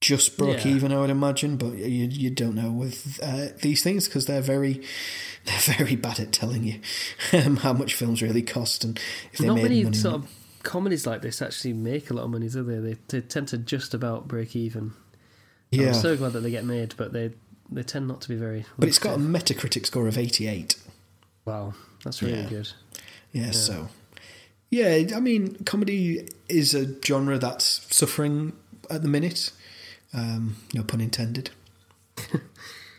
just 0.00 0.36
broke 0.38 0.64
Yeah. 0.64 0.72
even, 0.74 0.92
I 0.92 1.00
would 1.00 1.10
imagine. 1.10 1.56
But 1.56 1.74
you, 1.74 2.06
you 2.06 2.30
don't 2.30 2.54
know 2.54 2.70
with 2.70 3.18
uh, 3.22 3.48
these 3.62 3.82
things 3.82 4.06
because 4.06 4.26
they're 4.26 4.40
very, 4.40 4.74
they're 5.44 5.74
very 5.76 5.96
bad 5.96 6.20
at 6.20 6.32
telling 6.32 6.64
you 6.64 6.80
um, 7.32 7.56
how 7.58 7.72
much 7.72 7.94
films 7.94 8.22
really 8.22 8.42
cost 8.42 8.84
and 8.84 8.98
if 9.32 9.38
they 9.38 9.46
Not 9.46 9.54
made 9.56 9.62
many 9.64 9.84
money. 9.84 9.96
sort 9.96 10.14
of 10.16 10.30
comedies 10.68 11.06
like 11.06 11.22
this 11.22 11.40
actually 11.40 11.72
make 11.72 12.10
a 12.10 12.14
lot 12.14 12.24
of 12.24 12.30
money, 12.30 12.48
do 12.48 12.62
they? 12.62 12.78
They, 12.78 12.96
they 13.08 13.20
tend 13.26 13.48
to 13.48 13.58
just 13.58 13.94
about 13.94 14.28
break 14.28 14.54
even. 14.54 14.92
yeah, 15.70 15.88
I'm 15.88 15.94
so 15.94 16.16
glad 16.16 16.32
that 16.34 16.40
they 16.40 16.50
get 16.50 16.64
made, 16.64 16.94
but 16.96 17.12
they 17.12 17.32
they 17.70 17.82
tend 17.82 18.06
not 18.06 18.20
to 18.22 18.28
be 18.28 18.34
very. 18.36 18.64
but 18.78 18.88
it's 18.88 18.98
got 18.98 19.14
a. 19.16 19.18
Metacritic 19.18 19.86
score 19.86 20.06
of 20.06 20.16
88. 20.18 20.76
wow, 21.46 21.74
that's 22.04 22.22
really 22.22 22.40
Yeah. 22.42 22.48
good. 22.48 22.68
Yeah, 23.32 23.50
so 23.52 23.88
yeah, 24.70 25.16
I 25.16 25.20
mean, 25.20 25.56
comedy 25.64 26.28
is 26.48 26.74
a 26.74 27.00
genre 27.02 27.38
that's 27.38 27.86
suffering 27.94 28.52
at 28.90 29.02
the 29.02 29.08
minute. 29.08 29.50
Um, 30.12 30.56
no 30.74 30.82
pun 30.82 31.00
intended. 31.00 31.50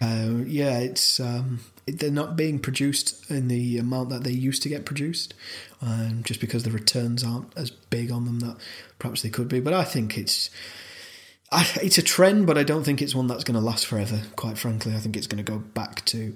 uh, 0.02 0.44
yeah, 0.46 0.80
it's 0.80 1.20
um, 1.20 1.60
they're 1.92 2.12
not 2.12 2.36
being 2.36 2.60
produced 2.60 3.30
in 3.30 3.48
the 3.48 3.78
amount 3.78 4.10
that 4.10 4.24
they 4.24 4.32
used 4.32 4.62
to 4.64 4.70
get 4.70 4.86
produced, 4.86 5.34
um, 5.82 6.24
just 6.24 6.40
because 6.40 6.64
the 6.64 6.72
returns 6.72 7.24
aren't 7.24 7.56
as 7.58 7.72
big 7.72 8.12
on 8.12 8.26
them 8.26 8.40
that 8.42 8.58
perhaps 9.00 9.22
they 9.22 9.30
could 9.30 9.48
be. 9.48 9.60
But 9.60 9.74
I 9.74 9.84
think 9.84 10.18
it's. 10.18 10.50
I, 11.52 11.68
it's 11.82 11.98
a 11.98 12.04
trend, 12.04 12.46
but 12.46 12.60
I 12.60 12.64
don't 12.64 12.84
think 12.84 13.02
it's 13.02 13.16
one 13.16 13.26
that's 13.26 13.44
going 13.44 13.60
to 13.60 13.66
last 13.66 13.88
forever. 13.88 14.22
Quite 14.36 14.60
frankly, 14.60 14.94
I 14.94 15.00
think 15.00 15.18
it's 15.18 15.26
going 15.26 15.44
to 15.44 15.52
go 15.52 15.58
back 15.58 16.06
to 16.06 16.36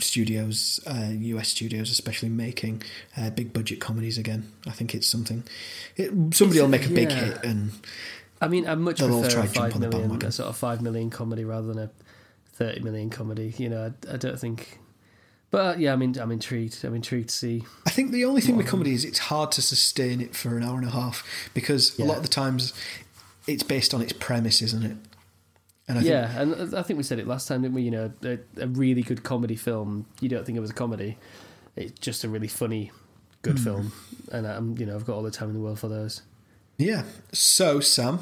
studios, 0.00 0.80
uh, 0.86 1.10
US 1.12 1.48
studios, 1.48 1.92
especially 1.92 2.28
making 2.28 2.82
uh, 3.16 3.30
big 3.30 3.52
budget 3.52 3.80
comedies 3.80 4.18
again. 4.18 4.50
I 4.66 4.70
think 4.70 4.94
it's 4.94 5.06
something. 5.06 5.44
It, 5.96 6.08
somebody 6.34 6.58
It's- 6.58 6.60
will 6.60 6.68
make 6.68 6.86
a 6.86 6.90
big 6.90 7.10
yeah. 7.10 7.24
hit, 7.24 7.44
and 7.44 7.70
I 8.40 8.48
mean, 8.48 8.66
I 8.66 8.74
much 8.74 8.98
prefer 8.98 9.28
try 9.28 9.44
a 9.44 9.48
five 9.48 9.74
on 9.74 9.80
the 9.82 10.26
a 10.26 10.32
sort 10.32 10.48
of 10.48 10.56
five 10.56 10.80
million 10.82 11.10
comedy 11.10 11.44
rather 11.44 11.66
than 11.66 11.78
a 11.78 11.90
thirty 12.60 12.80
million 12.80 13.10
comedy. 13.10 13.52
You 13.58 13.68
know, 13.70 13.92
I, 14.08 14.14
I 14.14 14.16
don't 14.16 14.38
think. 14.38 14.78
But 15.50 15.58
uh, 15.58 15.78
yeah, 15.78 15.92
I 15.92 15.96
mean, 15.96 16.16
I'm 16.16 16.30
intrigued. 16.30 16.84
I'm 16.84 16.94
intrigued 16.94 17.30
to 17.30 17.34
see. 17.34 17.64
I 17.84 17.90
think 17.90 18.12
the 18.12 18.24
only 18.24 18.40
thing 18.40 18.56
with 18.56 18.68
comedy 18.68 18.92
is 18.94 19.04
it's 19.04 19.18
hard 19.18 19.50
to 19.52 19.62
sustain 19.62 20.20
it 20.20 20.36
for 20.36 20.56
an 20.56 20.62
hour 20.62 20.76
and 20.78 20.86
a 20.86 20.90
half 20.92 21.24
because 21.54 21.98
a 21.98 22.04
lot 22.04 22.18
of 22.18 22.22
the 22.22 22.28
times 22.28 22.72
it's 23.48 23.64
based 23.64 23.92
on 23.92 24.00
its 24.00 24.12
premise, 24.12 24.62
isn't 24.62 24.84
it? 24.84 24.96
And 25.88 25.98
I 25.98 26.02
think, 26.02 26.10
yeah, 26.12 26.40
and 26.40 26.72
I 26.76 26.82
think 26.82 26.98
we 26.98 27.02
said 27.02 27.18
it 27.18 27.26
last 27.26 27.48
time, 27.48 27.62
didn't 27.62 27.74
we? 27.74 27.82
You 27.82 27.90
know, 27.90 28.12
a, 28.22 28.38
a 28.58 28.68
really 28.68 29.02
good 29.02 29.24
comedy 29.24 29.56
film. 29.56 30.06
You 30.20 30.28
don't 30.28 30.46
think 30.46 30.56
it 30.56 30.60
was 30.60 30.70
a 30.70 30.74
comedy. 30.74 31.18
It's 31.74 31.98
just 31.98 32.22
a 32.22 32.28
really 32.28 32.46
funny, 32.46 32.92
good 33.42 33.58
Hmm. 33.58 33.64
film, 33.64 33.92
and 34.30 34.46
I'm, 34.46 34.78
you 34.78 34.86
know, 34.86 34.94
I've 34.94 35.04
got 35.06 35.16
all 35.16 35.22
the 35.24 35.32
time 35.32 35.48
in 35.48 35.54
the 35.54 35.60
world 35.60 35.80
for 35.80 35.88
those. 35.88 36.22
yeah. 36.78 37.02
So 37.32 37.80
Sam, 37.80 38.20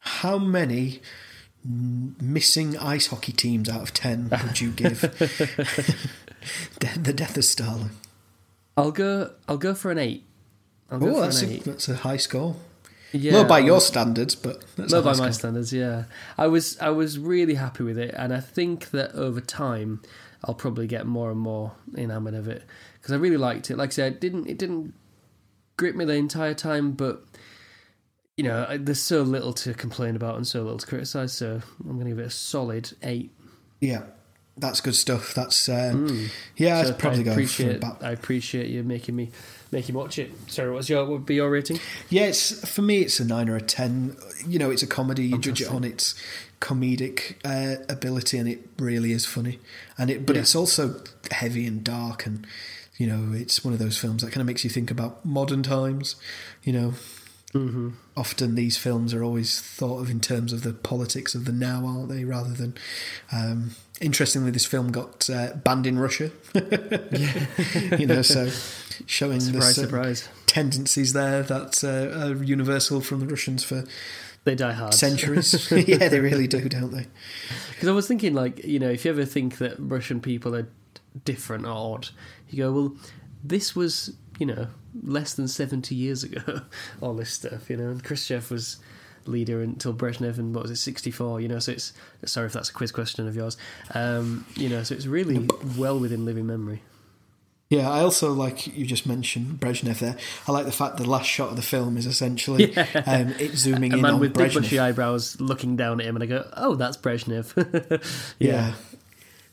how 0.00 0.38
many 0.38 0.84
mm, 0.88 1.00
missing 1.64 2.76
ice 2.78 3.06
hockey 3.08 3.32
teams 3.32 3.68
out 3.68 3.82
of 3.82 3.94
ten 3.94 4.28
would 4.30 4.60
you 4.60 4.70
give 4.72 5.00
De- 6.80 6.98
the 6.98 7.12
Death 7.12 7.36
of 7.36 7.44
Stalin? 7.44 7.90
I'll 8.76 8.90
go. 8.90 9.30
I'll 9.48 9.58
go 9.58 9.74
for 9.74 9.90
an 9.90 9.98
eight. 9.98 10.24
I'll 10.90 10.98
go 10.98 11.08
Oh, 11.10 11.14
for 11.14 11.20
that's 11.20 11.42
an 11.42 11.50
a, 11.52 11.56
that's 11.58 11.88
a 11.88 11.96
high 11.96 12.16
score. 12.16 12.56
Yeah, 13.12 13.34
Low 13.34 13.44
by 13.44 13.58
your 13.58 13.80
standards, 13.82 14.34
but 14.34 14.64
that's 14.76 14.92
Low 14.92 15.02
by 15.02 15.14
my 15.14 15.30
standards, 15.30 15.72
yeah. 15.72 16.04
I 16.38 16.46
was 16.46 16.78
I 16.80 16.88
was 16.90 17.18
really 17.18 17.54
happy 17.54 17.84
with 17.84 17.98
it, 17.98 18.14
and 18.16 18.32
I 18.32 18.40
think 18.40 18.90
that 18.90 19.12
over 19.14 19.40
time 19.40 20.00
I'll 20.44 20.54
probably 20.54 20.86
get 20.86 21.06
more 21.06 21.30
and 21.30 21.38
more 21.38 21.72
enamoured 21.96 22.34
of 22.34 22.48
it 22.48 22.64
because 22.94 23.12
I 23.12 23.16
really 23.16 23.36
liked 23.36 23.70
it. 23.70 23.76
Like 23.76 23.90
I 23.90 23.92
said, 23.92 24.12
it 24.14 24.20
didn't 24.20 24.46
it 24.48 24.56
didn't 24.58 24.94
grip 25.76 25.94
me 25.94 26.06
the 26.06 26.14
entire 26.14 26.54
time, 26.54 26.92
but 26.92 27.22
you 28.36 28.44
know, 28.44 28.76
there's 28.78 29.02
so 29.02 29.22
little 29.22 29.52
to 29.52 29.74
complain 29.74 30.16
about 30.16 30.36
and 30.36 30.46
so 30.46 30.62
little 30.62 30.78
to 30.78 30.86
criticise. 30.86 31.32
So 31.32 31.60
I'm 31.80 31.92
going 31.98 32.04
to 32.04 32.10
give 32.10 32.18
it 32.18 32.26
a 32.26 32.30
solid 32.30 32.92
eight. 33.02 33.30
Yeah, 33.80 34.02
that's 34.56 34.80
good 34.80 34.94
stuff. 34.94 35.34
That's 35.34 35.68
um, 35.68 36.30
yeah, 36.56 36.82
So 36.82 36.88
I'd 36.90 36.98
probably 36.98 37.20
I 37.20 37.22
go 37.24 37.32
appreciate 37.32 37.76
about 37.76 38.02
I 38.02 38.10
appreciate 38.12 38.68
you 38.68 38.82
making 38.82 39.16
me 39.16 39.30
making 39.70 39.94
watch 39.94 40.18
it. 40.18 40.30
Sorry, 40.48 40.70
what's 40.70 40.88
your 40.88 41.02
what 41.04 41.10
would 41.12 41.26
be 41.26 41.34
your 41.36 41.50
rating? 41.50 41.78
Yeah, 42.08 42.24
it's 42.24 42.66
for 42.68 42.82
me. 42.82 42.98
It's 43.00 43.18
a 43.20 43.24
nine 43.24 43.48
or 43.48 43.56
a 43.56 43.60
ten. 43.60 44.16
You 44.46 44.58
know, 44.58 44.70
it's 44.70 44.82
a 44.82 44.86
comedy. 44.86 45.24
You 45.24 45.38
judge 45.38 45.60
it 45.62 45.68
on 45.68 45.84
its 45.84 46.14
comedic 46.60 47.34
uh, 47.44 47.82
ability, 47.88 48.38
and 48.38 48.48
it 48.48 48.60
really 48.78 49.12
is 49.12 49.26
funny. 49.26 49.58
And 49.98 50.10
it, 50.10 50.24
but 50.24 50.36
Yeah. 50.36 50.42
it's 50.42 50.54
also 50.54 51.02
heavy 51.30 51.66
and 51.66 51.82
dark, 51.82 52.24
and 52.26 52.46
you 52.98 53.06
know, 53.06 53.32
it's 53.36 53.64
one 53.64 53.72
of 53.74 53.80
those 53.80 53.98
films 53.98 54.22
that 54.22 54.30
kind 54.30 54.40
of 54.42 54.46
makes 54.46 54.62
you 54.64 54.70
think 54.70 54.90
about 54.90 55.24
modern 55.24 55.62
times. 55.62 56.16
You 56.62 56.72
know, 56.72 56.94
Mm-hmm. 57.54 57.90
often 58.16 58.54
these 58.54 58.78
films 58.78 59.12
are 59.12 59.22
always 59.22 59.60
thought 59.60 59.98
of 60.00 60.08
in 60.10 60.20
terms 60.20 60.54
of 60.54 60.62
the 60.62 60.72
politics 60.72 61.34
of 61.34 61.44
the 61.44 61.52
now, 61.52 61.84
aren't 61.86 62.08
they? 62.08 62.24
Rather 62.24 62.54
than, 62.54 62.74
um, 63.30 63.72
interestingly, 64.00 64.50
this 64.50 64.64
film 64.64 64.90
got 64.90 65.28
uh, 65.28 65.52
banned 65.56 65.86
in 65.86 65.98
Russia. 65.98 66.30
you 67.98 68.06
know, 68.06 68.22
so 68.22 68.46
showing 69.06 69.38
the 69.38 69.44
Surprise, 69.44 69.74
certain 69.74 69.90
surprise. 69.90 70.28
tendencies 70.46 71.12
there 71.12 71.42
that 71.42 71.84
uh, 71.84 72.26
are 72.26 72.42
universal 72.42 73.00
from 73.02 73.20
the 73.20 73.26
Russians 73.26 73.62
for 73.64 73.84
They 74.44 74.54
die 74.54 74.72
hard. 74.72 74.94
centuries. 74.94 75.70
yeah, 75.86 76.08
they 76.08 76.20
really 76.20 76.46
do, 76.46 76.68
don't 76.70 76.92
they? 76.92 77.06
Because 77.70 77.88
I 77.88 77.92
was 77.92 78.08
thinking, 78.08 78.32
like, 78.34 78.64
you 78.64 78.78
know, 78.78 78.88
if 78.90 79.04
you 79.04 79.10
ever 79.10 79.24
think 79.26 79.58
that 79.58 79.74
Russian 79.78 80.20
people 80.20 80.54
are 80.56 80.68
different 81.26 81.66
or 81.66 81.96
odd, 81.96 82.08
you 82.48 82.64
go, 82.64 82.72
well, 82.72 82.96
this 83.44 83.76
was, 83.76 84.14
you 84.38 84.46
know, 84.46 84.68
less 85.02 85.34
than 85.34 85.48
70 85.48 85.94
years 85.94 86.24
ago, 86.24 86.62
all 87.00 87.14
this 87.14 87.30
stuff, 87.30 87.70
you 87.70 87.76
know, 87.76 87.90
and 87.90 88.02
Khrushchev 88.02 88.50
was 88.50 88.78
leader 89.24 89.62
until 89.62 89.94
Brezhnev 89.94 90.38
and 90.38 90.54
what 90.54 90.62
was 90.62 90.70
it, 90.70 90.76
64, 90.76 91.40
you 91.40 91.48
know, 91.48 91.58
so 91.58 91.72
it's, 91.72 91.92
sorry 92.24 92.46
if 92.46 92.52
that's 92.52 92.70
a 92.70 92.72
quiz 92.72 92.92
question 92.92 93.26
of 93.28 93.36
yours, 93.36 93.56
um, 93.94 94.46
you 94.54 94.68
know, 94.68 94.82
so 94.82 94.94
it's 94.94 95.06
really 95.06 95.48
well 95.76 95.98
within 95.98 96.24
living 96.24 96.46
memory. 96.46 96.82
Yeah, 97.72 97.90
I 97.90 98.00
also 98.00 98.34
like 98.34 98.66
you 98.66 98.84
just 98.84 99.06
mentioned 99.06 99.58
Brezhnev 99.58 99.98
there. 99.98 100.18
I 100.46 100.52
like 100.52 100.66
the 100.66 100.72
fact 100.72 100.98
the 100.98 101.08
last 101.08 101.24
shot 101.24 101.48
of 101.48 101.56
the 101.56 101.62
film 101.62 101.96
is 101.96 102.04
essentially 102.04 102.76
um, 102.76 103.28
it 103.38 103.52
zooming 103.56 103.94
A 103.94 103.96
in 103.96 104.02
man 104.02 104.14
on 104.14 104.20
with 104.20 104.34
big 104.34 104.52
bushy 104.52 104.78
eyebrows 104.78 105.40
looking 105.40 105.74
down 105.74 105.98
at 105.98 106.06
him, 106.06 106.14
and 106.14 106.22
I 106.22 106.26
go, 106.26 106.46
oh, 106.54 106.74
that's 106.74 106.98
Brezhnev. 106.98 107.54
Yeah. 108.38 108.74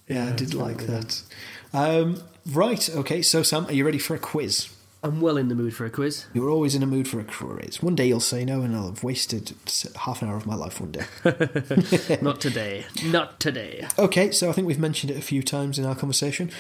yeah, 0.09 0.27
I 0.27 0.31
did 0.33 0.53
like 0.53 0.79
like 0.79 0.87
that. 0.87 1.23
Um, 1.71 2.21
right, 2.45 2.89
okay. 2.89 3.21
So 3.21 3.41
Sam, 3.41 3.67
are 3.67 3.71
you 3.71 3.85
ready 3.85 3.99
for 3.99 4.15
a 4.15 4.19
quiz? 4.19 4.67
I'm 5.01 5.21
well 5.21 5.37
in 5.37 5.47
the 5.47 5.55
mood 5.55 5.73
for 5.73 5.85
a 5.85 5.89
quiz. 5.89 6.25
You're 6.33 6.49
always 6.49 6.75
in 6.75 6.83
a 6.83 6.87
mood 6.87 7.07
for 7.07 7.21
a 7.21 7.23
quiz. 7.23 7.81
One 7.81 7.95
day 7.95 8.07
you'll 8.07 8.19
say 8.19 8.43
no, 8.43 8.61
and 8.61 8.75
I'll 8.75 8.87
have 8.87 9.03
wasted 9.03 9.53
half 9.95 10.21
an 10.21 10.27
hour 10.27 10.35
of 10.35 10.45
my 10.45 10.55
life 10.55 10.81
one 10.81 10.91
day. 10.91 11.05
Not 12.21 12.41
today. 12.41 12.85
Not 13.05 13.39
today. 13.39 13.87
Okay, 13.97 14.31
so 14.31 14.49
I 14.49 14.51
think 14.51 14.67
we've 14.67 14.77
mentioned 14.77 15.11
it 15.11 15.17
a 15.17 15.21
few 15.21 15.41
times 15.41 15.79
in 15.79 15.85
our 15.85 15.95
conversation. 15.95 16.51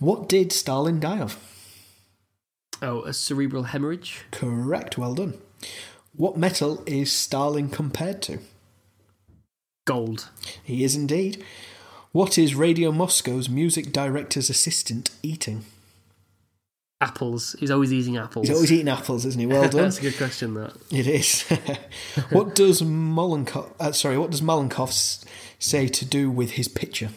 What 0.00 0.28
did 0.28 0.52
Stalin 0.52 0.98
die 0.98 1.20
of? 1.20 1.38
Oh, 2.82 3.02
a 3.02 3.12
cerebral 3.12 3.64
hemorrhage? 3.64 4.24
Correct, 4.32 4.98
well 4.98 5.14
done. 5.14 5.34
What 6.12 6.36
metal 6.36 6.82
is 6.86 7.12
Stalin 7.12 7.68
compared 7.68 8.20
to? 8.22 8.40
Gold. 9.84 10.28
He 10.64 10.82
is 10.82 10.96
indeed. 10.96 11.44
What 12.10 12.36
is 12.36 12.54
Radio 12.56 12.90
Moscow's 12.90 13.48
music 13.48 13.92
director's 13.92 14.50
assistant 14.50 15.10
eating? 15.22 15.64
Apples. 17.00 17.54
He's 17.58 17.70
always 17.70 17.92
eating 17.92 18.16
apples. 18.16 18.48
He's 18.48 18.56
always 18.56 18.72
eating 18.72 18.88
apples, 18.88 19.26
isn't 19.26 19.38
he? 19.38 19.46
Well 19.46 19.62
done. 19.68 19.82
That's 19.82 19.98
a 19.98 20.02
good 20.02 20.16
question. 20.16 20.54
That. 20.54 20.72
it 20.90 21.06
is. 21.06 21.42
what 22.30 22.54
does 22.54 22.80
Malenkov? 22.80 23.70
Uh, 23.78 23.92
sorry, 23.92 24.16
what 24.16 24.30
does 24.30 24.40
Malenkov 24.40 25.24
say 25.58 25.88
to 25.88 26.04
do 26.06 26.30
with 26.30 26.52
his 26.52 26.68
picture? 26.68 27.10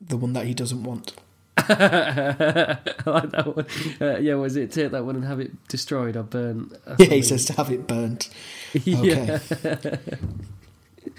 The 0.00 0.16
one 0.16 0.32
that 0.32 0.46
he 0.46 0.54
doesn't 0.54 0.82
want. 0.82 1.14
I 1.58 2.78
like 3.06 3.30
that 3.30 3.52
one. 3.54 3.66
Uh, 4.00 4.18
yeah, 4.18 4.34
was 4.34 4.56
it 4.56 4.72
take 4.72 4.90
that 4.90 5.04
one 5.04 5.16
and 5.16 5.24
have 5.24 5.40
it 5.40 5.68
destroyed 5.68 6.16
or 6.16 6.22
burnt? 6.22 6.72
Yeah, 6.98 7.06
he 7.06 7.22
says 7.22 7.44
to 7.46 7.52
have 7.54 7.70
it 7.70 7.86
burnt. 7.86 8.28
yeah. 8.74 9.38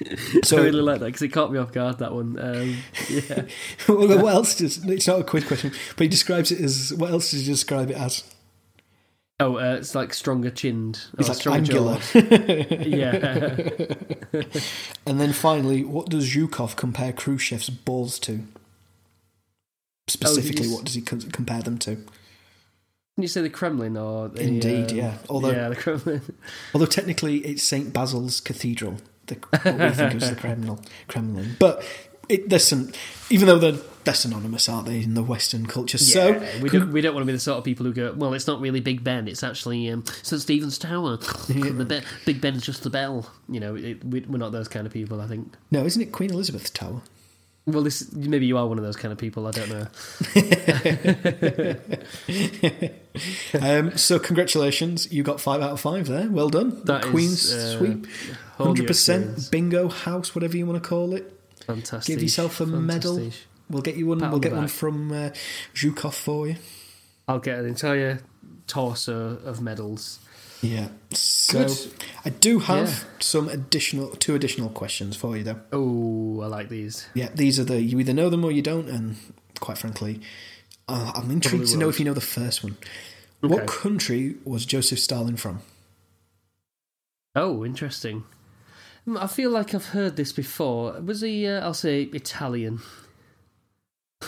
Okay. 0.02 0.16
I 0.16 0.42
So, 0.46 0.58
really 0.64 0.82
like 0.82 1.00
that 1.00 1.06
because 1.08 1.22
it 1.22 1.30
caught 1.30 1.52
me 1.52 1.60
off 1.60 1.72
guard. 1.72 2.00
That 2.00 2.14
one. 2.14 2.38
Um, 2.40 2.78
yeah. 3.10 3.44
what 3.88 4.34
else 4.34 4.56
does? 4.56 4.84
It's 4.86 5.08
not 5.08 5.20
a 5.22 5.24
quiz 5.24 5.46
question, 5.46 5.72
but 5.96 6.04
he 6.04 6.08
describes 6.08 6.52
it 6.52 6.62
as. 6.62 6.94
What 6.94 7.10
else 7.12 7.32
does 7.32 7.46
he 7.46 7.52
describe 7.52 7.90
it 7.92 7.98
as? 7.98 8.24
Oh, 9.40 9.58
uh, 9.58 9.76
it's 9.76 9.94
like 9.94 10.14
stronger 10.16 10.50
chinned. 10.50 11.00
He's 11.18 11.30
like 11.30 11.38
stronger 11.38 11.60
angular. 11.60 12.00
yeah. 12.14 13.56
And 15.06 15.22
then 15.22 15.32
finally, 15.32 15.84
what 15.86 16.10
does 16.10 16.30
Zhukov 16.30 16.76
compare 16.76 17.14
Khrushchev's 17.14 17.70
balls 17.70 18.20
to? 18.20 18.44
Specifically, 20.10 20.66
s- 20.66 20.74
what 20.74 20.86
does 20.86 20.96
he 20.96 21.02
compare 21.02 21.62
them 21.62 21.78
to? 21.80 21.96
Can 21.96 23.22
you 23.22 23.28
say 23.28 23.42
the 23.42 23.50
Kremlin 23.50 23.96
or 23.98 24.28
the, 24.30 24.42
Indeed, 24.42 24.92
um, 24.92 24.98
yeah. 24.98 25.18
Although- 25.30 25.52
yeah, 25.52 25.70
the 25.70 25.76
Kremlin. 25.76 26.22
Although 26.74 26.86
technically 26.86 27.38
it's 27.46 27.64
St. 27.64 27.94
Basil's 27.94 28.42
Cathedral, 28.42 28.98
the, 29.28 29.36
what 29.36 29.80
we 29.80 29.90
think 29.96 30.16
is 30.16 30.30
the 30.30 30.36
Kremlin. 30.36 30.80
Kremlin. 31.08 31.56
But 31.60 31.84
it, 32.30 32.50
there's 32.50 32.68
some, 32.68 32.92
even 33.30 33.48
though 33.48 33.58
they're, 33.58 33.80
they're 34.04 34.14
synonymous, 34.14 34.68
aren't 34.68 34.88
they, 34.88 35.02
in 35.02 35.14
the 35.14 35.24
Western 35.24 35.66
culture? 35.66 35.98
so, 35.98 36.42
we 36.62 36.70
don't 36.70 36.92
we 36.92 37.02
don't 37.02 37.14
want 37.14 37.24
to 37.24 37.28
be 37.28 37.34
the 37.34 37.40
sort 37.40 37.58
of 37.58 37.64
people 37.64 37.86
who 37.86 37.94
go, 37.94 38.14
well, 38.16 38.34
it's 38.34 38.48
not 38.48 38.60
really 38.60 38.80
Big 38.80 39.04
Ben, 39.04 39.28
it's 39.28 39.44
actually 39.44 39.90
um, 39.90 40.04
St 40.24 40.42
Stephen's 40.42 40.78
Tower. 40.78 41.18
The 41.48 41.86
be- 41.86 42.02
Big 42.26 42.42
Ben 42.42 42.56
is 42.56 42.64
just 42.64 42.84
the 42.84 42.90
bell. 42.90 43.30
You 43.50 43.60
know, 43.60 43.76
it, 43.76 44.04
we, 44.04 44.22
we're 44.22 44.38
not 44.38 44.52
those 44.52 44.68
kind 44.68 44.86
of 44.88 44.94
people. 44.94 45.22
I 45.22 45.28
think. 45.28 45.54
no, 45.72 45.86
isn't 45.86 46.02
it 46.02 46.12
Queen 46.12 46.32
Elizabeth's 46.32 46.70
Tower? 46.70 47.02
Well, 47.68 47.84
this 47.84 48.14
maybe 48.14 48.46
you 48.46 48.58
are 48.58 48.66
one 48.66 48.78
of 48.78 48.86
those 48.86 48.96
kind 48.96 49.12
of 49.12 49.18
people. 49.18 49.46
I 49.46 49.52
don't 49.52 49.70
know. 49.70 49.88
Um, 53.60 53.98
so, 53.98 54.20
congratulations, 54.20 55.12
you 55.12 55.24
got 55.24 55.42
five 55.42 55.60
out 55.60 55.72
of 55.72 55.80
five 55.80 56.06
there. 56.06 56.30
Well 56.30 56.50
done. 56.50 56.82
That 56.84 57.06
is, 57.06 57.10
Queen's 57.10 57.52
uh, 57.52 57.78
sweep. 57.78 58.08
100% 58.60 59.50
bingo 59.50 59.90
house, 59.90 60.36
whatever 60.36 60.56
you 60.56 60.68
want 60.68 60.82
to 60.82 60.88
call 60.88 61.16
it. 61.16 61.34
Fantastic. 61.66 62.14
Give 62.14 62.22
yourself 62.22 62.62
a 62.62 62.68
medal. 62.68 63.32
We'll 63.70 63.82
get 63.82 63.96
you 63.96 64.06
one. 64.08 64.20
Pat 64.20 64.32
we'll 64.32 64.40
get 64.40 64.54
one 64.54 64.68
from 64.68 65.12
uh, 65.12 65.30
Zhukov 65.74 66.14
for 66.14 66.48
you. 66.48 66.58
I'll 67.28 67.40
get 67.40 67.60
an 67.60 67.66
entire 67.66 68.20
torso 68.68 69.38
of 69.44 69.62
medals. 69.62 70.20
Yeah. 70.62 70.90
So 71.12 71.66
Good. 71.66 71.94
I 72.26 72.30
do 72.30 72.60
have 72.60 72.88
Yeah. 72.90 73.20
some 73.20 73.48
additional, 73.50 74.10
two 74.12 74.36
additional 74.36 74.70
questions 74.70 75.16
for 75.16 75.38
you 75.38 75.44
though. 75.44 75.60
Oh, 75.72 76.42
I 76.42 76.48
like 76.48 76.70
these. 76.70 77.06
Yeah, 77.14 77.30
these 77.34 77.60
are 77.60 77.64
the 77.64 77.82
you 77.82 78.00
either 78.00 78.14
know 78.14 78.30
them 78.30 78.44
or 78.44 78.52
you 78.52 78.62
don't, 78.62 78.90
and 78.90 79.18
quite 79.60 79.78
frankly, 79.78 80.20
uh, 80.88 81.12
I'm 81.16 81.30
intrigued 81.32 81.44
Probably 81.64 81.68
to 81.74 81.78
know 81.78 81.90
if 81.90 82.00
you 82.00 82.06
know 82.06 82.14
the 82.14 82.22
first 82.22 82.64
one. 82.64 82.78
Okay. 83.44 83.54
What 83.54 83.68
country 83.68 84.36
was 84.46 84.66
Joseph 84.66 85.00
Stalin 85.00 85.38
from? 85.38 85.62
Oh, 87.36 87.64
interesting. 87.64 88.24
Hmm, 89.06 89.18
I 89.18 89.28
feel 89.28 89.52
like 89.52 89.76
I've 89.76 89.88
heard 89.90 90.16
this 90.16 90.32
before. 90.32 90.94
Was 91.02 91.22
he? 91.22 91.46
Uh, 91.48 91.62
I'll 91.62 91.74
say 91.76 92.04
Italian. 92.14 92.80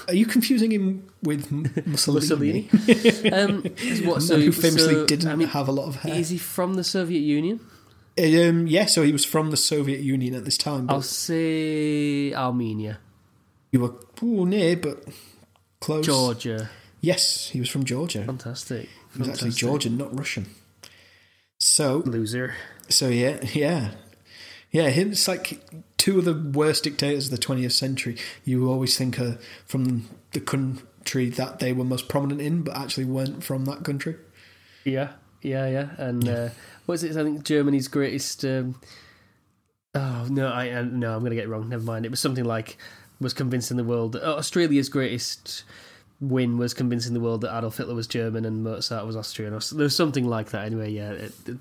Are 0.07 0.13
you 0.13 0.25
confusing 0.25 0.71
him 0.71 1.09
with 1.23 1.51
Mussolini? 1.85 2.69
Mussolini. 2.69 2.69
Um, 3.33 3.63
what, 4.05 4.27
Man 4.29 4.41
who 4.41 4.51
famously 4.51 4.93
so, 4.93 5.05
didn't 5.05 5.27
I 5.29 5.35
mean, 5.35 5.47
have 5.49 5.67
a 5.67 5.71
lot 5.71 5.87
of 5.87 5.97
hair. 5.97 6.15
Is 6.15 6.29
he 6.29 6.37
from 6.37 6.75
the 6.75 6.83
Soviet 6.83 7.21
Union? 7.21 7.59
Um, 8.17 8.67
yeah, 8.67 8.85
so 8.85 9.03
he 9.03 9.11
was 9.11 9.25
from 9.25 9.51
the 9.51 9.57
Soviet 9.57 10.01
Union 10.01 10.35
at 10.35 10.45
this 10.45 10.57
time. 10.57 10.89
I'll 10.89 11.01
say 11.01 12.33
Armenia, 12.33 12.99
you 13.71 13.79
were 13.79 13.93
ooh, 14.21 14.45
near, 14.45 14.75
but 14.75 15.05
close. 15.79 16.05
Georgia. 16.05 16.69
Yes, 17.01 17.49
he 17.49 17.59
was 17.59 17.69
from 17.69 17.85
Georgia. 17.85 18.25
Fantastic. 18.25 18.89
He 19.13 19.19
was 19.19 19.29
actually 19.29 19.51
Georgian, 19.51 19.97
not 19.97 20.17
Russian. 20.17 20.47
So, 21.59 22.03
Loser. 22.05 22.55
so 22.89 23.07
yeah, 23.07 23.39
yeah, 23.53 23.91
yeah. 24.71 24.89
him- 24.89 25.11
It's 25.11 25.27
like 25.27 25.61
two 25.97 26.19
of 26.19 26.25
the 26.25 26.33
worst 26.33 26.83
dictators 26.83 27.25
of 27.25 27.31
the 27.31 27.37
20th 27.45 27.71
century. 27.73 28.15
You 28.45 28.69
always 28.69 28.97
think 28.97 29.19
are 29.19 29.37
from 29.65 30.07
the 30.33 30.39
country 30.39 31.29
that 31.29 31.59
they 31.59 31.73
were 31.73 31.83
most 31.83 32.07
prominent 32.07 32.41
in, 32.41 32.61
but 32.63 32.75
actually 32.75 33.05
weren't 33.05 33.43
from 33.43 33.65
that 33.65 33.83
country. 33.83 34.15
Yeah, 34.83 35.13
yeah, 35.41 35.67
yeah. 35.67 35.89
And 35.97 36.27
uh, 36.27 36.49
what 36.85 36.95
is 36.95 37.03
it? 37.03 37.17
I 37.17 37.23
think 37.23 37.43
Germany's 37.43 37.87
greatest. 37.87 38.45
Um, 38.45 38.79
oh 39.95 40.27
no, 40.29 40.47
I 40.49 40.69
uh, 40.71 40.83
no, 40.83 41.13
I'm 41.13 41.19
going 41.19 41.31
to 41.31 41.35
get 41.35 41.45
it 41.45 41.49
wrong. 41.49 41.69
Never 41.69 41.83
mind. 41.83 42.05
It 42.05 42.11
was 42.11 42.19
something 42.19 42.45
like 42.45 42.77
was 43.19 43.33
convincing 43.33 43.77
the 43.77 43.83
world. 43.83 44.15
Uh, 44.15 44.35
Australia's 44.37 44.87
greatest 44.89 45.63
win 46.21 46.57
was 46.57 46.73
convincing 46.73 47.13
the 47.13 47.19
world 47.19 47.41
that 47.41 47.57
Adolf 47.57 47.77
Hitler 47.77 47.95
was 47.95 48.05
German 48.07 48.43
and 48.43 48.63
Mozart 48.63 49.05
was 49.05 49.15
Austrian. 49.15 49.53
Or, 49.53 49.59
there 49.59 49.83
was 49.85 49.95
something 49.95 50.25
like 50.27 50.49
that. 50.49 50.65
Anyway, 50.65 50.91
yeah, 50.91 51.11
it, 51.11 51.31
it- 51.47 51.57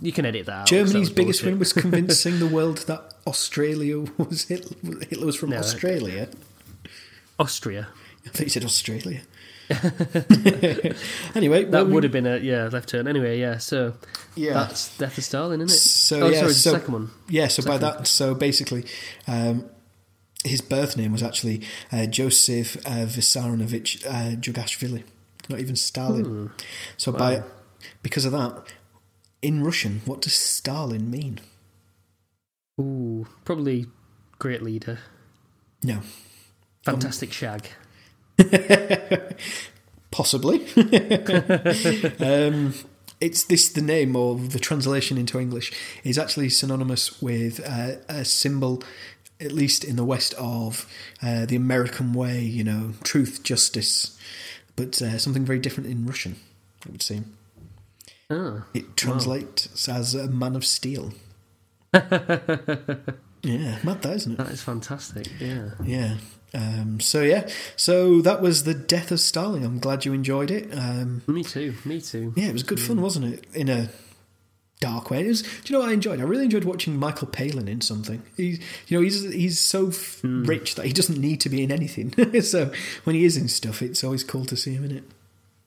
you 0.00 0.12
can 0.12 0.26
edit 0.26 0.46
that. 0.46 0.66
that 0.66 0.66
Germany's 0.66 0.94
was 0.94 1.10
biggest 1.10 1.42
win 1.44 1.58
was 1.58 1.72
convincing 1.72 2.38
the 2.38 2.46
world 2.58 2.78
that 2.88 3.14
Australia 3.26 4.00
was 4.18 4.44
Hitler, 4.44 4.76
Hitler 5.08 5.26
was 5.26 5.36
from 5.36 5.50
No, 5.50 5.56
Australia. 5.58 6.28
Austria. 7.38 7.88
I 8.26 8.28
thought 8.28 8.42
you 8.44 8.48
said 8.50 8.64
Australia. 8.64 9.22
anyway, 11.34 11.64
That 11.64 11.86
would 11.88 12.02
have 12.02 12.12
been 12.12 12.26
a 12.26 12.36
yeah 12.38 12.68
left 12.70 12.88
turn. 12.90 13.06
Anyway, 13.08 13.38
yeah. 13.40 13.58
So 13.58 13.94
yeah. 14.34 14.54
that's 14.54 14.96
Death 14.98 15.18
of 15.18 15.24
Stalin, 15.24 15.60
isn't 15.60 15.74
it? 15.74 15.78
So 15.78 16.20
oh, 16.22 16.28
yeah, 16.28 16.40
sorry, 16.40 16.52
so 16.52 16.72
the 16.72 16.78
second 16.78 16.92
one. 16.94 17.10
yeah, 17.28 17.48
so 17.48 17.62
by 17.62 17.78
Second. 17.78 17.98
that, 18.00 18.06
so 18.06 18.34
basically, 18.34 18.84
um, 19.26 19.64
his 20.44 20.60
birth 20.60 20.96
name 20.96 21.12
was 21.12 21.22
actually 21.22 21.62
uh, 21.90 22.06
Joseph 22.06 22.76
uh, 22.86 23.06
Vissarionovich 23.06 24.04
uh, 24.06 24.36
Jugashvili, 24.36 25.04
not 25.48 25.60
even 25.60 25.76
Stalin. 25.76 26.24
Hmm. 26.24 26.46
So 26.96 27.12
by 27.12 27.42
because 28.02 28.24
of 28.24 28.32
that, 28.32 28.72
in 29.40 29.62
Russian, 29.64 30.02
what 30.04 30.20
does 30.20 30.34
Stalin 30.34 31.10
mean? 31.10 31.40
Ooh, 32.80 33.26
probably 33.44 33.86
great 34.38 34.62
leader. 34.62 34.98
No, 35.82 36.00
Fantastic 36.84 37.32
shag. 37.32 37.68
possibly. 40.10 40.64
um, 42.20 42.74
it's 43.20 43.44
this 43.44 43.68
the 43.68 43.82
name 43.82 44.16
or 44.16 44.36
the 44.36 44.58
translation 44.58 45.16
into 45.16 45.38
English 45.38 45.72
is 46.02 46.18
actually 46.18 46.48
synonymous 46.48 47.22
with 47.22 47.60
uh, 47.66 47.96
a 48.08 48.24
symbol, 48.24 48.82
at 49.42 49.52
least 49.52 49.84
in 49.84 49.96
the 49.96 50.04
West, 50.04 50.34
of 50.34 50.86
uh, 51.22 51.44
the 51.46 51.56
American 51.56 52.12
way. 52.12 52.40
You 52.40 52.64
know, 52.64 52.92
truth, 53.04 53.42
justice, 53.42 54.16
but 54.76 55.00
uh, 55.02 55.18
something 55.18 55.44
very 55.44 55.58
different 55.58 55.88
in 55.90 56.06
Russian. 56.06 56.36
It 56.86 56.92
would 56.92 57.02
seem 57.02 57.36
Oh. 58.30 58.64
it 58.72 58.96
translates 58.96 59.88
as 59.88 60.14
a 60.14 60.26
man 60.28 60.56
of 60.56 60.64
steel. 60.64 61.12
yeah, 61.92 63.78
mad 63.82 64.02
that, 64.02 64.12
isn't 64.16 64.32
it? 64.32 64.38
That 64.38 64.50
is 64.50 64.62
fantastic. 64.62 65.28
Yeah. 65.38 65.70
Yeah. 65.84 66.16
Um, 66.54 67.00
so 67.00 67.22
yeah, 67.22 67.48
so 67.76 68.20
that 68.22 68.42
was 68.42 68.64
the 68.64 68.74
death 68.74 69.10
of 69.10 69.20
Stalin. 69.20 69.64
I'm 69.64 69.78
glad 69.78 70.04
you 70.04 70.12
enjoyed 70.12 70.50
it. 70.50 70.68
Um, 70.72 71.22
Me 71.26 71.42
too. 71.42 71.74
Me 71.84 72.00
too. 72.00 72.32
Yeah, 72.36 72.48
it 72.48 72.52
was 72.52 72.62
good 72.62 72.80
fun, 72.80 73.00
wasn't 73.00 73.26
it? 73.34 73.46
In 73.54 73.68
a 73.70 73.88
dark 74.82 75.10
way. 75.10 75.24
It 75.24 75.28
was, 75.28 75.42
do 75.42 75.48
you 75.66 75.72
know 75.72 75.80
what 75.80 75.90
I 75.90 75.92
enjoyed? 75.92 76.20
I 76.20 76.24
really 76.24 76.44
enjoyed 76.44 76.64
watching 76.64 76.96
Michael 76.98 77.28
Palin 77.28 77.68
in 77.68 77.80
something. 77.80 78.22
He's, 78.36 78.60
you 78.88 78.98
know, 78.98 79.02
he's 79.02 79.32
he's 79.32 79.60
so 79.60 79.88
f- 79.88 80.20
hmm. 80.20 80.44
rich 80.44 80.74
that 80.74 80.84
he 80.84 80.92
doesn't 80.92 81.18
need 81.18 81.40
to 81.42 81.48
be 81.48 81.62
in 81.62 81.70
anything. 81.70 82.42
so 82.42 82.72
when 83.04 83.16
he 83.16 83.24
is 83.24 83.36
in 83.36 83.48
stuff, 83.48 83.80
it's 83.80 84.04
always 84.04 84.24
cool 84.24 84.44
to 84.46 84.56
see 84.56 84.74
him 84.74 84.84
in 84.84 84.96
it. 84.98 85.04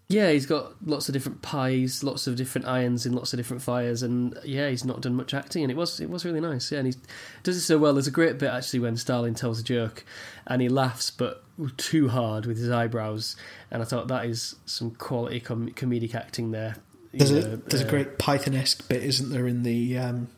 Yeah, 0.08 0.30
he's 0.30 0.46
got 0.46 0.74
lots 0.86 1.10
of 1.10 1.14
different 1.14 1.42
pies, 1.42 2.04
lots 2.04 2.28
of 2.28 2.36
different 2.36 2.68
irons 2.68 3.08
in 3.08 3.14
lots 3.14 3.34
of 3.34 3.38
different 3.38 3.64
fires, 3.64 4.04
and 4.04 4.38
yeah, 4.44 4.70
he's 4.70 4.86
not 4.86 5.02
done 5.02 5.16
much 5.16 5.34
acting, 5.34 5.64
and 5.64 5.72
it 5.72 5.76
was 5.76 6.00
it 6.00 6.12
was 6.12 6.24
really 6.24 6.42
nice. 6.42 6.72
Yeah, 6.72 6.80
and 6.80 6.94
he 6.94 7.00
does 7.42 7.58
it 7.58 7.62
so 7.62 7.80
well. 7.80 7.94
There's 7.94 8.06
a 8.06 8.12
great 8.12 8.38
bit 8.38 8.52
actually 8.52 8.82
when 8.82 8.98
Stalin 8.98 9.34
tells 9.34 9.60
a 9.60 9.64
joke, 9.64 10.06
and 10.46 10.62
he 10.62 10.70
laughs 10.70 11.10
but 11.10 11.44
too 11.78 12.10
hard 12.10 12.46
with 12.46 12.60
his 12.60 12.70
eyebrows, 12.70 13.36
and 13.72 13.82
I 13.82 13.86
thought 13.86 14.08
that 14.10 14.26
is 14.26 14.56
some 14.66 14.92
quality 14.92 15.40
com- 15.40 15.72
comedic 15.72 16.14
acting 16.14 16.52
there. 16.52 16.76
There's 17.18 17.32
a 17.32 17.42
know, 17.42 17.56
there's 17.68 17.84
a 17.84 17.88
uh, 17.88 17.90
great 17.90 18.18
Python-esque 18.18 18.88
bit, 18.88 19.04
isn't 19.04 19.30
there, 19.30 19.48
in 19.48 19.64
the 19.64 19.98
um, 19.98 20.30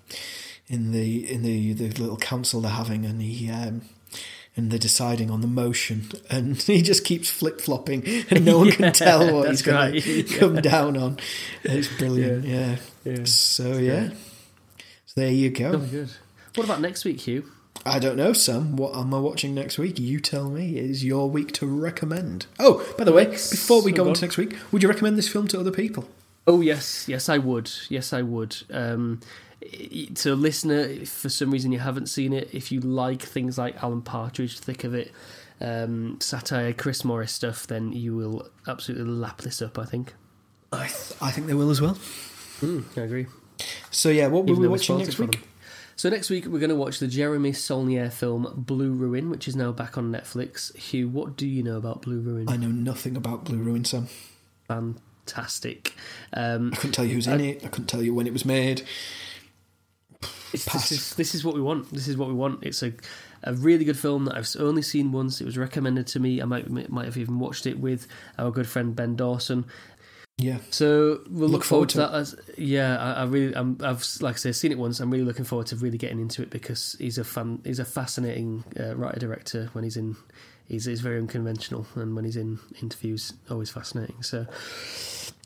in 0.68 0.92
the 0.92 1.32
in 1.32 1.44
the, 1.44 1.74
the 1.74 1.88
little 2.02 2.18
council 2.18 2.62
they're 2.62 2.72
having, 2.72 3.06
and 3.06 3.22
he 3.22 3.50
um, 3.50 3.82
and 4.56 4.72
they're 4.72 4.80
deciding 4.80 5.30
on 5.30 5.42
the 5.42 5.48
motion, 5.48 6.10
and 6.30 6.62
he 6.62 6.82
just 6.82 7.06
keeps 7.06 7.30
flip 7.30 7.62
flopping, 7.62 8.04
and 8.30 8.46
no 8.46 8.60
one 8.60 8.72
can 8.72 8.94
tell 8.94 9.34
what 9.34 9.50
he's 9.50 9.62
going 9.62 9.94
right. 9.94 10.04
to 10.04 10.24
come 10.24 10.56
down 10.56 10.98
on. 10.98 11.18
It's 11.64 11.88
brilliant, 11.98 12.46
yeah. 12.46 12.78
Yeah. 13.04 13.24
So 13.26 13.78
yeah, 13.78 14.10
so 15.06 15.22
there 15.22 15.32
you 15.32 15.50
go. 15.50 15.74
Oh. 15.76 16.08
What 16.56 16.66
about 16.66 16.82
next 16.82 17.06
week, 17.06 17.22
Hugh? 17.22 17.46
I 17.86 18.00
don't 18.00 18.18
know, 18.18 18.34
Sam. 18.34 18.76
What 18.76 18.96
am 18.98 19.14
I 19.14 19.20
watching 19.20 19.54
next 19.54 19.78
week? 19.78 20.00
You 20.00 20.20
tell 20.20 20.50
me. 20.50 20.78
It 20.78 20.86
is 20.90 21.06
your 21.06 21.30
week 21.30 21.54
to 21.54 21.66
recommend. 21.68 22.48
Oh, 22.60 22.86
by 22.98 23.04
the 23.04 23.14
way, 23.14 23.26
before 23.26 23.82
we 23.82 23.92
go 23.92 24.04
go 24.04 24.10
on 24.10 24.16
to 24.16 24.22
next 24.22 24.38
week, 24.38 24.58
would 24.72 24.82
you 24.82 24.90
recommend 24.90 25.18
this 25.18 25.30
film 25.30 25.48
to 25.50 25.60
other 25.60 25.72
people? 25.72 26.10
Oh 26.48 26.62
yes, 26.62 27.08
yes 27.08 27.30
I 27.30 27.38
would. 27.38 27.70
Yes 27.90 28.14
I 28.14 28.22
would. 28.22 28.56
Um, 28.72 29.20
to 30.16 30.34
a 30.34 30.36
listener, 30.36 30.80
if 30.80 31.10
for 31.10 31.30
some 31.30 31.52
reason 31.52 31.72
you 31.72 31.80
haven't 31.80 32.08
seen 32.08 32.32
it, 32.32 32.50
if 32.54 32.72
you 32.72 32.80
like 32.80 33.22
things 33.22 33.58
like 33.58 33.82
Alan 33.84 34.02
Partridge, 34.02 34.60
thick 34.60 34.84
of 34.84 34.94
it, 34.94 35.12
um, 35.60 36.20
satire, 36.22 36.72
Chris 36.74 37.04
Morris 37.04 37.32
stuff, 37.34 37.68
then 37.68 37.92
you 37.92 38.16
will 38.16 38.48
absolutely 38.68 39.06
lap 39.14 39.42
this 39.42 39.62
up. 39.62 39.78
I 39.78 39.86
think. 39.86 40.14
I 40.72 40.88
th- 40.88 41.14
I 41.22 41.32
think 41.32 41.48
they 41.48 41.54
will 41.54 41.70
as 41.70 41.82
well. 41.82 41.96
Mm, 42.62 42.86
I 42.98 43.02
agree. 43.02 43.28
So 43.92 44.10
yeah, 44.10 44.28
what 44.28 44.46
were 44.46 44.52
Even 44.52 44.62
we 44.62 44.68
though 44.68 44.72
watching 44.72 44.98
next 45.00 45.16
for 45.16 45.24
week? 45.24 45.32
them. 45.34 45.44
So 45.96 46.10
next 46.10 46.30
week 46.30 46.46
we're 46.46 46.60
going 46.60 46.70
to 46.70 46.76
watch 46.76 47.00
the 47.00 47.08
Jeremy 47.08 47.54
Saulnier 47.54 48.12
film 48.12 48.54
Blue 48.56 48.92
Ruin, 48.92 49.30
which 49.32 49.48
is 49.48 49.56
now 49.56 49.72
back 49.72 49.98
on 49.98 50.12
Netflix. 50.12 50.76
Hugh, 50.78 51.10
what 51.10 51.36
do 51.36 51.48
you 51.48 51.64
know 51.64 51.78
about 51.78 52.04
Blue 52.04 52.20
Ruin? 52.20 52.48
I 52.48 52.56
know 52.58 52.68
nothing 52.68 53.18
about 53.18 53.46
Blue 53.46 53.58
Ruin, 53.58 53.84
Sam. 53.84 54.08
Fantastic. 55.28 55.94
Um, 56.34 56.72
I 56.74 56.78
couldn't 56.78 56.94
tell 56.94 57.06
you 57.06 57.16
who's 57.16 57.28
in 57.28 57.42
it. 57.42 57.64
I 57.64 57.68
couldn't 57.68 57.88
tell 57.88 58.02
you 58.02 58.14
when 58.14 58.28
it 58.28 58.34
was 58.34 58.46
made. 58.46 58.84
This, 60.52 60.92
is, 60.92 61.16
this 61.16 61.36
is 61.36 61.44
what 61.44 61.54
we 61.54 61.62
want. 61.62 61.92
This 61.94 62.08
is 62.08 62.16
what 62.16 62.30
we 62.30 62.34
want. 62.34 62.64
It's 62.64 62.82
a, 62.82 62.94
a 63.44 63.54
really 63.54 63.84
good 63.86 63.98
film 63.98 64.26
that 64.26 64.36
I've 64.36 64.50
only 64.60 64.82
seen 64.82 65.12
once. 65.12 65.42
It 65.42 65.46
was 65.46 65.58
recommended 65.58 66.08
to 66.08 66.20
me. 66.20 66.42
I 66.42 66.46
might 66.46 66.70
might 66.90 67.06
have 67.06 67.18
even 67.18 67.40
watched 67.40 67.68
it 67.68 67.80
with 67.80 68.08
our 68.40 68.52
good 68.52 68.68
friend 68.68 68.96
Ben 68.96 69.16
Dawson. 69.16 69.66
Yeah. 70.38 70.60
So 70.70 71.22
we'll 71.30 71.50
look, 71.50 71.52
Look 71.52 71.64
forward, 71.64 71.90
forward 71.90 71.90
to 71.90 71.98
that. 71.98 72.14
As, 72.14 72.36
yeah, 72.58 72.98
I, 72.98 73.22
I 73.22 73.24
really, 73.26 73.56
I'm, 73.56 73.78
I've 73.82 74.06
like 74.22 74.36
I 74.36 74.38
say, 74.38 74.52
seen 74.52 74.72
it 74.72 74.78
once. 74.78 75.00
I'm 75.00 75.12
really 75.12 75.26
looking 75.26 75.46
forward 75.46 75.68
to 75.68 75.76
really 75.76 75.98
getting 75.98 76.20
into 76.20 76.42
it 76.42 76.50
because 76.50 76.96
he's 77.00 77.18
a 77.18 77.24
fun, 77.24 77.62
he's 77.64 77.80
a 77.80 77.86
fascinating 77.86 78.64
uh, 78.80 78.96
writer 78.96 79.20
director. 79.20 79.70
When 79.74 79.84
he's 79.84 79.98
in, 79.98 80.16
he's, 80.68 80.86
he's 80.86 81.02
very 81.02 81.18
unconventional, 81.18 81.88
and 81.96 82.16
when 82.16 82.24
he's 82.24 82.38
in 82.38 82.60
interviews, 82.82 83.34
always 83.50 83.72
fascinating. 83.72 84.22
So 84.22 84.46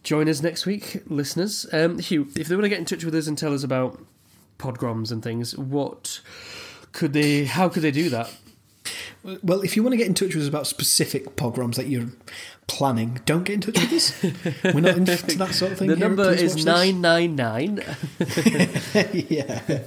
join 0.03 0.27
us 0.29 0.41
next 0.41 0.65
week, 0.65 1.03
listeners. 1.07 1.65
Um, 1.71 1.99
Hugh, 1.99 2.27
if 2.35 2.47
they 2.47 2.55
want 2.55 2.65
to 2.65 2.69
get 2.69 2.79
in 2.79 2.85
touch 2.85 3.03
with 3.03 3.15
us 3.15 3.27
and 3.27 3.37
tell 3.37 3.53
us 3.53 3.63
about 3.63 4.03
podgroms 4.57 5.11
and 5.11 5.23
things, 5.23 5.57
what 5.57 6.21
could 6.91 7.13
they? 7.13 7.45
How 7.45 7.69
could 7.69 7.83
they 7.83 7.91
do 7.91 8.09
that? 8.09 8.33
Well, 9.23 9.61
if 9.61 9.75
you 9.75 9.83
want 9.83 9.93
to 9.93 9.97
get 9.97 10.07
in 10.07 10.15
touch 10.15 10.33
with 10.33 10.43
us 10.43 10.49
about 10.49 10.65
specific 10.65 11.35
pogroms 11.35 11.77
that 11.77 11.87
you're 11.87 12.07
planning, 12.65 13.19
don't 13.25 13.43
get 13.43 13.53
in 13.53 13.61
touch 13.61 13.79
with 13.79 13.93
us. 13.93 14.73
We're 14.73 14.81
not 14.81 14.97
into 14.97 15.15
that 15.37 15.53
sort 15.53 15.73
of 15.73 15.77
thing. 15.77 15.89
The 15.89 15.95
here 15.95 16.07
number 16.07 16.35
Please 16.35 16.55
is 16.55 16.65
nine 16.65 17.01
nine 17.01 17.35
nine. 17.35 17.83
yeah. 19.13 19.81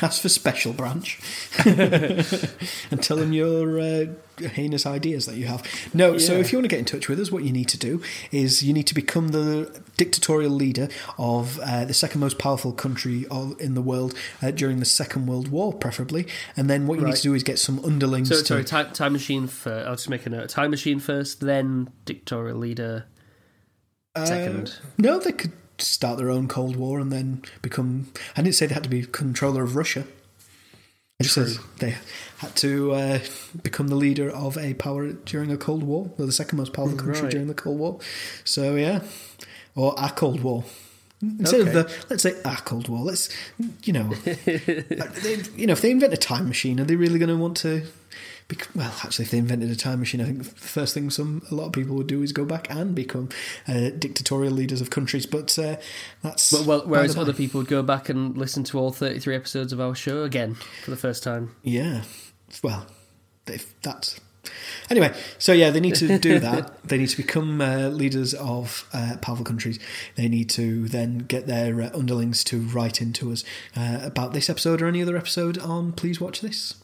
That's 0.00 0.18
for 0.20 0.28
special 0.30 0.72
branch. 0.72 1.20
and 1.66 3.02
tell 3.02 3.18
them 3.18 3.34
your 3.34 3.80
uh, 3.80 4.06
heinous 4.38 4.86
ideas 4.86 5.26
that 5.26 5.36
you 5.36 5.46
have. 5.46 5.62
No, 5.92 6.16
so 6.16 6.34
if 6.34 6.52
you 6.52 6.58
want 6.58 6.64
to 6.64 6.68
get 6.68 6.78
in 6.78 6.84
touch 6.84 7.08
with 7.08 7.20
us, 7.20 7.30
what 7.30 7.44
you 7.44 7.52
need 7.52 7.68
to 7.68 7.78
do 7.78 8.00
is 8.30 8.62
you 8.62 8.72
need 8.72 8.86
to 8.86 8.94
become 8.94 9.28
the 9.28 9.82
dictatorial 9.96 10.52
leader 10.52 10.88
of 11.18 11.58
uh, 11.60 11.84
the 11.84 11.94
second 11.94 12.20
most 12.20 12.38
powerful 12.38 12.72
country 12.72 13.26
of, 13.30 13.60
in 13.60 13.74
the 13.74 13.82
world 13.82 14.14
uh, 14.40 14.50
during 14.50 14.78
the 14.78 14.86
Second 14.86 15.26
World 15.26 15.48
War, 15.48 15.72
preferably. 15.72 16.26
And 16.56 16.70
then 16.70 16.86
what 16.86 16.98
you 16.98 17.04
need 17.04 17.16
to 17.16 17.22
do 17.22 17.34
is 17.34 17.42
get 17.42 17.58
some 17.58 17.84
underlings 17.84 18.28
So. 18.28 18.37
Sorry, 18.46 18.64
time, 18.64 18.92
time 18.92 19.12
machine 19.12 19.46
first. 19.46 19.86
I'll 19.88 19.94
just 19.96 20.08
make 20.08 20.26
a 20.26 20.30
note. 20.30 20.48
Time 20.48 20.70
machine 20.70 21.00
first, 21.00 21.40
then 21.40 21.90
dictatorial 22.04 22.58
leader 22.58 23.06
second. 24.16 24.68
Uh, 24.82 24.90
no, 24.98 25.18
they 25.18 25.32
could 25.32 25.52
start 25.78 26.18
their 26.18 26.30
own 26.30 26.48
Cold 26.48 26.76
War 26.76 26.98
and 26.98 27.12
then 27.12 27.42
become. 27.62 28.12
I 28.36 28.42
didn't 28.42 28.54
say 28.56 28.66
they 28.66 28.74
had 28.74 28.84
to 28.84 28.90
be 28.90 29.02
controller 29.02 29.62
of 29.62 29.76
Russia. 29.76 30.04
I 31.20 31.24
just 31.24 31.34
said 31.34 31.48
they 31.78 31.96
had 32.38 32.54
to 32.56 32.92
uh, 32.92 33.18
become 33.62 33.88
the 33.88 33.96
leader 33.96 34.30
of 34.30 34.56
a 34.56 34.74
power 34.74 35.12
during 35.12 35.50
a 35.50 35.56
Cold 35.56 35.82
War, 35.82 36.12
or 36.16 36.26
the 36.26 36.32
second 36.32 36.58
most 36.58 36.72
powerful 36.72 36.96
country 36.96 37.22
Right. 37.22 37.30
during 37.32 37.48
the 37.48 37.54
Cold 37.54 37.78
War. 37.78 37.98
So 38.44 38.76
yeah, 38.76 39.00
or 39.74 39.94
a 39.98 40.10
Cold 40.10 40.42
War. 40.42 40.64
Instead 41.20 41.62
of 41.62 41.72
the, 41.72 41.92
let's 42.08 42.22
say 42.22 42.34
a 42.44 42.54
Cold 42.64 42.88
War. 42.88 43.00
Let's, 43.00 43.28
you 43.82 43.92
know, 43.92 44.14
they, 44.24 45.42
you 45.56 45.66
know, 45.66 45.72
if 45.72 45.80
they 45.80 45.90
invent 45.90 46.12
a 46.12 46.16
time 46.16 46.46
machine, 46.46 46.78
are 46.78 46.84
they 46.84 46.94
really 46.94 47.18
going 47.18 47.28
to 47.30 47.36
want 47.36 47.56
to? 47.58 47.82
Bec- 48.48 48.68
well, 48.74 48.92
actually, 49.04 49.26
if 49.26 49.30
they 49.30 49.36
invented 49.38 49.70
a 49.70 49.76
time 49.76 50.00
machine, 50.00 50.22
I 50.22 50.24
think 50.24 50.38
the 50.38 50.44
first 50.44 50.94
thing 50.94 51.10
some 51.10 51.42
a 51.50 51.54
lot 51.54 51.66
of 51.66 51.72
people 51.72 51.94
would 51.96 52.06
do 52.06 52.22
is 52.22 52.32
go 52.32 52.46
back 52.46 52.66
and 52.70 52.94
become 52.94 53.28
uh, 53.66 53.90
dictatorial 53.90 54.54
leaders 54.54 54.80
of 54.80 54.88
countries. 54.88 55.26
But 55.26 55.58
uh, 55.58 55.76
that's 56.22 56.50
But 56.50 56.66
well, 56.66 56.82
whereas 56.86 57.14
other 57.16 57.34
people 57.34 57.58
would 57.60 57.68
go 57.68 57.82
back 57.82 58.08
and 58.08 58.38
listen 58.38 58.64
to 58.64 58.78
all 58.78 58.90
33 58.90 59.36
episodes 59.36 59.72
of 59.74 59.80
our 59.82 59.94
show 59.94 60.22
again 60.22 60.54
for 60.82 60.90
the 60.90 60.96
first 60.96 61.22
time. 61.22 61.54
Yeah. 61.62 62.04
Well, 62.62 62.86
if 63.46 63.78
that's. 63.82 64.18
Anyway, 64.88 65.14
so 65.38 65.52
yeah, 65.52 65.68
they 65.68 65.80
need 65.80 65.96
to 65.96 66.18
do 66.18 66.38
that. 66.38 66.82
they 66.84 66.96
need 66.96 67.10
to 67.10 67.16
become 67.18 67.60
uh, 67.60 67.88
leaders 67.88 68.32
of 68.32 68.88
uh, 68.94 69.16
powerful 69.20 69.44
countries. 69.44 69.78
They 70.14 70.26
need 70.26 70.48
to 70.50 70.88
then 70.88 71.18
get 71.18 71.46
their 71.46 71.82
uh, 71.82 71.90
underlings 71.92 72.42
to 72.44 72.60
write 72.60 73.02
into 73.02 73.30
us 73.30 73.44
uh, 73.76 73.98
about 74.02 74.32
this 74.32 74.48
episode 74.48 74.80
or 74.80 74.86
any 74.86 75.02
other 75.02 75.18
episode 75.18 75.58
on 75.58 75.92
Please 75.92 76.18
Watch 76.18 76.40
This. 76.40 76.76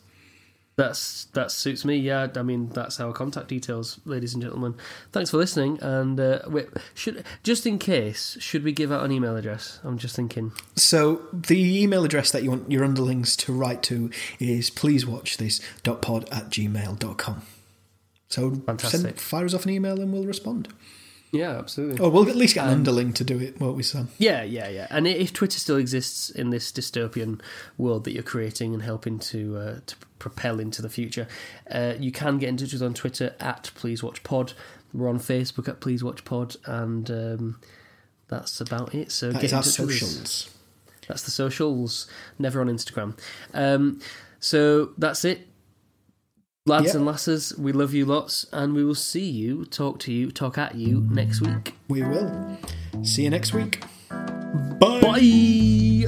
That's 0.76 1.26
that 1.34 1.52
suits 1.52 1.84
me. 1.84 1.96
Yeah, 1.96 2.28
I 2.34 2.42
mean 2.42 2.68
that's 2.70 2.98
our 2.98 3.12
contact 3.12 3.46
details, 3.48 4.00
ladies 4.04 4.34
and 4.34 4.42
gentlemen. 4.42 4.74
Thanks 5.12 5.30
for 5.30 5.36
listening. 5.36 5.78
And 5.80 6.18
uh, 6.18 6.40
wait, 6.48 6.68
should 6.94 7.24
just 7.44 7.64
in 7.64 7.78
case, 7.78 8.36
should 8.40 8.64
we 8.64 8.72
give 8.72 8.90
out 8.90 9.04
an 9.04 9.12
email 9.12 9.36
address? 9.36 9.78
I'm 9.84 9.98
just 9.98 10.16
thinking. 10.16 10.52
So 10.74 11.22
the 11.32 11.82
email 11.82 12.04
address 12.04 12.32
that 12.32 12.42
you 12.42 12.50
want 12.50 12.72
your 12.72 12.84
underlings 12.84 13.36
to 13.36 13.52
write 13.52 13.82
to 13.84 14.10
is 14.40 14.68
pleasewatchthis.pod 14.70 16.28
at 16.32 16.50
gmail.com. 16.50 17.42
So 18.28 18.50
Fantastic. 18.50 19.00
send, 19.00 19.20
fire 19.20 19.44
us 19.44 19.54
off 19.54 19.64
an 19.64 19.70
email 19.70 20.00
and 20.00 20.12
we'll 20.12 20.24
respond. 20.24 20.68
Yeah, 21.34 21.58
absolutely. 21.58 21.98
Or 21.98 22.10
we'll 22.10 22.28
at 22.28 22.36
least 22.36 22.54
get 22.54 22.64
an 22.66 22.70
underling 22.72 23.12
to 23.14 23.24
do 23.24 23.38
it, 23.40 23.60
won't 23.60 23.76
we, 23.76 23.82
Sam? 23.82 24.08
Yeah, 24.18 24.42
yeah, 24.44 24.68
yeah. 24.68 24.86
And 24.88 25.06
if 25.08 25.32
Twitter 25.32 25.58
still 25.58 25.76
exists 25.76 26.30
in 26.30 26.50
this 26.50 26.70
dystopian 26.70 27.40
world 27.76 28.04
that 28.04 28.12
you're 28.12 28.22
creating 28.22 28.72
and 28.72 28.82
helping 28.82 29.18
to 29.18 29.56
uh, 29.56 29.80
to 29.86 29.96
propel 30.20 30.60
into 30.60 30.80
the 30.80 30.88
future, 30.88 31.26
uh, 31.70 31.94
you 31.98 32.12
can 32.12 32.38
get 32.38 32.48
in 32.48 32.56
touch 32.56 32.72
with 32.72 32.80
us 32.82 32.86
on 32.86 32.94
Twitter 32.94 33.34
at 33.40 33.70
Please 33.74 34.02
Watch 34.02 34.22
Pod. 34.22 34.52
We're 34.92 35.08
on 35.08 35.18
Facebook 35.18 35.68
at 35.68 35.80
Please 35.80 36.04
Watch 36.04 36.24
Pod, 36.24 36.54
and 36.66 37.10
um, 37.10 37.60
that's 38.28 38.60
about 38.60 38.94
it. 38.94 39.10
So 39.10 39.32
That 39.32 39.42
get 39.42 39.52
our 39.52 39.62
touch 39.62 39.78
with 39.80 39.90
us. 39.90 39.98
socials. 40.00 40.50
That's 41.08 41.22
the 41.22 41.32
socials. 41.32 42.06
Never 42.38 42.60
on 42.60 42.68
Instagram. 42.68 43.18
Um, 43.52 44.00
so 44.38 44.90
that's 44.96 45.24
it. 45.24 45.48
Lads 46.66 46.86
Yep. 46.86 46.94
and 46.94 47.04
lasses, 47.04 47.52
we 47.58 47.72
love 47.72 47.92
you 47.92 48.06
lots, 48.06 48.46
and 48.50 48.72
we 48.72 48.82
will 48.82 48.94
see 48.94 49.28
you, 49.28 49.66
talk 49.66 49.98
to 49.98 50.10
you, 50.10 50.30
talk 50.30 50.56
at 50.56 50.74
you 50.74 51.06
next 51.10 51.42
week. 51.42 51.74
We 51.88 52.02
will. 52.02 52.56
See 53.02 53.24
you 53.24 53.28
next 53.28 53.52
week. 53.52 53.84
Bye. 54.80 56.06